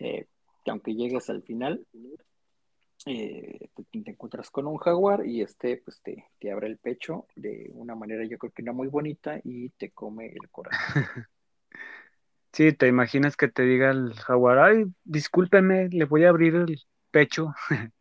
eh, 0.00 0.26
que 0.64 0.70
aunque 0.72 0.94
llegues 0.94 1.30
al 1.30 1.42
final, 1.42 1.86
eh, 3.06 3.68
te, 3.74 3.84
te 4.02 4.10
encuentras 4.10 4.50
con 4.50 4.66
un 4.66 4.76
jaguar 4.78 5.26
y 5.26 5.42
este 5.42 5.76
pues 5.78 6.00
te, 6.02 6.26
te 6.40 6.50
abre 6.50 6.66
el 6.66 6.78
pecho 6.78 7.26
de 7.36 7.70
una 7.74 7.94
manera 7.94 8.24
yo 8.24 8.38
creo 8.38 8.52
que 8.52 8.62
no 8.62 8.74
muy 8.74 8.88
bonita 8.88 9.40
y 9.44 9.70
te 9.70 9.90
come 9.92 10.26
el 10.26 10.48
corazón. 10.50 10.96
Sí, 12.52 12.72
te 12.72 12.88
imaginas 12.88 13.36
que 13.36 13.48
te 13.48 13.62
diga 13.62 13.90
el 13.90 14.14
jaguar, 14.14 14.58
ay, 14.58 14.86
discúlpeme, 15.04 15.88
le 15.90 16.04
voy 16.06 16.24
a 16.24 16.30
abrir 16.30 16.54
el 16.54 16.80
pecho. 17.10 17.54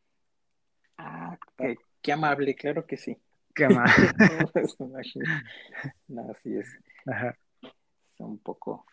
Qué, 1.57 1.77
qué 2.01 2.11
amable, 2.11 2.55
claro 2.55 2.85
que 2.85 2.97
sí. 2.97 3.17
Qué. 3.53 3.67
No, 3.67 4.47
pues. 4.53 4.75
No, 6.07 6.31
así 6.31 6.57
es. 6.57 6.67
Ajá. 7.05 7.37
un 8.19 8.37
poco 8.39 8.85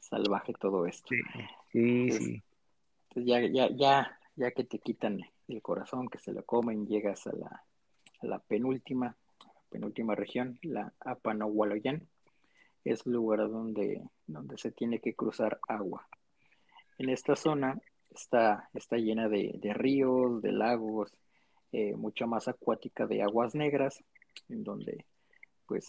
salvaje 0.00 0.52
todo 0.58 0.86
esto. 0.86 1.14
Sí, 1.72 2.10
sí. 2.10 2.42
ya, 3.14 3.40
ya, 3.42 3.68
ya, 3.70 4.18
ya 4.36 4.50
que 4.50 4.64
te 4.64 4.78
quitan 4.78 5.20
el 5.48 5.62
corazón, 5.62 6.08
que 6.08 6.18
se 6.18 6.32
lo 6.32 6.44
comen, 6.44 6.86
llegas 6.86 7.26
a 7.26 7.32
la, 7.32 7.64
a 8.20 8.26
la 8.26 8.38
penúltima, 8.38 9.16
penúltima 9.68 10.14
región, 10.14 10.58
la 10.62 10.92
Apanahualoyan, 11.00 12.08
es 12.84 13.06
el 13.06 13.12
lugar 13.12 13.40
donde, 13.50 14.02
donde 14.26 14.58
se 14.58 14.72
tiene 14.72 15.00
que 15.00 15.14
cruzar 15.14 15.60
agua. 15.68 16.08
En 16.98 17.08
esta 17.08 17.36
zona 17.36 17.80
está, 18.10 18.68
está 18.74 18.96
llena 18.96 19.28
de, 19.28 19.58
ríos, 19.74 20.42
de 20.42 20.52
lagos, 20.52 21.12
eh, 21.72 21.94
mucha 21.96 22.26
más 22.26 22.48
acuática 22.48 23.06
de 23.06 23.22
aguas 23.22 23.54
negras, 23.54 24.02
en 24.48 24.64
donde 24.64 25.04
pues 25.66 25.88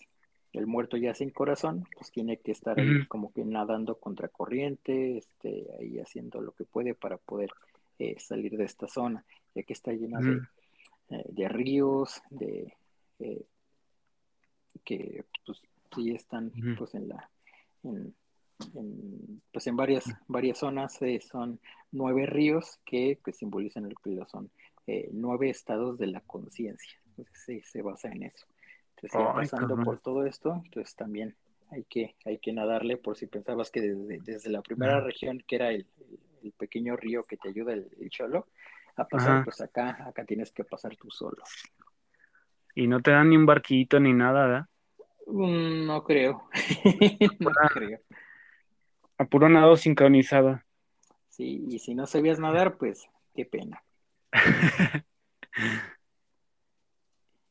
el 0.53 0.67
muerto 0.67 0.97
ya 0.97 1.13
sin 1.15 1.31
corazón, 1.31 1.87
pues 1.95 2.11
tiene 2.11 2.37
que 2.37 2.51
estar 2.51 2.79
ahí 2.79 3.07
como 3.07 3.31
que 3.31 3.43
nadando 3.45 3.95
contra 3.95 4.27
corriente, 4.27 5.17
este, 5.17 5.67
ahí 5.79 5.97
haciendo 5.99 6.41
lo 6.41 6.51
que 6.51 6.65
puede 6.65 6.93
para 6.93 7.17
poder 7.17 7.51
eh, 7.97 8.15
salir 8.19 8.57
de 8.57 8.65
esta 8.65 8.87
zona, 8.87 9.25
ya 9.55 9.63
que 9.63 9.73
está 9.73 9.91
llena 9.91 10.19
de, 10.19 10.41
eh, 11.17 11.25
de, 11.29 11.47
ríos, 11.47 12.21
de 12.29 12.75
que 14.83 15.23
pues 15.45 15.61
sí 15.95 16.11
están 16.11 16.51
pues 16.77 16.95
en 16.95 17.09
la 17.09 17.29
en, 17.83 18.13
pues 19.51 19.67
en 19.67 19.75
varias 19.75 20.05
varias 20.27 20.59
zonas 20.59 20.99
son 21.27 21.59
nueve 21.91 22.25
ríos 22.25 22.79
que, 22.85 23.19
que 23.23 23.33
simbolizan 23.33 23.85
el 23.85 23.95
que 24.03 24.19
son 24.27 24.51
eh, 24.87 25.09
nueve 25.11 25.49
estados 25.49 25.97
de 25.97 26.07
la 26.07 26.21
conciencia 26.21 26.99
entonces 27.17 27.67
se 27.69 27.81
basa 27.81 28.09
en 28.09 28.23
eso 28.23 28.45
entonces 28.95 29.21
pasando 29.33 29.81
por 29.83 29.99
todo 29.99 30.25
esto 30.25 30.61
entonces 30.65 30.95
también 30.95 31.35
hay 31.69 31.83
que 31.85 32.15
hay 32.25 32.39
que 32.39 32.53
nadarle 32.53 32.97
por 32.97 33.17
si 33.17 33.27
pensabas 33.27 33.71
que 33.71 33.81
desde, 33.81 34.19
desde 34.19 34.49
la 34.49 34.61
primera 34.61 34.99
región 34.99 35.43
que 35.47 35.55
era 35.55 35.71
el, 35.71 35.87
el, 36.43 36.51
pequeño 36.53 36.95
río 36.97 37.23
que 37.25 37.37
te 37.37 37.49
ayuda 37.49 37.73
el, 37.73 38.09
cholo 38.09 38.47
a 38.95 39.07
pasar 39.07 39.43
pues 39.43 39.61
acá 39.61 40.05
acá 40.05 40.25
tienes 40.25 40.51
que 40.51 40.63
pasar 40.63 40.95
tú 40.97 41.09
solo 41.09 41.43
y 42.75 42.87
no 42.87 43.01
te 43.01 43.11
dan 43.11 43.29
ni 43.29 43.37
un 43.37 43.45
barquito 43.45 43.99
ni 43.99 44.13
nada 44.13 44.45
¿verdad? 44.45 44.65
Mm, 45.27 45.85
no 45.85 46.03
creo. 46.03 46.43
no 47.39 47.51
creo. 47.73 47.99
A 49.17 49.25
puro 49.25 49.49
nado 49.49 49.77
sincronizado. 49.77 50.61
Sí, 51.29 51.65
y 51.69 51.79
si 51.79 51.95
no 51.95 52.05
sabías 52.05 52.39
nadar, 52.39 52.77
pues 52.77 53.07
qué 53.33 53.45
pena. 53.45 53.83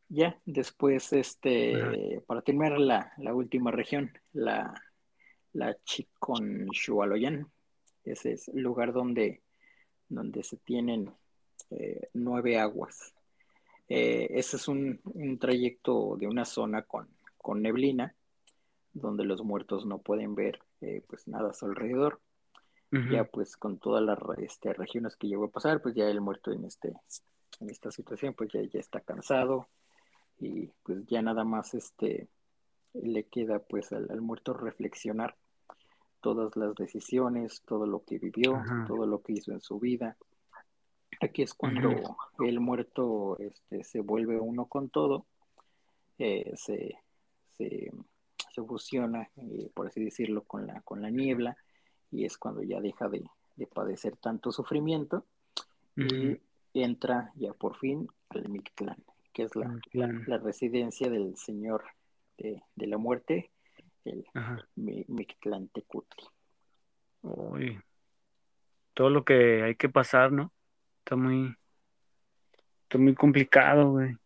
ya, 0.09 0.41
después, 0.45 1.12
este, 1.12 2.22
para 2.26 2.43
terminar 2.43 2.78
la, 2.78 3.35
última 3.35 3.70
región, 3.70 4.12
la, 4.33 4.74
la 5.53 5.76
Chiconchualoyan. 5.85 7.51
Ese 8.05 8.33
es 8.33 8.49
el 8.49 8.62
lugar 8.62 8.93
donde, 8.93 9.43
donde 10.09 10.43
se 10.43 10.57
tienen 10.57 11.12
eh, 11.70 12.09
nueve 12.14 12.59
aguas. 12.59 13.14
Eh, 13.89 14.28
ese 14.31 14.57
es 14.57 14.68
un, 14.68 15.01
un 15.05 15.39
trayecto 15.39 16.16
de 16.16 16.26
una 16.26 16.45
zona 16.45 16.83
con 16.83 17.09
con 17.41 17.62
neblina, 17.62 18.14
donde 18.93 19.24
los 19.24 19.43
muertos 19.43 19.87
no 19.87 19.99
pueden 19.99 20.35
ver 20.35 20.61
eh, 20.81 21.03
pues 21.09 21.26
nada 21.26 21.51
a 21.51 21.55
su 21.55 21.66
alrededor. 21.66 22.20
Ya 22.93 23.22
pues 23.24 23.57
con 23.57 23.78
todas 23.78 24.03
las 24.03 24.18
este, 24.38 24.72
regiones 24.72 25.16
que 25.16 25.28
llegó 25.28 25.45
a 25.45 25.51
pasar, 25.51 25.80
pues 25.80 25.95
ya 25.95 26.09
el 26.09 26.20
muerto 26.20 26.51
en 26.51 26.64
este 26.64 26.93
en 27.61 27.70
esta 27.70 27.91
situación 27.91 28.34
pues 28.34 28.51
ya, 28.53 28.62
ya 28.62 28.80
está 28.80 29.01
cansado 29.01 29.68
y 30.38 30.66
pues 30.82 31.07
ya 31.07 31.22
nada 31.22 31.45
más 31.45 31.74
este 31.74 32.28
le 32.95 33.24
queda 33.24 33.61
pues 33.61 33.93
al, 33.93 34.20
muerto 34.20 34.55
reflexionar 34.55 35.36
todas 36.20 36.57
las 36.57 36.74
decisiones, 36.74 37.62
todo 37.64 37.86
lo 37.86 38.05
que 38.05 38.18
vivió, 38.18 38.61
todo 38.86 39.07
lo 39.07 39.22
que 39.22 39.34
hizo 39.34 39.53
en 39.53 39.61
su 39.61 39.78
vida. 39.78 40.16
Aquí 41.20 41.43
es 41.43 41.55
cuando 41.55 41.91
el 42.41 42.61
muerto 42.61 43.38
este, 43.38 43.84
se 43.84 44.01
vuelve 44.01 44.38
uno 44.38 44.66
con 44.66 44.91
todo, 44.91 45.26
eh, 46.18 46.53
se, 46.57 46.99
se, 47.57 47.91
fusiona, 48.66 49.30
eh, 49.36 49.70
por 49.72 49.86
así 49.86 50.05
decirlo, 50.05 50.45
con 50.45 50.66
la, 50.66 50.80
con 50.82 51.01
la 51.01 51.09
niebla 51.11 51.57
y 52.11 52.25
es 52.25 52.37
cuando 52.37 52.63
ya 52.63 52.81
deja 52.81 53.09
de, 53.09 53.25
padecer 53.75 54.17
tanto 54.17 54.53
sufrimiento 54.53 55.27
y 55.95 56.41
entra 56.73 57.31
ya 57.35 57.53
por 57.53 57.77
fin 57.77 58.09
al 58.31 58.49
Mictlán, 58.49 59.05
que 59.35 59.43
es 59.43 59.55
la, 59.55 59.79
la 59.93 60.39
residencia 60.39 61.11
del 61.11 61.37
señor 61.37 61.85
de, 62.39 62.87
la 62.87 62.97
muerte, 62.97 63.51
el 64.05 64.25
Mictlán 64.77 65.69
Tecutli. 65.69 66.27
todo 68.95 69.11
lo 69.11 69.25
que 69.25 69.63
hay 69.63 69.75
que 69.75 69.91
pasar, 69.91 70.33
¿no? 70.33 70.53
Está 71.01 71.17
muy, 71.17 71.55
está 72.85 72.97
muy 72.97 73.15
complicado, 73.15 73.91
güey. 73.91 74.17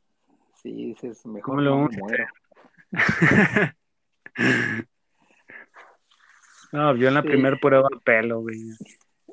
Sí, 0.55 0.95
es 1.03 1.27
mejor 1.27 1.61
no 1.61 1.89
muero. 1.89 2.27
no, 6.75 6.95
vio 6.95 7.09
en 7.09 7.15
la 7.15 7.23
primera 7.23 7.57
prueba 7.57 7.89
el 7.93 8.01
pelo, 8.01 8.41
güey. 8.41 8.59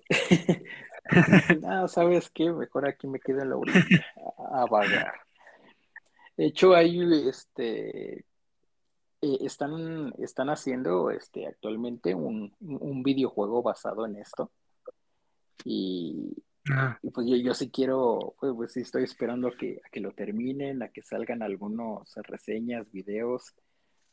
no, 1.61 1.87
¿sabes 1.87 2.29
qué? 2.29 2.51
Mejor 2.51 2.87
aquí 2.87 3.07
me 3.07 3.19
quedo 3.19 3.41
en 3.41 3.49
la 3.49 3.57
orilla 3.57 4.05
a, 4.37 4.65
vagar. 4.65 5.13
De 6.37 6.45
hecho, 6.45 6.73
hay 6.73 6.99
este 7.27 8.19
eh, 9.21 9.37
están, 9.41 10.13
están 10.19 10.49
haciendo 10.49 11.11
este 11.11 11.47
actualmente 11.47 12.15
un, 12.15 12.55
un 12.59 13.03
videojuego 13.03 13.61
basado 13.61 14.05
en 14.05 14.15
esto. 14.17 14.51
Y, 15.63 16.33
Ah. 16.69 16.99
Y 17.01 17.09
pues 17.09 17.27
yo, 17.27 17.35
yo 17.37 17.53
sí 17.53 17.71
quiero, 17.71 18.35
pues, 18.39 18.53
pues 18.55 18.73
sí 18.73 18.81
estoy 18.81 19.03
esperando 19.03 19.47
a 19.47 19.57
que, 19.57 19.81
a 19.85 19.89
que 19.89 19.99
lo 19.99 20.11
terminen, 20.11 20.83
a 20.83 20.89
que 20.89 21.01
salgan 21.01 21.41
algunos 21.41 22.13
reseñas, 22.23 22.91
videos, 22.91 23.55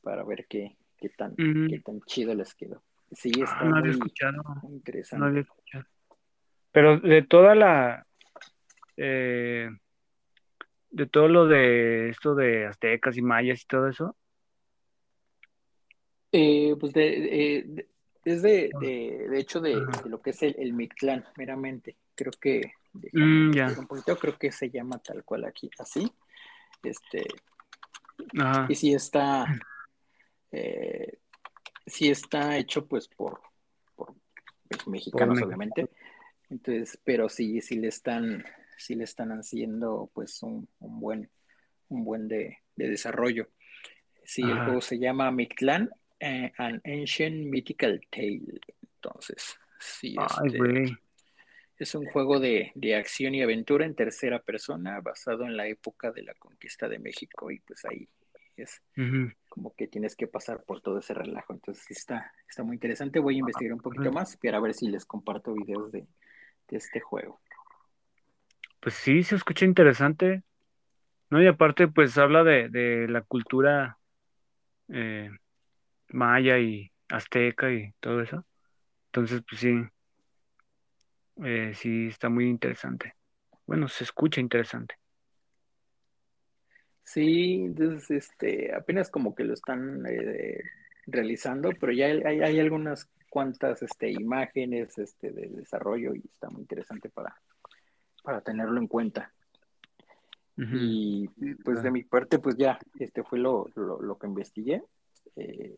para 0.00 0.24
ver 0.24 0.46
qué, 0.48 0.76
qué 0.96 1.10
tan, 1.10 1.34
qué 1.36 1.80
tan 1.84 2.00
chido 2.02 2.34
les 2.34 2.54
quedó. 2.54 2.82
Sí, 3.12 3.32
ah, 3.40 3.44
está 3.44 3.64
muy 3.64 3.90
escuchado. 3.90 4.42
interesante. 4.68 5.46
Pero 6.72 7.00
de 7.00 7.22
toda 7.22 7.54
la 7.54 8.06
eh, 8.96 9.70
de 10.90 11.06
todo 11.06 11.28
lo 11.28 11.46
de 11.46 12.11
esto 12.11 12.34
de 12.34 12.66
aztecas 12.66 13.16
y 13.16 13.22
mayas 13.22 13.62
y 13.62 13.66
todo 13.66 13.88
eso. 13.88 14.16
Eh, 16.32 16.74
pues 16.78 16.92
de, 16.92 17.86
es 18.24 18.42
de, 18.42 18.70
de, 18.80 19.28
de 19.30 19.38
hecho 19.38 19.61
de, 19.61 19.76
de, 19.76 20.11
lo 20.11 20.20
que 20.20 20.30
es 20.30 20.42
el, 20.42 20.54
el 20.59 20.74
Mictlán, 20.74 21.24
meramente 21.36 21.96
creo 22.14 22.32
que 22.32 22.72
mm, 22.92 23.52
creo 24.20 24.38
que 24.38 24.52
se 24.52 24.70
llama 24.70 24.98
tal 24.98 25.24
cual 25.24 25.44
aquí, 25.44 25.70
así. 25.78 26.12
Este, 26.82 27.24
y 28.68 28.74
si 28.74 28.92
está, 28.92 29.46
eh, 30.50 31.18
si 31.89 32.09
está 32.09 32.57
hecho 32.57 32.86
pues 32.86 33.09
por, 33.09 33.41
por 33.97 34.14
mexicanos, 34.86 35.41
obviamente. 35.43 35.89
Entonces, 36.51 36.99
pero 37.05 37.28
sí, 37.28 37.61
sí 37.61 37.76
le 37.76 37.89
están, 37.89 38.45
sí 38.76 38.95
le 38.95 39.05
están 39.05 39.30
haciendo 39.30 40.11
pues 40.14 40.43
un, 40.43 40.68
un 40.80 41.01
buen, 41.01 41.30
un 41.89 42.05
buen 42.05 42.28
de, 42.28 42.59
de 42.76 42.89
desarrollo. 42.89 43.49
Sí, 44.24 44.43
el 44.43 44.62
juego 44.62 44.80
se 44.82 44.99
llama 44.99 45.30
Mictlán, 45.30 45.91
eh, 46.20 46.53
An 46.59 46.82
Ancient 46.84 47.47
Mythical 47.47 48.01
Tale. 48.11 48.61
Entonces, 48.82 49.57
sí, 49.80 50.14
este, 50.45 50.99
es 51.78 51.95
un 51.95 52.05
juego 52.07 52.41
de, 52.41 52.72
acción 52.95 53.34
y 53.34 53.43
aventura 53.43 53.86
en 53.86 53.95
tercera 53.95 54.43
persona 54.43 55.01
basado 55.01 55.45
en 55.45 55.57
la 55.57 55.66
época 55.66 56.11
de 56.11 56.22
la 56.22 56.34
conquista 56.34 56.89
de 56.89 56.99
México 56.99 57.51
y 57.51 57.61
pues 57.61 57.84
ahí 57.84 58.09
es 58.62 58.82
como 59.48 59.74
que 59.74 59.88
tienes 59.88 60.16
que 60.16 60.26
pasar 60.26 60.62
por 60.64 60.80
todo 60.80 60.98
ese 60.98 61.14
relajo. 61.14 61.52
Entonces 61.52 61.90
está, 61.90 62.32
está 62.48 62.62
muy 62.62 62.76
interesante. 62.76 63.18
Voy 63.18 63.36
a 63.36 63.38
investigar 63.38 63.72
un 63.72 63.80
poquito 63.80 64.12
más 64.12 64.36
para 64.36 64.61
ver 64.61 64.74
si 64.74 64.88
les 64.88 65.04
comparto 65.04 65.54
videos 65.54 65.90
de, 65.92 66.06
este 66.70 67.00
juego. 67.00 67.40
Pues 68.80 68.94
sí, 68.94 69.22
se 69.22 69.36
escucha 69.36 69.64
interesante. 69.64 70.42
¿no? 71.30 71.42
Y 71.42 71.46
aparte, 71.46 71.88
pues 71.88 72.16
habla 72.18 72.44
de, 72.44 73.06
la 73.09 73.22
cultura 73.22 73.98
eh, 74.88 75.30
maya 76.09 76.59
y 76.59 76.92
azteca 77.09 77.70
y 77.72 77.92
todo 78.00 78.22
eso. 78.22 78.44
Entonces, 79.06 79.42
pues 79.48 79.61
sí, 79.61 79.82
eh, 81.44 81.72
sí 81.74 82.09
está 82.09 82.28
muy 82.28 82.48
interesante. 82.48 83.14
Bueno, 83.66 83.88
se 83.88 84.04
escucha 84.04 84.40
interesante. 84.40 84.97
Sí, 87.09 87.54
entonces 87.54 88.11
este, 88.11 88.74
apenas 88.74 89.11
como 89.11 89.34
que 89.34 89.42
lo 89.42 89.54
están 89.54 90.04
eh, 90.06 90.61
realizando, 91.06 91.70
pero 91.80 91.90
ya 91.90 92.04
hay, 92.04 92.42
hay, 92.42 92.61
algunas 92.61 93.09
cuantas 93.30 93.80
este, 93.82 94.11
imágenes 94.11 94.98
este, 94.98 95.30
de 95.30 95.48
desarrollo 95.48 96.14
y 96.14 96.18
está 96.18 96.50
muy 96.50 96.61
interesante 96.61 97.09
para, 97.09 97.34
para 98.22 98.42
tenerlo 98.42 98.78
en 98.78 98.88
cuenta. 98.88 99.32
Y 100.59 101.28
pues 101.64 101.82
de 101.82 101.90
mi 101.90 102.02
parte, 102.02 102.40
pues 102.40 102.56
ya, 102.56 102.78
este 102.98 103.22
fue 103.22 103.38
lo, 103.38 103.68
lo, 103.74 104.18
que 104.18 104.26
investigué. 104.26 104.82
Eh, 105.36 105.76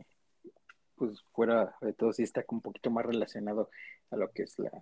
pues 0.96 1.22
fuera 1.32 1.76
de 1.80 1.92
todo 1.92 2.12
sí 2.12 2.24
está 2.24 2.44
un 2.48 2.60
poquito 2.60 2.90
más 2.90 3.06
relacionado 3.06 3.70
a 4.10 4.16
lo 4.16 4.32
que 4.32 4.42
es 4.44 4.58
la, 4.58 4.72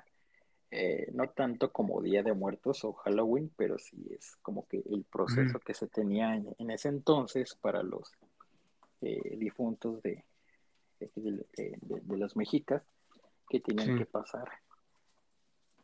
eh, 0.71 1.11
no 1.15 1.29
tanto 1.31 1.73
como 1.73 2.03
Día 2.03 2.23
de 2.23 2.35
Muertos 2.35 2.85
o 2.85 2.93
Halloween, 2.93 3.51
pero 3.57 3.79
sí 3.79 4.07
es 4.11 4.37
como 4.43 4.67
que 4.69 4.83
el 4.91 5.05
proceso 5.05 5.59
que 5.61 5.73
se 5.73 5.87
tenía 5.87 6.35
en, 6.35 6.71
ese 6.71 6.89
entonces 6.89 7.55
para 7.55 7.83
los 7.83 8.13
eh, 9.01 9.37
difuntos 9.39 10.03
de, 10.03 10.25
de, 11.01 12.17
los 12.17 12.37
mexicas 12.37 12.83
que 13.49 13.61
tenían 13.61 13.97
que 13.97 14.05
pasar. 14.05 14.49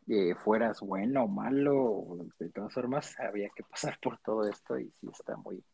Eh, 0.07 0.35
fueras 0.35 0.81
bueno 0.81 1.25
o 1.25 1.29
malo, 1.29 2.19
de 2.39 2.51
todas 2.51 2.75
formas 2.75 3.19
había 3.19 3.49
que 3.57 3.63
pasar 3.63 3.99
por 4.03 4.19
todo 4.19 4.47
esto 4.47 4.79
y 4.79 4.91
sí 5.01 5.09
está 5.11 5.35
muy, 5.39 5.65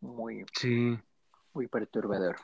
muy, 0.00 0.44
sí. 0.58 0.98
muy 1.52 1.68
perturbador. 1.68 2.34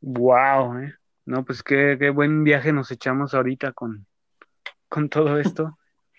Wow, 0.00 0.78
eh. 0.78 0.94
No, 1.24 1.44
pues 1.44 1.62
qué, 1.62 1.96
qué 1.98 2.10
buen 2.10 2.42
viaje 2.42 2.72
nos 2.72 2.90
echamos 2.90 3.32
ahorita 3.34 3.72
con, 3.72 4.06
con 4.88 5.08
todo 5.08 5.38
esto. 5.38 5.78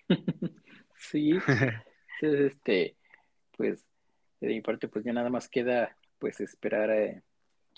sí, 0.98 1.38
este, 2.22 2.96
pues 3.58 3.86
de 4.40 4.48
mi 4.48 4.62
parte, 4.62 4.88
pues 4.88 5.04
ya 5.04 5.14
nada 5.14 5.30
más 5.30 5.50
queda 5.50 5.96
pues 6.20 6.40
esperar 6.40 6.90
eh, 6.92 7.22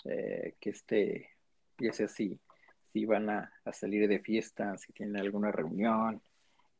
eh, 0.04 0.54
que 0.60 0.70
este, 0.70 1.30
ya 1.78 1.92
sea 1.92 2.06
si, 2.06 2.38
si 2.92 3.04
van 3.04 3.28
a, 3.28 3.52
salir 3.72 4.08
de 4.08 4.20
fiesta, 4.20 4.78
si 4.78 4.92
tienen 4.92 5.16
alguna 5.16 5.50
reunión, 5.50 6.22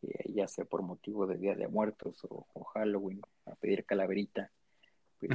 eh, 0.02 0.32
ya 0.32 0.46
sea 0.46 0.64
por 0.64 0.82
motivo 0.82 1.26
de 1.26 1.38
Día 1.38 1.56
de 1.56 1.66
Muertos 1.66 2.24
o, 2.28 2.46
Halloween, 2.74 3.20
a 3.46 3.54
pedir 3.56 3.84
calaverita, 3.84 4.50
pues 5.18 5.32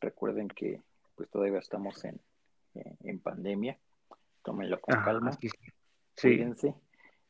recuerden 0.00 0.48
que 0.48 0.82
pues 1.14 1.30
todavía 1.30 1.60
estamos 1.60 2.04
en, 2.04 2.20
en 2.74 3.20
pandemia 3.20 3.78
tómenlo 4.44 4.80
con 4.80 5.02
calma, 5.02 5.30
cuídense, 6.20 6.74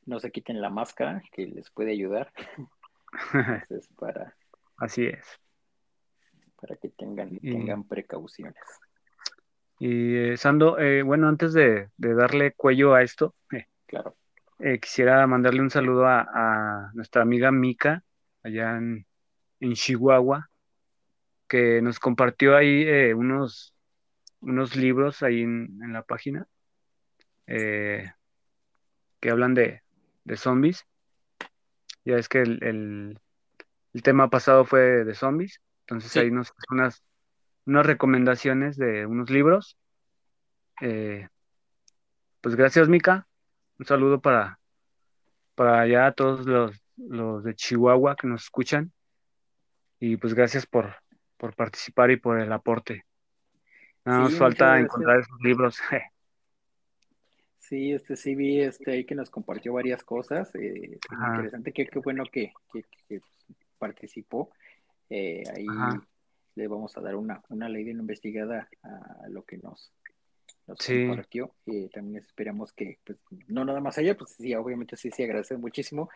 no 0.05 0.21
se 0.21 0.31
quiten 0.31 0.61
la 0.61 0.69
máscara 0.69 1.23
que 1.33 1.47
les 1.47 1.71
puede 1.71 1.93
ayudar. 1.93 2.31
Entonces, 3.33 3.89
para... 3.97 4.35
Así 4.77 5.07
es. 5.07 5.25
Para 6.61 6.77
que 6.77 6.89
tengan, 6.91 7.39
tengan 7.39 7.85
precauciones. 7.85 8.57
Y 9.79 10.17
eh, 10.17 10.37
Sando, 10.37 10.79
eh, 10.79 11.03
bueno, 11.03 11.29
antes 11.29 11.53
de, 11.53 11.89
darle 11.97 12.53
cuello 12.53 12.95
a 12.95 13.03
esto, 13.03 13.35
eh, 13.53 13.67
claro. 13.87 14.17
quisiera 14.81 15.27
mandarle 15.27 15.61
un 15.61 15.71
saludo 15.71 16.07
a, 16.07 16.91
nuestra 16.95 17.23
amiga 17.23 17.53
Mika, 17.53 18.03
allá 18.43 18.77
en, 18.77 19.07
Chihuahua, 19.73 20.51
que 21.49 21.81
nos 21.81 21.99
compartió 21.99 22.57
ahí 22.57 23.13
unos, 23.13 23.75
unos 24.41 24.77
libros 24.77 25.23
ahí 25.23 25.43
en, 25.43 25.81
en 25.83 25.93
la 25.93 26.03
página 26.03 26.47
eh, 27.47 28.13
que 29.21 29.31
hablan 29.31 29.55
de, 29.55 29.83
zombies. 30.37 30.87
Ya 32.05 32.17
es 32.17 32.29
que 32.29 32.43
el, 32.43 33.19
tema 34.03 34.29
pasado 34.29 34.65
fue 34.65 35.05
de 35.05 35.15
zombies, 35.15 35.61
entonces 35.81 36.17
hay 36.17 36.29
unos, 36.29 36.53
unas, 36.71 37.05
unas 37.65 37.87
recomendaciones 37.87 38.77
de 38.77 39.07
unos 39.07 39.31
libros. 39.31 39.79
Eh, 40.81 41.29
pues 42.41 42.57
gracias, 42.57 42.89
Mica. 42.89 43.27
Un 43.79 43.87
saludo 43.87 44.21
para, 44.21 44.59
para 45.55 45.81
allá 45.81 46.07
a 46.07 46.13
todos 46.13 46.47
los, 46.47 46.83
los 46.97 47.45
de 47.45 47.55
Chihuahua 47.55 48.17
que 48.17 48.27
nos 48.27 48.45
escuchan. 48.45 48.93
Y 49.99 50.17
pues 50.17 50.35
gracias 50.35 50.67
por, 50.67 50.95
por 51.37 51.55
participar 51.55 52.11
y 52.11 52.17
por 52.17 52.41
el 52.41 52.53
aporte. 52.53 53.07
Nada 54.05 54.21
nos 54.21 54.37
falta 54.37 54.79
encontrar 54.79 55.21
esos 55.21 55.41
libros. 55.41 55.79
Sí, 57.69 57.93
este 57.93 58.17
sí 58.17 58.35
vi 58.35 58.61
este 58.61 58.93
ahí 58.93 59.05
que 59.05 59.15
nos 59.15 59.31
compartió 59.31 59.73
varias 59.73 60.05
cosas. 60.05 60.55
Eh, 60.55 60.99
interesante, 61.11 61.73
qué, 61.73 61.87
qué 61.87 61.99
bueno 61.99 62.25
que, 62.31 62.53
participó. 63.79 64.51
Eh, 65.09 65.43
ahí 65.55 65.67
le 66.57 66.69
vamos 66.69 66.97
a 66.97 67.01
dar 67.01 67.17
una, 67.17 67.43
una 67.49 67.69
ley 67.69 67.85
de 67.85 67.93
investigada 67.93 68.69
a 68.83 69.29
lo 69.29 69.45
que 69.45 69.57
nos, 69.57 69.93
nos 70.67 70.79
compartió. 70.79 71.55
Eh, 71.65 71.89
también 71.93 72.23
esperamos 72.23 72.73
que, 72.75 72.99
pues, 73.03 73.19
no 73.49 73.65
nada 73.65 73.81
más 73.81 73.97
allá, 73.97 74.15
pues 74.15 74.33
sí, 74.33 74.55
obviamente 74.55 74.97
sí, 74.97 75.11
sí, 75.11 75.23
agradece 75.23 75.57
muchísimo 75.57 76.11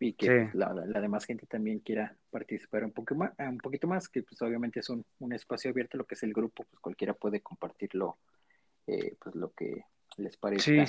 y 0.00 0.14
que 0.14 0.50
la, 0.52 0.72
la, 0.72 1.00
demás 1.00 1.24
gente 1.24 1.46
también 1.46 1.80
quiera 1.80 2.16
participar 2.30 2.84
un 2.84 2.92
poco 2.92 3.14
más, 3.14 3.32
un 3.38 3.58
poquito 3.58 3.86
más, 3.86 4.08
que 4.08 4.22
pues 4.22 4.40
obviamente 4.42 4.80
es 4.80 4.88
un, 4.90 5.04
un 5.18 5.32
espacio 5.32 5.70
abierto, 5.70 5.96
lo 5.96 6.06
que 6.06 6.14
es 6.14 6.22
el 6.22 6.32
grupo, 6.32 6.64
pues 6.64 6.80
cualquiera 6.80 7.14
puede 7.14 7.40
compartirlo, 7.40 8.18
eh, 8.86 9.16
pues 9.20 9.34
lo 9.34 9.52
que 9.52 9.84
les 10.18 10.36
parece 10.36 10.84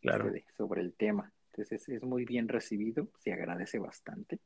claro. 0.00 0.32
sobre 0.56 0.80
el 0.80 0.94
tema. 0.94 1.32
Entonces 1.50 1.88
es, 1.88 2.02
muy 2.02 2.24
bien 2.24 2.48
recibido, 2.48 3.08
se 3.18 3.32
agradece 3.32 3.78
bastante. 3.78 4.38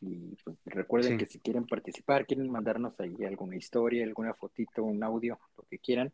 Y 0.00 0.36
pues, 0.42 0.56
recuerden 0.64 1.18
que 1.18 1.26
si 1.26 1.40
quieren 1.40 1.66
participar, 1.66 2.26
quieren 2.26 2.50
mandarnos 2.50 2.98
ahí 3.00 3.14
alguna 3.24 3.56
historia, 3.56 4.04
alguna 4.04 4.32
fotito, 4.32 4.82
un 4.82 5.02
audio, 5.02 5.38
lo 5.58 5.64
que 5.64 5.78
quieran, 5.78 6.12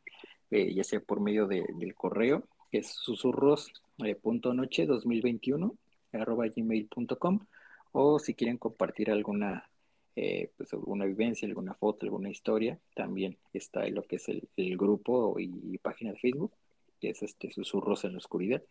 eh, 0.51 0.75
ya 0.75 0.83
sea 0.83 1.01
por 1.01 1.21
medio 1.21 1.47
del 1.47 1.95
correo, 1.95 2.49
que 2.71 2.79
es 2.79 2.89
susurros.noche 2.89 4.83
eh, 4.83 4.87
2021 4.87 5.77
arroba 6.13 6.47
gmail.com 6.49 7.41
o 7.93 8.19
si 8.19 8.35
quieren 8.35 8.57
compartir 8.57 9.11
alguna 9.11 9.69
eh, 10.17 10.51
pues 10.57 10.73
alguna 10.73 11.05
vivencia, 11.05 11.47
alguna 11.47 11.75
foto, 11.75 12.07
alguna 12.07 12.31
historia, 12.31 12.79
también 12.95 13.37
está 13.53 13.87
en 13.87 13.97
lo 13.97 14.03
que 14.03 14.17
es 14.17 14.29
el, 14.31 14.49
el 14.57 14.77
grupo 14.79 15.39
y 15.39 15.77
página 15.79 16.13
de 16.13 16.19
Facebook 16.19 16.53
que 17.01 17.11
es 17.11 17.23
este 17.23 17.51
Susurros 17.51 18.05
en 18.05 18.13
la 18.13 18.19
Oscuridad, 18.19 18.63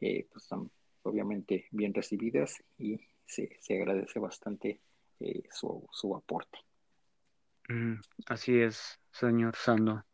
eh, 0.00 0.26
pues 0.32 0.44
son 0.44 0.70
obviamente 1.02 1.66
bien 1.70 1.92
recibidas 1.94 2.62
y 2.78 3.00
se, 3.26 3.58
agradece 3.70 4.18
bastante 4.18 4.80
eh, 5.20 5.42
su, 5.50 6.16
aporte. 6.16 6.58
Mm, 7.68 7.94
así 8.26 8.58
es, 8.58 9.00
señor 9.10 9.56
Sando. 9.56 10.04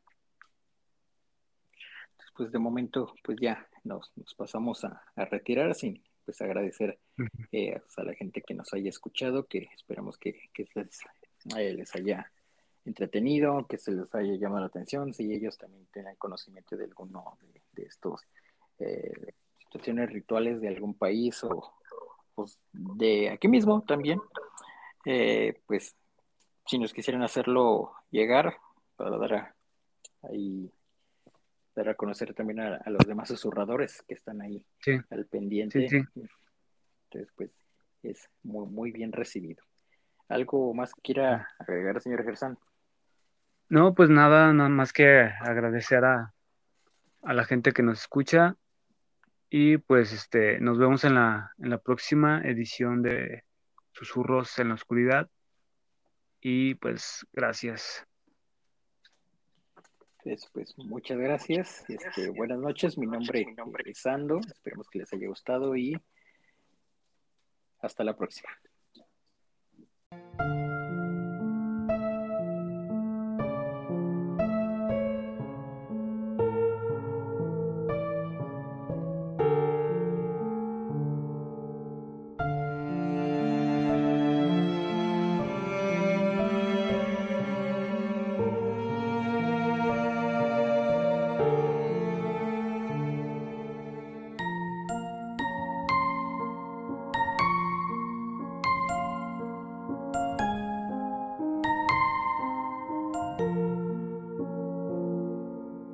Pues 2.36 2.52
de 2.52 2.58
momento, 2.58 3.14
pues 3.24 3.38
ya 3.40 3.68
nos, 3.82 4.12
pasamos 4.36 4.84
a, 4.84 5.02
retirar 5.16 5.74
sin 5.74 6.02
pues 6.24 6.40
agradecer 6.40 6.98
eh, 7.50 7.80
a 7.96 8.04
la 8.04 8.14
gente 8.14 8.42
que 8.42 8.54
nos 8.54 8.72
haya 8.74 8.90
escuchado, 8.90 9.46
que 9.46 9.68
esperamos 9.74 10.18
que, 10.18 10.50
que 10.52 10.68
les, 10.74 11.00
les 11.56 11.94
haya 11.94 12.30
entretenido, 12.88 13.66
que 13.68 13.78
se 13.78 13.92
les 13.92 14.12
haya 14.14 14.34
llamado 14.34 14.62
la 14.62 14.66
atención, 14.66 15.12
si 15.14 15.32
ellos 15.32 15.56
también 15.56 15.86
tienen 15.92 16.16
conocimiento 16.16 16.76
de 16.76 16.84
alguno 16.84 17.38
de, 17.72 17.82
estos 17.84 18.22
eh, 18.80 19.32
situaciones 19.58 20.10
rituales 20.10 20.60
de 20.60 20.68
algún 20.68 20.94
país 20.94 21.42
o 21.44 21.74
pues, 22.34 22.58
de 22.72 23.30
aquí 23.30 23.46
mismo 23.48 23.82
también, 23.82 24.20
eh, 25.04 25.60
pues 25.66 25.94
si 26.66 26.78
nos 26.78 26.92
quisieran 26.92 27.22
hacerlo 27.22 27.92
llegar 28.10 28.56
para 28.96 29.16
dar 29.16 29.34
a, 29.34 29.54
ahí 30.22 30.70
dar 31.74 31.90
a 31.90 31.94
conocer 31.94 32.34
también 32.34 32.60
a, 32.60 32.90
los 32.90 33.06
demás 33.06 33.28
susurradores 33.28 34.02
que 34.02 34.14
están 34.14 34.40
ahí 34.40 34.64
al 35.10 35.26
pendiente. 35.26 35.86
Entonces, 35.86 37.32
pues 37.36 37.50
es 38.02 38.28
muy, 38.42 38.66
muy 38.66 38.90
bien 38.90 39.12
recibido. 39.12 39.62
¿Algo 40.28 40.74
más 40.74 40.92
que 40.92 41.00
quiera 41.00 41.48
agregar, 41.58 42.00
señor 42.00 42.24
Gersan? 42.24 42.58
No, 43.70 43.94
pues 43.94 44.08
nada, 44.08 44.52
nada 44.52 44.70
más 44.70 44.92
que 44.92 45.20
agradecer 45.20 46.04
a, 46.04 46.34
la 47.22 47.44
gente 47.44 47.72
que 47.72 47.82
nos 47.82 48.00
escucha 48.00 48.56
y 49.50 49.76
pues 49.76 50.12
este 50.12 50.60
nos 50.60 50.78
vemos 50.78 51.04
en 51.04 51.16
la, 51.16 51.52
en 51.58 51.68
la 51.68 51.78
próxima 51.78 52.40
edición 52.42 53.02
de 53.02 53.44
Susurros 53.92 54.58
en 54.58 54.68
la 54.68 54.74
Oscuridad 54.74 55.28
y 56.40 56.76
pues 56.76 57.26
gracias. 57.32 58.06
Pues, 60.22 60.48
pues 60.52 60.76
muchas 60.78 61.18
gracias. 61.18 61.84
Este, 61.88 62.30
buenas 62.30 62.58
noches, 62.58 62.96
mi 62.96 63.06
nombre, 63.06 63.44
es 63.86 63.98
Sando. 63.98 64.40
Esperemos 64.40 64.88
que 64.88 65.00
les 65.00 65.12
haya 65.12 65.28
gustado 65.28 65.76
y 65.76 66.00
hasta 67.80 68.04
la 68.04 68.16
próxima. 68.16 68.48